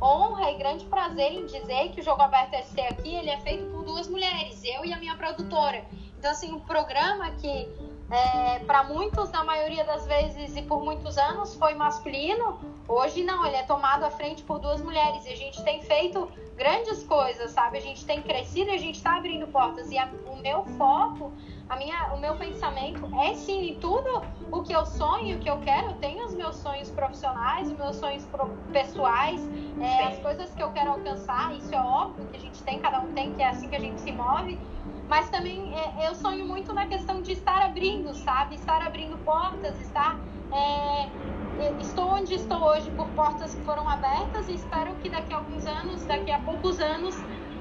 honra 0.00 0.50
e 0.50 0.58
grande 0.58 0.84
prazer 0.86 1.32
em 1.32 1.46
dizer 1.46 1.90
que 1.90 2.00
o 2.00 2.04
Jogo 2.04 2.22
Aberto 2.22 2.54
SC 2.54 2.80
aqui, 2.80 3.14
ele 3.14 3.30
é 3.30 3.38
feito 3.40 3.64
por 3.70 3.84
duas 3.84 4.08
mulheres, 4.08 4.62
eu 4.64 4.84
e 4.84 4.92
a 4.92 4.98
minha 4.98 5.16
produtora. 5.16 5.84
Então, 6.18 6.30
assim, 6.30 6.52
um 6.52 6.60
programa 6.60 7.30
que 7.32 7.68
é, 8.10 8.60
para 8.60 8.84
muitos, 8.84 9.30
na 9.30 9.42
maioria 9.42 9.84
das 9.84 10.06
vezes 10.06 10.56
e 10.56 10.62
por 10.62 10.82
muitos 10.82 11.18
anos, 11.18 11.54
foi 11.56 11.74
masculino. 11.74 12.60
Hoje 12.86 13.24
não, 13.24 13.44
ele 13.44 13.56
é 13.56 13.62
tomado 13.64 14.04
à 14.04 14.10
frente 14.10 14.42
por 14.44 14.58
duas 14.58 14.80
mulheres 14.80 15.26
e 15.26 15.30
a 15.30 15.36
gente 15.36 15.62
tem 15.64 15.82
feito 15.82 16.30
grandes 16.56 17.02
coisas, 17.02 17.50
sabe? 17.50 17.78
A 17.78 17.80
gente 17.80 18.04
tem 18.04 18.22
crescido 18.22 18.70
a 18.70 18.76
gente 18.76 18.96
está 18.96 19.16
abrindo 19.16 19.46
portas. 19.48 19.90
E 19.90 19.98
a, 19.98 20.08
o 20.26 20.36
meu 20.36 20.64
foco, 20.76 21.32
a 21.68 21.76
minha, 21.76 22.14
o 22.14 22.20
meu 22.20 22.36
pensamento 22.36 23.08
é 23.20 23.34
sim 23.34 23.70
em 23.70 23.80
tudo 23.80 24.22
o 24.50 24.62
que 24.62 24.72
eu 24.72 24.86
sonho, 24.86 25.36
o 25.36 25.40
que 25.40 25.50
eu 25.50 25.58
quero. 25.60 25.88
Eu 25.88 25.94
tenho 25.94 26.24
os 26.24 26.34
meus 26.34 26.56
sonhos 26.56 26.90
profissionais, 26.90 27.70
os 27.70 27.76
meus 27.76 27.96
sonhos 27.96 28.26
pessoais, 28.72 29.40
é, 29.80 30.04
as 30.04 30.18
coisas 30.18 30.54
que 30.54 30.62
eu 30.62 30.70
quero 30.72 30.90
alcançar. 30.92 31.54
Isso 31.56 31.74
é 31.74 31.80
óbvio 31.80 32.26
que 32.26 32.36
a 32.36 32.40
gente 32.40 32.62
tem, 32.62 32.78
cada 32.78 33.00
um 33.00 33.12
tem, 33.12 33.34
que 33.34 33.42
é 33.42 33.48
assim 33.48 33.68
que 33.68 33.76
a 33.76 33.80
gente 33.80 34.00
se 34.00 34.12
move 34.12 34.58
mas 35.08 35.30
também 35.30 35.72
é, 35.74 36.08
eu 36.08 36.14
sonho 36.14 36.46
muito 36.46 36.72
na 36.72 36.86
questão 36.86 37.22
de 37.22 37.32
estar 37.32 37.62
abrindo, 37.62 38.12
sabe? 38.14 38.56
Estar 38.56 38.82
abrindo 38.82 39.16
portas, 39.18 39.80
estar. 39.80 40.18
É, 40.52 41.08
estou 41.80 42.14
onde 42.14 42.34
estou 42.34 42.62
hoje 42.62 42.90
por 42.90 43.08
portas 43.10 43.54
que 43.54 43.64
foram 43.64 43.88
abertas 43.88 44.48
e 44.48 44.54
espero 44.54 44.94
que 44.96 45.08
daqui 45.08 45.32
a 45.32 45.38
alguns 45.38 45.66
anos, 45.66 46.04
daqui 46.04 46.30
a 46.30 46.38
poucos 46.40 46.80
anos, 46.80 47.16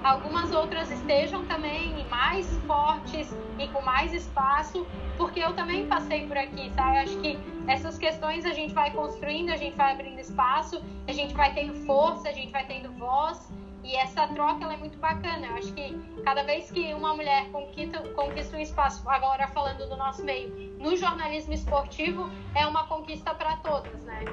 algumas 0.06 0.52
outras 0.52 0.92
estejam 0.92 1.44
também 1.46 2.06
mais 2.10 2.48
fortes 2.68 3.36
e 3.58 3.68
com 3.70 3.82
mais 3.82 4.14
espaço, 4.14 4.86
porque 5.18 5.40
eu 5.40 5.54
também 5.54 5.88
passei 5.88 6.28
por 6.28 6.38
aqui, 6.38 6.72
sabe? 6.76 7.00
Acho 7.00 7.18
que 7.18 7.40
essas 7.68 7.98
questões 7.98 8.46
a 8.46 8.54
gente 8.54 8.72
vai 8.72 8.92
construindo, 8.92 9.50
a 9.50 9.58
gente 9.58 9.76
vai 9.76 9.94
abrindo 9.94 10.20
espaço, 10.20 10.80
a 11.08 11.12
gente 11.12 11.34
vai 11.34 11.52
tendo 11.56 11.74
força, 11.88 12.30
a 12.30 12.32
gente 12.32 12.52
vai 12.52 12.68
tendo 12.68 12.92
voz. 12.94 13.52
E 13.84 13.96
essa 13.96 14.28
troca 14.28 14.66
é 14.72 14.78
muito 14.78 14.98
bacana. 14.98 15.46
Eu 15.48 15.56
acho 15.56 15.74
que 15.74 15.96
cada 16.24 16.44
vez 16.44 16.70
que 16.72 16.94
uma 16.94 17.16
mulher 17.16 17.50
conquista, 17.52 18.00
conquista 18.10 18.58
um 18.58 18.60
espaço, 18.60 19.08
agora 19.10 19.48
falando 19.48 19.88
do 19.90 19.96
nosso 19.96 20.24
meio, 20.24 20.76
no 20.80 20.96
jornalismo 20.96 21.54
esportivo, 21.54 22.30
é 22.54 22.66
uma 22.68 22.86
conquista 22.88 23.34
para 23.34 23.58
todas, 23.58 24.04
né? 24.04 24.24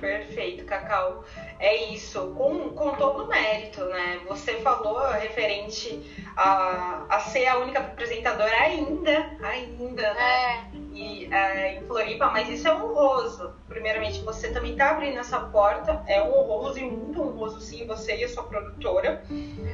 Perfeito, 0.00 0.64
Cacau. 0.64 1.24
É 1.58 1.74
isso, 1.92 2.34
com, 2.36 2.70
com 2.70 2.90
todo 2.96 3.24
o 3.24 3.28
mérito, 3.28 3.82
né? 3.86 4.20
Você 4.28 4.54
falou 4.60 4.98
referente 5.12 6.02
a, 6.36 7.06
a 7.08 7.20
ser 7.20 7.46
a 7.46 7.58
única 7.58 7.78
apresentadora 7.78 8.54
ainda, 8.60 9.36
ainda, 9.42 10.14
né? 10.14 10.70
É. 10.74 10.86
E, 10.92 11.32
é, 11.32 11.78
em 11.78 11.86
Floripa, 11.86 12.26
mas 12.26 12.48
isso 12.48 12.68
é 12.68 12.74
honroso. 12.74 13.54
Primeiramente, 13.68 14.22
você 14.22 14.50
também 14.50 14.72
está 14.72 14.90
abrindo 14.90 15.18
essa 15.18 15.40
porta, 15.40 16.02
é 16.06 16.22
honroso 16.22 16.78
e 16.78 16.90
muito 16.90 17.20
honroso, 17.20 17.60
sim, 17.60 17.86
você 17.86 18.16
e 18.16 18.24
a 18.24 18.28
sua 18.28 18.44
produtora, 18.44 19.22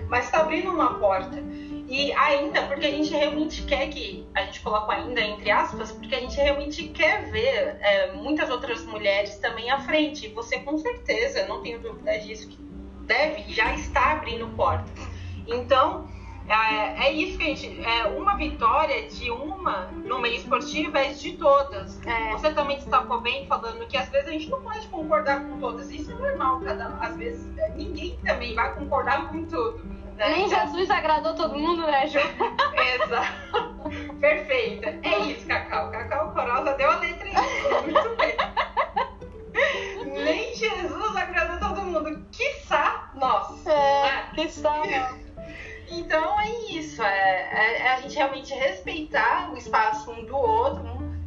mas 0.08 0.24
está 0.24 0.40
abrindo 0.40 0.70
uma 0.70 0.98
porta. 0.98 1.36
E 1.92 2.10
ainda, 2.14 2.62
porque 2.62 2.86
a 2.86 2.90
gente 2.90 3.10
realmente 3.10 3.64
quer 3.64 3.86
que, 3.90 4.26
a 4.34 4.44
gente 4.44 4.60
coloca 4.60 4.94
ainda 4.94 5.20
entre 5.20 5.50
aspas, 5.50 5.92
porque 5.92 6.14
a 6.14 6.20
gente 6.20 6.34
realmente 6.36 6.88
quer 6.88 7.30
ver 7.30 7.76
é, 7.82 8.12
muitas 8.12 8.48
outras 8.48 8.82
mulheres 8.86 9.36
também 9.36 9.70
à 9.70 9.78
frente. 9.78 10.24
E 10.24 10.28
você, 10.30 10.58
com 10.60 10.78
certeza, 10.78 11.46
não 11.46 11.60
tenho 11.60 11.78
dúvida 11.80 12.18
disso, 12.18 12.48
que 12.48 12.56
deve, 13.02 13.42
já 13.52 13.74
está 13.74 14.12
abrindo 14.12 14.48
portas. 14.56 14.90
Então, 15.46 16.08
é, 16.48 17.08
é, 17.08 17.12
isso 17.12 17.36
que 17.36 17.44
a 17.44 17.46
gente. 17.48 17.84
É, 17.84 18.06
uma 18.06 18.36
vitória 18.36 19.06
de 19.08 19.30
uma 19.30 19.88
no 20.02 20.18
meio 20.18 20.36
esportivo 20.36 20.96
é 20.96 21.12
de 21.12 21.36
todas. 21.36 22.00
É. 22.06 22.32
Você 22.32 22.54
também 22.54 22.78
destacou 22.78 23.20
bem 23.20 23.46
falando 23.46 23.86
que 23.86 23.98
às 23.98 24.08
vezes 24.08 24.28
a 24.28 24.32
gente 24.32 24.48
não 24.48 24.62
pode 24.62 24.88
concordar 24.88 25.44
com 25.44 25.58
todas. 25.58 25.90
Isso 25.90 26.10
é 26.10 26.14
normal, 26.14 26.58
cada, 26.62 26.86
às 27.00 27.16
vezes 27.18 27.46
é, 27.58 27.68
ninguém 27.76 28.18
também 28.24 28.54
vai 28.54 28.74
concordar 28.74 29.28
com 29.28 29.44
tudo. 29.44 29.91
Né? 30.16 30.28
Nem 30.28 30.48
Jesus 30.48 30.90
agradou 30.90 31.34
todo 31.34 31.58
mundo, 31.58 31.86
né, 31.86 32.06
Ju? 32.06 32.18
Exato. 32.18 33.90
Perfeita. 34.20 34.98
É 35.02 35.18
isso, 35.20 35.46
Cacau. 35.46 35.90
Cacau 35.90 36.32
Corosa 36.32 36.74
deu 36.74 36.90
a 36.90 36.98
letra 36.98 37.28
em 37.28 37.34
Muito 37.34 38.16
bem. 38.16 38.36
Nem 40.12 40.54
Jesus 40.54 41.16
agradou 41.16 41.68
todo 41.68 41.82
mundo. 41.82 42.24
Quiçá 42.30 43.10
nós. 43.14 43.66
É, 43.66 44.02
né? 44.02 44.30
quiçá 44.34 44.78
nós. 44.78 45.22
Então 45.94 46.40
é 46.40 46.48
isso, 46.70 47.02
é, 47.02 47.08
é, 47.08 47.82
é, 47.82 47.92
a 47.92 48.00
gente 48.00 48.16
realmente 48.16 48.54
respeitar 48.54 49.52
o 49.52 49.58
espaço 49.58 50.10
um 50.10 50.24
do 50.24 50.34
outro 50.34 50.82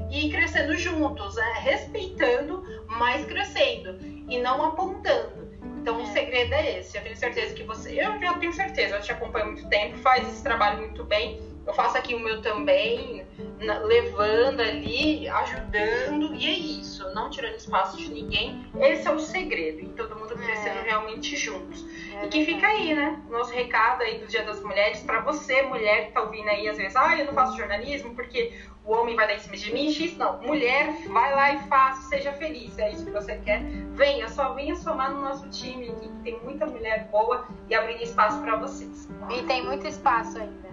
e 0.10 0.26
ir 0.26 0.32
crescendo 0.32 0.76
juntos, 0.76 1.38
é, 1.38 1.54
respeitando, 1.60 2.64
mas 2.88 3.24
crescendo 3.26 4.00
e 4.28 4.42
não 4.42 4.66
apontando. 4.66 5.45
Então, 5.86 6.02
o 6.02 6.08
segredo 6.08 6.52
é 6.52 6.80
esse. 6.80 6.98
Eu 6.98 7.04
tenho 7.04 7.16
certeza 7.16 7.54
que 7.54 7.62
você. 7.62 7.92
Eu 7.92 8.20
já 8.20 8.34
tenho 8.40 8.52
certeza, 8.52 8.96
eu 8.96 9.02
te 9.04 9.12
acompanho 9.12 9.46
há 9.46 9.48
muito 9.50 9.70
tempo, 9.70 9.96
faz 10.00 10.28
esse 10.28 10.42
trabalho 10.42 10.80
muito 10.80 11.04
bem. 11.04 11.40
Eu 11.64 11.76
faço 11.76 11.96
aqui 11.96 12.16
o 12.16 12.20
meu 12.20 12.42
também, 12.42 13.24
levando 13.60 14.62
ali, 14.62 15.30
ajudando, 15.30 16.34
e 16.34 16.48
é 16.48 16.52
isso, 16.52 17.08
não 17.14 17.30
tirando 17.30 17.56
espaço 17.56 17.98
de 17.98 18.12
ninguém. 18.12 18.68
Esse 18.80 19.08
é 19.08 19.12
o 19.12 19.20
segredo, 19.20 19.82
e 19.82 19.90
todo 19.90 20.16
mundo 20.16 20.36
crescendo 20.36 20.80
é. 20.80 20.82
realmente 20.82 21.36
juntos. 21.38 21.86
É 22.20 22.26
e 22.26 22.30
que 22.30 22.46
fica 22.46 22.66
aí, 22.66 22.96
né? 22.96 23.22
Nosso 23.30 23.54
recado 23.54 24.02
aí 24.02 24.18
do 24.18 24.26
Dia 24.26 24.44
das 24.44 24.62
Mulheres, 24.64 25.02
para 25.02 25.22
você, 25.22 25.62
mulher 25.64 26.08
que 26.08 26.14
tá 26.14 26.22
ouvindo 26.22 26.50
aí, 26.50 26.68
às 26.68 26.78
vezes, 26.78 26.96
ah, 26.96 27.16
eu 27.16 27.26
não 27.26 27.34
faço 27.34 27.58
jornalismo 27.58 28.16
porque 28.16 28.54
o 28.86 28.94
homem 28.94 29.16
vai 29.16 29.28
dar 29.28 29.36
em 29.36 29.40
cima 29.40 29.58
de 29.58 29.74
mim, 29.74 29.92
X 29.92 30.16
não. 30.16 30.40
Mulher, 30.42 30.94
vai 31.08 31.36
lá 31.36 31.54
e 31.54 31.60
faça, 31.68 32.08
seja 32.08 32.32
feliz. 32.34 32.78
É 32.78 32.92
isso 32.92 33.04
que 33.04 33.12
você 33.12 33.36
quer. 33.38 33.64
Venha, 33.94 34.30
só 34.30 34.54
venha 34.54 34.76
somar 34.76 35.12
no 35.12 35.22
nosso 35.22 35.50
time 35.50 35.90
aqui, 35.90 36.08
que 36.08 36.20
tem 36.24 36.40
muita 36.44 36.66
mulher 36.68 37.08
boa 37.12 37.48
e 37.68 37.74
abrir 37.74 38.02
espaço 38.02 38.40
para 38.42 38.56
vocês. 38.58 39.10
E 39.32 39.42
tem 39.44 39.66
muito 39.66 39.88
espaço 39.88 40.38
ainda. 40.38 40.66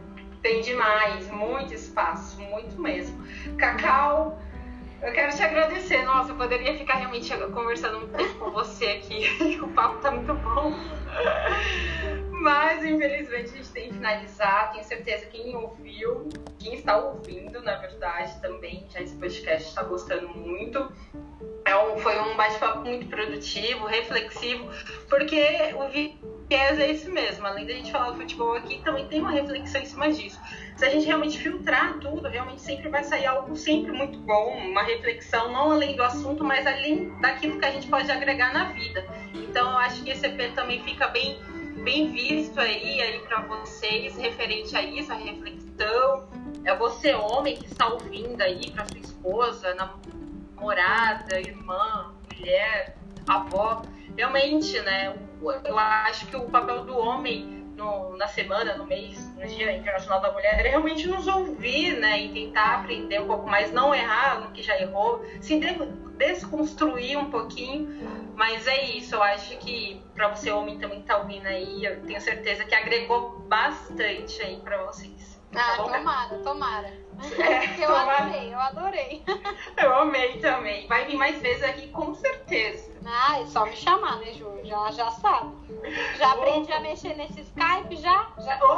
Tem 0.43 0.61
demais, 0.61 1.31
muito 1.31 1.73
espaço, 1.73 2.41
muito 2.41 2.81
mesmo. 2.81 3.25
Cacau, 3.57 4.39
eu 5.01 5.13
quero 5.13 5.35
te 5.35 5.43
agradecer. 5.43 6.03
Nossa, 6.05 6.33
eu 6.33 6.37
poderia 6.37 6.77
ficar 6.77 6.95
realmente 6.95 7.33
conversando 7.55 7.99
muito 8.01 8.17
tempo 8.17 8.35
com 8.35 8.51
você 8.51 8.87
aqui. 8.87 9.59
o 9.63 9.69
papo 9.69 9.99
tá 10.01 10.11
muito 10.11 10.35
bom. 10.35 10.75
Infelizmente, 12.93 13.51
a 13.53 13.57
gente 13.57 13.71
tem 13.71 13.89
que 13.89 13.95
finalizar. 13.95 14.73
Tenho 14.73 14.85
certeza 14.85 15.27
que 15.27 15.43
quem 15.43 15.57
ouviu, 15.57 16.29
quem 16.59 16.75
está 16.75 16.97
ouvindo, 16.97 17.63
na 17.63 17.77
verdade, 17.77 18.39
também, 18.41 18.87
já 18.91 19.01
esse 19.01 19.17
podcast 19.17 19.69
está 19.69 19.83
gostando 19.83 20.29
muito. 20.29 20.93
É 21.65 21.77
um, 21.77 21.97
foi 21.99 22.19
um 22.19 22.37
bate-papo 22.37 22.81
muito 22.81 23.07
produtivo, 23.07 23.87
reflexivo, 23.87 24.69
porque 25.09 25.73
o 25.75 25.89
viés 25.89 26.79
é 26.79 26.91
isso 26.91 27.11
mesmo. 27.11 27.47
Além 27.47 27.65
da 27.65 27.73
gente 27.73 27.91
falar 27.91 28.11
do 28.11 28.17
futebol 28.17 28.57
aqui, 28.57 28.83
também 28.83 29.07
tem 29.09 29.21
uma 29.21 29.31
reflexão 29.31 29.81
em 29.81 29.87
cima 29.87 30.13
disso. 30.13 30.39
Se 30.77 30.85
a 30.85 30.91
gente 30.91 31.07
realmente 31.07 31.39
filtrar 31.39 31.99
tudo, 31.99 32.29
realmente 32.29 32.61
sempre 32.61 32.89
vai 32.89 33.05
sair 33.05 33.27
algo 33.27 33.55
sempre 33.57 33.93
muito 33.93 34.19
bom, 34.19 34.59
uma 34.59 34.83
reflexão, 34.83 35.53
não 35.53 35.73
além 35.73 35.97
do 35.97 36.03
assunto, 36.03 36.45
mas 36.45 36.67
além 36.67 37.09
daquilo 37.21 37.59
que 37.59 37.65
a 37.65 37.71
gente 37.71 37.87
pode 37.87 38.11
agregar 38.11 38.53
na 38.53 38.73
vida. 38.73 39.07
Então, 39.33 39.71
eu 39.71 39.79
acho 39.79 40.03
que 40.03 40.11
esse 40.11 40.27
EP 40.27 40.55
também 40.55 40.83
fica 40.83 41.09
bem 41.09 41.41
bem 41.83 42.13
visto 42.13 42.61
aí, 42.61 43.01
aí 43.01 43.19
para 43.21 43.43
vocês 43.43 44.17
referente 44.17 44.77
a 44.77 44.83
isso, 44.83 45.13
a 45.13 45.17
reflexão. 45.17 46.29
É 46.65 46.75
você, 46.77 47.13
homem, 47.15 47.57
que 47.57 47.67
está 47.67 47.89
ouvindo 47.89 48.41
aí 48.41 48.71
para 48.71 48.87
sua 48.87 48.99
esposa, 48.99 49.75
namorada, 49.75 51.41
irmã, 51.41 52.15
mulher, 52.33 52.97
avó. 53.27 53.83
Realmente, 54.17 54.79
né? 54.81 55.17
Eu 55.65 55.79
acho 55.79 56.27
que 56.27 56.37
o 56.37 56.43
papel 56.43 56.85
do 56.85 56.97
homem 56.97 57.62
no, 57.83 58.17
na 58.17 58.29
semana, 58.29 58.77
no 58.77 58.87
mês, 58.87 59.29
no 59.37 59.47
Dia 59.47 59.73
Internacional 59.73 60.21
da 60.21 60.33
Mulher, 60.33 60.65
é 60.65 60.69
realmente 60.69 61.09
nos 61.09 61.27
ouvir, 61.27 61.99
né? 61.99 62.21
E 62.21 62.33
tentar 62.33 62.77
aprender 62.77 63.21
um 63.21 63.27
pouco 63.27 63.49
mais, 63.49 63.73
não 63.73 63.95
errar 63.95 64.41
no 64.41 64.53
que 64.53 64.63
já 64.63 64.81
errou, 64.81 65.25
se 65.41 65.59
desconstruir 66.17 67.19
um 67.19 67.31
pouquinho. 67.31 68.33
Mas 68.37 68.67
é 68.67 68.85
isso, 68.97 69.17
eu 69.17 69.23
acho 69.23 69.57
que 69.59 70.03
para 70.15 70.29
você, 70.29 70.51
homem, 70.51 70.79
também 70.79 71.01
que 71.01 71.07
tá 71.07 71.19
ouvindo 71.19 71.47
aí, 71.47 71.85
eu 71.85 72.01
tenho 72.03 72.21
certeza 72.21 72.65
que 72.65 72.75
agregou 72.75 73.41
bastante 73.49 74.41
aí 74.43 74.57
para 74.61 74.83
vocês. 74.85 75.41
Ah, 75.55 75.77
tá 75.77 75.83
tomara, 75.83 76.39
tomara. 76.39 77.03
É, 77.23 77.85
eu 77.85 77.89
tomara. 77.89 78.23
adorei, 78.23 78.55
eu 78.55 78.59
adorei. 78.59 79.25
Eu 79.77 79.95
amei 79.95 80.39
também. 80.39 80.87
Vai 80.87 81.05
vir 81.05 81.17
mais 81.17 81.41
vezes 81.43 81.63
aqui, 81.63 81.89
com 81.89 82.15
certeza. 82.15 82.92
Ah, 83.07 83.41
é 83.41 83.47
só 83.47 83.65
me 83.65 83.77
chamar, 83.77 84.19
né, 84.19 84.33
Ju? 84.33 84.61
Já, 84.65 84.91
já 84.91 85.11
sabe. 85.11 85.53
Já 86.19 86.29
oh. 86.29 86.39
aprendi 86.39 86.73
a 86.73 86.81
mexer 86.81 87.15
nesse 87.17 87.41
Skype, 87.41 87.97
já? 87.97 88.31
Já. 88.39 88.59
Oh. 88.63 88.77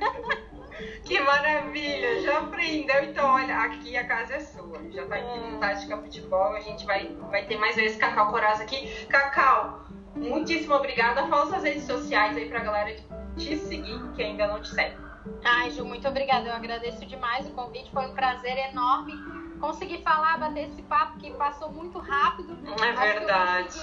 já. 0.00 0.36
que 1.04 1.20
maravilha! 1.20 2.20
Já 2.22 2.38
aprendeu? 2.40 3.04
Então, 3.04 3.30
olha, 3.30 3.56
aqui 3.58 3.96
a 3.96 4.06
casa 4.06 4.34
é 4.34 4.40
sua. 4.40 4.78
Já 4.90 5.06
tá 5.06 5.16
aqui 5.16 5.38
no 5.38 5.58
Tática 5.58 5.96
Futebol. 5.96 6.54
A 6.54 6.60
gente 6.60 6.84
vai, 6.84 7.08
vai 7.30 7.46
ter 7.46 7.56
mais 7.58 7.76
vezes 7.76 7.96
Cacau 7.96 8.30
Coraz 8.30 8.60
aqui. 8.60 9.06
Cacau, 9.06 9.86
muitíssimo 10.14 10.74
obrigada. 10.74 11.26
Fala 11.26 11.46
suas 11.46 11.62
redes 11.62 11.84
sociais 11.84 12.36
aí 12.36 12.48
pra 12.48 12.60
galera 12.60 12.96
te 13.36 13.56
seguir, 13.56 14.00
que 14.12 14.22
ainda 14.22 14.46
não 14.46 14.60
te 14.60 14.68
segue. 14.68 14.96
Ai, 15.44 15.70
Ju, 15.70 15.84
muito 15.84 16.06
obrigada. 16.06 16.48
Eu 16.48 16.54
agradeço 16.54 17.04
demais 17.06 17.46
o 17.46 17.52
convite. 17.52 17.90
Foi 17.90 18.06
um 18.06 18.14
prazer 18.14 18.56
enorme 18.70 19.14
conseguir 19.56 20.02
falar, 20.02 20.38
bater 20.38 20.68
esse 20.68 20.82
papo 20.82 21.18
que 21.18 21.30
passou 21.32 21.72
muito 21.72 21.98
rápido. 21.98 22.56
É 22.82 22.92
verdade. 22.92 23.78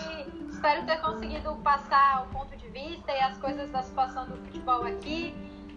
Espero 0.50 0.86
ter 0.86 1.02
conseguido 1.02 1.56
passar 1.58 2.24
o 2.24 2.28
ponto 2.28 2.56
de 2.56 2.68
vista 2.70 3.12
e 3.12 3.20
as 3.20 3.38
coisas 3.38 3.70
da 3.72 3.82
situação 3.82 4.26
do 4.28 4.38
futebol 4.38 4.84
aqui. 4.84 5.34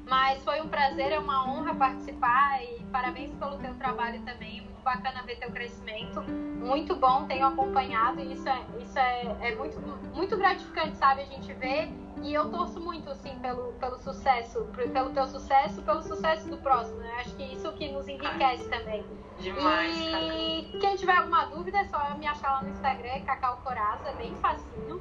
Mas 0.08 0.42
foi 0.44 0.60
um 0.60 0.68
prazer, 0.68 1.12
é 1.12 1.18
uma 1.18 1.48
honra 1.50 1.74
participar 1.74 2.62
e 2.62 2.84
parabéns 2.92 3.34
pelo 3.34 3.58
teu 3.58 3.74
trabalho 3.74 4.22
também. 4.22 4.75
Bacana 4.86 5.20
ver 5.24 5.34
teu 5.40 5.50
crescimento. 5.50 6.22
Muito 6.22 6.94
bom, 6.94 7.26
tenho 7.26 7.44
acompanhado 7.44 8.20
e 8.20 8.34
isso 8.34 8.48
é, 8.48 8.64
isso 8.78 8.96
é, 8.96 9.36
é 9.40 9.56
muito, 9.56 9.80
muito 10.14 10.36
gratificante, 10.36 10.96
sabe? 10.96 11.22
A 11.22 11.24
gente 11.24 11.52
vê 11.54 11.88
e 12.22 12.32
eu 12.32 12.48
torço 12.50 12.78
muito, 12.78 13.10
assim, 13.10 13.36
pelo, 13.40 13.72
pelo 13.80 13.98
sucesso, 13.98 14.64
pelo 14.92 15.10
teu 15.10 15.26
sucesso, 15.26 15.82
pelo 15.82 16.02
sucesso 16.02 16.48
do 16.48 16.58
próximo, 16.58 16.98
né? 16.98 17.16
Acho 17.18 17.34
que 17.34 17.42
isso 17.42 17.72
que 17.72 17.90
nos 17.90 18.06
enriquece 18.06 18.68
Ai, 18.70 18.78
também. 18.78 19.04
Demais, 19.40 19.96
E 19.98 20.10
cara. 20.12 20.80
quem 20.80 20.94
tiver 20.96 21.16
alguma 21.16 21.46
dúvida 21.46 21.78
é 21.78 21.84
só 21.86 22.14
me 22.16 22.26
achar 22.28 22.52
lá 22.52 22.62
no 22.62 22.70
Instagram, 22.70 23.20
Cacau 23.24 23.56
Coraza, 23.64 24.08
é 24.08 24.14
bem 24.14 24.36
facinho. 24.36 25.00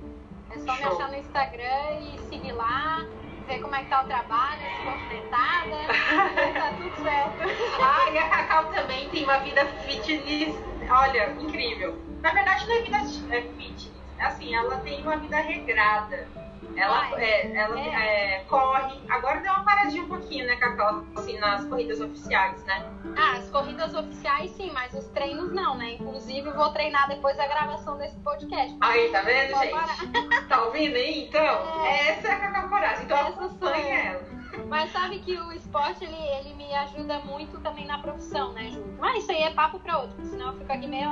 É 0.50 0.58
só 0.58 0.74
Show. 0.74 0.78
me 0.78 0.84
achar 0.96 1.10
no 1.10 1.16
Instagram 1.18 2.00
e 2.02 2.20
seguir 2.28 2.54
lá 2.54 3.06
ver 3.46 3.62
como 3.62 3.76
é 3.76 3.84
que 3.84 3.90
tá 3.90 4.04
o 4.04 4.08
trabalho, 4.08 4.62
se 4.62 4.86
movimentada, 4.86 5.78
tá 6.54 6.74
tudo 6.78 7.04
certo. 7.04 7.42
Ah, 7.82 8.12
e 8.12 8.18
a 8.18 8.30
Cacau 8.30 8.66
também 8.72 9.10
tem 9.10 9.24
uma 9.24 9.38
vida 9.40 9.66
fitness, 9.66 10.56
olha, 10.90 11.32
incrível. 11.40 12.02
Na 12.22 12.32
verdade, 12.32 12.68
não 12.68 12.76
é 12.76 12.82
vida 12.82 12.98
é 13.36 13.42
fitness, 13.42 13.92
assim, 14.20 14.56
ela 14.56 14.78
tem 14.80 15.02
uma 15.02 15.18
vida 15.18 15.38
regrada. 15.38 16.35
Ela, 16.76 17.20
é, 17.20 17.56
ela 17.56 17.80
é. 17.80 18.36
É, 18.36 18.40
corre. 18.50 19.00
Agora 19.10 19.40
deu 19.40 19.52
uma 19.54 19.64
paradinha 19.64 20.04
um 20.04 20.08
pouquinho, 20.08 20.46
né, 20.46 20.56
Cacau? 20.58 21.06
Assim, 21.16 21.38
nas 21.40 21.66
corridas 21.66 22.02
oficiais, 22.02 22.64
né? 22.66 22.86
Ah, 23.16 23.38
as 23.38 23.50
corridas 23.50 23.94
oficiais 23.94 24.52
sim, 24.52 24.72
mas 24.74 24.94
os 24.94 25.08
treinos 25.08 25.54
não, 25.54 25.78
né? 25.78 25.94
Inclusive, 25.94 26.50
vou 26.52 26.70
treinar 26.72 27.08
depois 27.08 27.38
da 27.38 27.48
gravação 27.48 27.98
desse 27.98 28.18
podcast. 28.20 28.76
Aí, 28.82 29.10
tá 29.10 29.22
vendo, 29.22 29.58
gente? 29.58 30.48
tá 30.48 30.64
ouvindo 30.64 30.96
aí? 30.96 31.28
Então, 31.28 31.42
é. 31.86 32.10
essa 32.10 32.28
é 32.28 32.32
a 32.32 32.40
Cacau 32.40 32.70
Coragem. 32.70 33.06
Então, 33.06 33.18
essa 33.18 33.30
acompanha 33.30 33.96
ela. 33.96 34.36
Mas 34.68 34.92
sabe 34.92 35.20
que 35.20 35.38
o 35.38 35.52
esporte, 35.52 36.04
ele, 36.04 36.16
ele 36.16 36.54
me 36.56 36.74
ajuda 36.74 37.20
muito 37.20 37.60
também 37.62 37.86
na 37.86 38.00
profissão, 38.00 38.54
né, 38.54 38.70
Ju? 38.72 38.84
Mas 39.00 39.24
isso 39.24 39.32
aí 39.32 39.44
é 39.44 39.52
papo 39.52 39.80
pra 39.80 40.00
outro, 40.00 40.24
senão 40.26 40.48
eu 40.48 40.60
fico 40.60 40.72
aqui 40.72 40.88
meio... 40.88 41.12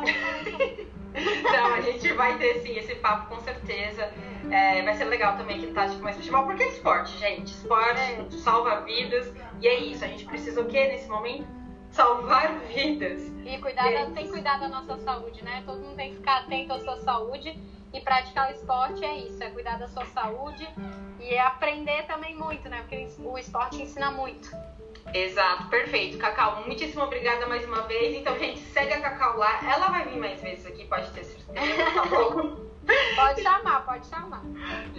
Então, 1.16 1.74
a 1.74 1.82
gente 1.82 2.12
vai 2.14 2.38
ter 2.38 2.60
sim 2.62 2.76
esse 2.76 2.96
papo 2.96 3.36
com 3.36 3.42
certeza. 3.42 4.12
É, 4.50 4.82
vai 4.82 4.96
ser 4.96 5.06
legal 5.06 5.38
também 5.38 5.60
que 5.60 5.68
tá 5.68 5.88
tipo, 5.88 6.04
mais 6.04 6.16
futebol, 6.16 6.44
porque 6.44 6.64
é 6.64 6.70
esporte, 6.70 7.18
gente. 7.20 7.50
Esporte 7.50 8.02
é. 8.02 8.28
salva 8.32 8.82
vidas. 8.82 9.32
E 9.62 9.68
é 9.68 9.76
isso, 9.78 10.04
a 10.04 10.08
gente 10.08 10.26
precisa 10.26 10.62
o 10.62 10.66
que 10.66 10.88
nesse 10.88 11.08
momento? 11.08 11.48
Salvar 11.92 12.58
vidas. 12.74 13.32
E 13.46 13.58
cuidar 13.60 13.92
é 13.92 14.06
tem 14.08 14.26
que 14.26 14.32
cuidar 14.32 14.60
da 14.60 14.68
nossa 14.68 14.98
saúde, 14.98 15.44
né? 15.44 15.62
Todo 15.66 15.80
mundo 15.80 15.96
tem 15.96 16.10
que 16.10 16.16
ficar 16.16 16.40
atento 16.40 16.74
à 16.74 16.80
sua 16.80 16.98
saúde. 16.98 17.60
E 17.94 18.02
praticar 18.02 18.50
o 18.50 18.52
esporte 18.52 19.06
é 19.06 19.18
isso, 19.20 19.44
é 19.44 19.50
cuidar 19.52 19.78
da 19.78 19.88
sua 19.88 20.06
saúde 20.06 20.68
e 21.20 21.34
é 21.34 21.40
aprender 21.40 22.04
também 22.08 22.36
muito, 22.36 22.68
né? 22.68 22.80
Porque 22.82 23.08
o 23.20 23.38
esporte 23.38 23.82
ensina 23.82 24.10
muito. 24.10 24.50
Exato, 25.14 25.68
perfeito. 25.68 26.18
Cacau, 26.18 26.64
muitíssimo 26.66 27.04
obrigada 27.04 27.46
mais 27.46 27.64
uma 27.66 27.82
vez. 27.84 28.16
Então, 28.16 28.38
gente, 28.40 28.60
segue 28.60 28.94
a 28.94 29.02
Cacau 29.02 29.38
lá. 29.38 29.60
Ela 29.64 29.90
vai 29.90 30.06
vir 30.06 30.18
mais 30.18 30.42
vezes 30.42 30.66
aqui, 30.66 30.86
pode 30.86 31.10
ter 31.12 31.24
certeza, 31.24 31.92
tá 31.94 32.06
bom? 32.06 32.64
Pode 33.16 33.42
chamar, 33.42 33.86
pode 33.86 34.06
chamar. 34.08 34.42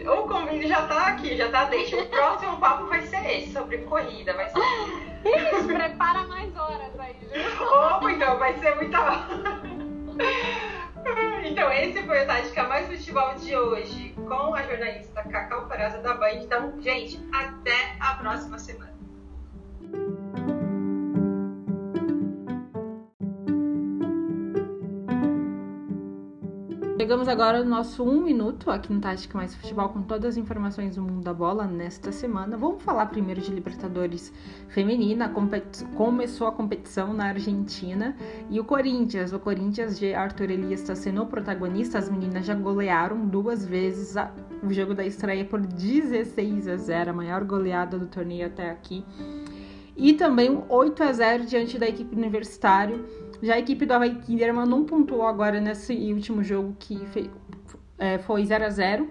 O 0.06 0.26
convite 0.26 0.68
já 0.68 0.86
tá 0.86 1.08
aqui, 1.08 1.36
já 1.36 1.50
tá 1.50 1.64
deixa. 1.64 2.00
O 2.00 2.06
próximo 2.06 2.56
papo 2.56 2.86
vai 2.86 3.02
ser 3.02 3.22
esse, 3.30 3.52
sobre 3.52 3.76
corrida. 3.78 4.32
Vai 4.32 4.48
ser. 4.48 4.58
Isso, 4.58 5.66
prepara 5.66 6.24
mais 6.24 6.56
horas 6.56 6.98
aí, 6.98 7.14
viu? 7.20 7.66
Opa, 7.66 8.10
então 8.10 8.38
vai 8.38 8.54
ser 8.54 8.74
muita. 8.76 8.98
Então, 11.44 11.70
esse 11.72 12.02
foi 12.02 12.22
o 12.22 12.26
Tática 12.26 12.64
Mais 12.64 12.88
Festival 12.88 13.34
de 13.36 13.54
hoje, 13.54 14.14
com 14.16 14.54
a 14.54 14.62
jornalista 14.62 15.22
Cacau 15.22 15.68
Paraza 15.68 15.98
da 15.98 16.14
Band. 16.14 16.42
Então, 16.42 16.80
gente, 16.80 17.20
até 17.32 17.96
a 18.00 18.14
próxima 18.14 18.58
semana. 18.58 18.93
Chegamos 26.96 27.26
agora 27.26 27.64
no 27.64 27.68
nosso 27.68 28.04
um 28.04 28.22
minuto 28.22 28.70
aqui 28.70 28.92
no 28.92 29.00
Tática 29.00 29.36
Mais 29.36 29.52
Futebol 29.52 29.88
com 29.88 30.02
todas 30.02 30.26
as 30.26 30.36
informações 30.36 30.94
do 30.94 31.02
mundo 31.02 31.24
da 31.24 31.34
bola 31.34 31.66
nesta 31.66 32.12
semana. 32.12 32.56
Vamos 32.56 32.84
falar 32.84 33.06
primeiro 33.06 33.40
de 33.40 33.50
Libertadores 33.50 34.32
Feminina. 34.68 35.28
Começou 35.96 36.46
a 36.46 36.52
competição 36.52 37.12
na 37.12 37.26
Argentina 37.26 38.16
e 38.48 38.60
o 38.60 38.64
Corinthians. 38.64 39.32
O 39.32 39.40
Corinthians 39.40 39.98
de 39.98 40.14
Arthur 40.14 40.52
Elias 40.52 40.82
está 40.82 40.94
sendo 40.94 41.22
o 41.22 41.26
protagonista. 41.26 41.98
As 41.98 42.08
meninas 42.08 42.46
já 42.46 42.54
golearam 42.54 43.26
duas 43.26 43.66
vezes 43.66 44.14
o 44.62 44.72
jogo 44.72 44.94
da 44.94 45.04
estreia 45.04 45.44
por 45.44 45.60
16 45.60 46.68
a 46.68 46.76
0, 46.76 47.10
a 47.10 47.12
maior 47.12 47.42
goleada 47.42 47.98
do 47.98 48.06
torneio 48.06 48.46
até 48.46 48.70
aqui. 48.70 49.04
E 49.96 50.12
também 50.12 50.48
um 50.48 50.62
8 50.68 51.02
a 51.02 51.12
0 51.12 51.44
diante 51.44 51.76
da 51.76 51.88
equipe 51.88 52.14
universitário 52.14 53.04
já 53.42 53.54
a 53.54 53.58
equipe 53.58 53.84
do 53.86 53.92
Havaí 53.92 54.14
Kinderman 54.16 54.66
não 54.66 54.84
pontuou 54.84 55.26
agora 55.26 55.60
nesse 55.60 55.94
último 56.12 56.42
jogo 56.42 56.74
que 56.78 57.00
é, 57.98 58.18
foi 58.18 58.44
0 58.44 58.64
a 58.64 58.70
0 58.70 59.08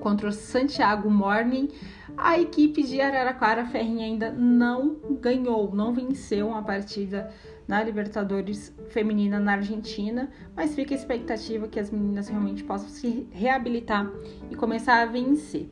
contra 0.00 0.28
o 0.28 0.32
Santiago 0.32 1.10
Morning. 1.10 1.68
A 2.16 2.38
equipe 2.38 2.82
de 2.82 3.00
Araraquara 3.00 3.64
Ferrinha 3.66 4.04
ainda 4.04 4.32
não 4.32 4.96
ganhou, 5.20 5.74
não 5.74 5.92
venceu 5.92 6.48
uma 6.48 6.62
partida 6.62 7.32
na 7.66 7.82
Libertadores 7.82 8.74
feminina 8.88 9.38
na 9.38 9.52
Argentina, 9.52 10.30
mas 10.56 10.74
fica 10.74 10.94
a 10.94 10.96
expectativa 10.96 11.68
que 11.68 11.78
as 11.78 11.90
meninas 11.90 12.28
realmente 12.28 12.64
possam 12.64 12.88
se 12.88 13.28
reabilitar 13.30 14.10
e 14.50 14.56
começar 14.56 15.02
a 15.02 15.06
vencer. 15.06 15.70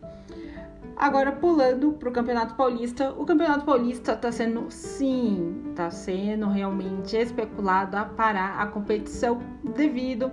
Agora, 0.97 1.31
pulando 1.31 1.93
para 1.93 2.09
o 2.09 2.13
Campeonato 2.13 2.55
Paulista, 2.55 3.13
o 3.19 3.27
Campeonato 3.27 3.67
Paulista 3.67 4.15
está 4.15 4.33
sendo, 4.33 4.71
sim, 4.71 5.63
está 5.69 5.91
sendo 5.91 6.49
realmente 6.49 7.15
especulado 7.15 7.99
a 7.99 8.07
parar 8.07 8.59
a 8.59 8.67
competição 8.67 9.39
devido 9.63 10.33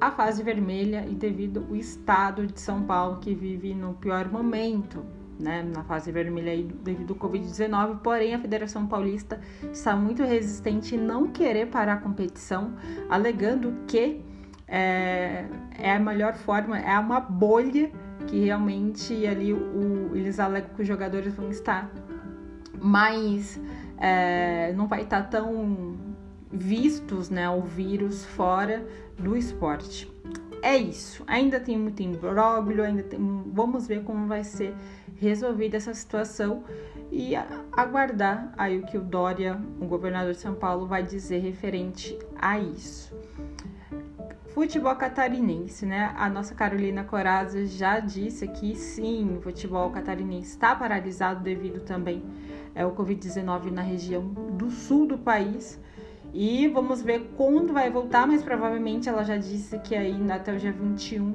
à 0.00 0.10
fase 0.10 0.42
vermelha 0.42 1.06
e 1.08 1.14
devido 1.14 1.64
ao 1.68 1.76
estado 1.76 2.44
de 2.44 2.60
São 2.60 2.82
Paulo 2.82 3.18
que 3.20 3.36
vive 3.36 3.72
no 3.72 3.94
pior 3.94 4.28
momento, 4.28 5.04
né, 5.38 5.62
na 5.62 5.84
fase 5.84 6.10
vermelha 6.10 6.66
devido 6.82 7.12
ao 7.12 7.30
Covid-19. 7.30 8.00
Porém, 8.00 8.34
a 8.34 8.40
Federação 8.40 8.88
Paulista 8.88 9.40
está 9.72 9.94
muito 9.94 10.24
resistente 10.24 10.96
em 10.96 10.98
não 10.98 11.28
querer 11.28 11.68
parar 11.68 11.94
a 11.94 11.98
competição, 11.98 12.74
alegando 13.08 13.72
que 13.86 14.20
é, 14.66 15.44
é 15.78 15.92
a 15.92 16.00
melhor 16.00 16.34
forma, 16.34 16.78
é 16.78 16.98
uma 16.98 17.20
bolha 17.20 17.92
que 18.26 18.44
realmente 18.44 19.26
ali 19.26 19.52
o, 19.52 20.10
eles 20.14 20.38
alegam 20.40 20.70
que 20.74 20.82
os 20.82 20.88
jogadores 20.88 21.34
vão 21.34 21.50
estar 21.50 21.90
mais. 22.80 23.60
É, 23.98 24.72
não 24.72 24.86
vai 24.86 25.02
estar 25.02 25.22
tão 25.30 25.96
vistos 26.50 27.30
né, 27.30 27.48
o 27.48 27.62
vírus 27.62 28.24
fora 28.24 28.86
do 29.18 29.36
esporte. 29.36 30.10
É 30.62 30.76
isso. 30.76 31.22
Ainda 31.26 31.60
tem 31.60 31.78
muito 31.78 32.02
imbróglio, 32.02 32.82
ainda 32.82 33.02
tem, 33.02 33.18
vamos 33.52 33.86
ver 33.86 34.02
como 34.02 34.26
vai 34.26 34.42
ser 34.42 34.74
resolvida 35.16 35.76
essa 35.76 35.92
situação 35.92 36.64
e 37.10 37.34
aguardar 37.72 38.52
aí 38.56 38.78
o 38.78 38.86
que 38.86 38.96
o 38.96 39.02
Dória, 39.02 39.60
o 39.80 39.86
governador 39.86 40.32
de 40.32 40.40
São 40.40 40.54
Paulo, 40.54 40.86
vai 40.86 41.02
dizer 41.02 41.38
referente 41.38 42.18
a 42.40 42.58
isso 42.58 43.14
futebol 44.54 44.94
catarinense, 44.94 45.84
né? 45.84 46.14
A 46.16 46.30
nossa 46.30 46.54
Carolina 46.54 47.02
Corazza 47.02 47.66
já 47.66 47.98
disse 47.98 48.46
que 48.46 48.76
sim, 48.76 49.36
o 49.36 49.42
futebol 49.42 49.90
catarinense 49.90 50.50
está 50.50 50.76
paralisado 50.76 51.42
devido 51.42 51.80
também 51.80 52.22
é, 52.72 52.82
ao 52.82 52.92
Covid-19 52.92 53.72
na 53.72 53.82
região 53.82 54.22
do 54.22 54.70
sul 54.70 55.06
do 55.06 55.18
país. 55.18 55.80
E 56.32 56.68
vamos 56.68 57.02
ver 57.02 57.32
quando 57.36 57.72
vai 57.72 57.90
voltar, 57.90 58.26
mas 58.26 58.42
provavelmente 58.42 59.08
ela 59.08 59.24
já 59.24 59.36
disse 59.36 59.78
que 59.80 59.94
aí 59.94 60.16
até 60.30 60.54
o 60.54 60.58
dia 60.58 60.72
21 60.72 61.34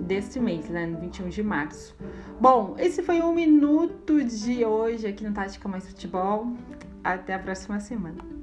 deste 0.00 0.40
mês, 0.40 0.70
né? 0.70 0.86
No 0.86 0.98
21 0.98 1.28
de 1.28 1.42
março. 1.42 1.94
Bom, 2.40 2.76
esse 2.78 3.02
foi 3.02 3.20
um 3.20 3.34
minuto 3.34 4.24
de 4.24 4.64
hoje 4.64 5.06
aqui 5.06 5.22
no 5.22 5.34
Tática 5.34 5.68
Mais 5.68 5.86
Futebol. 5.86 6.54
Até 7.04 7.34
a 7.34 7.38
próxima 7.38 7.78
semana. 7.78 8.40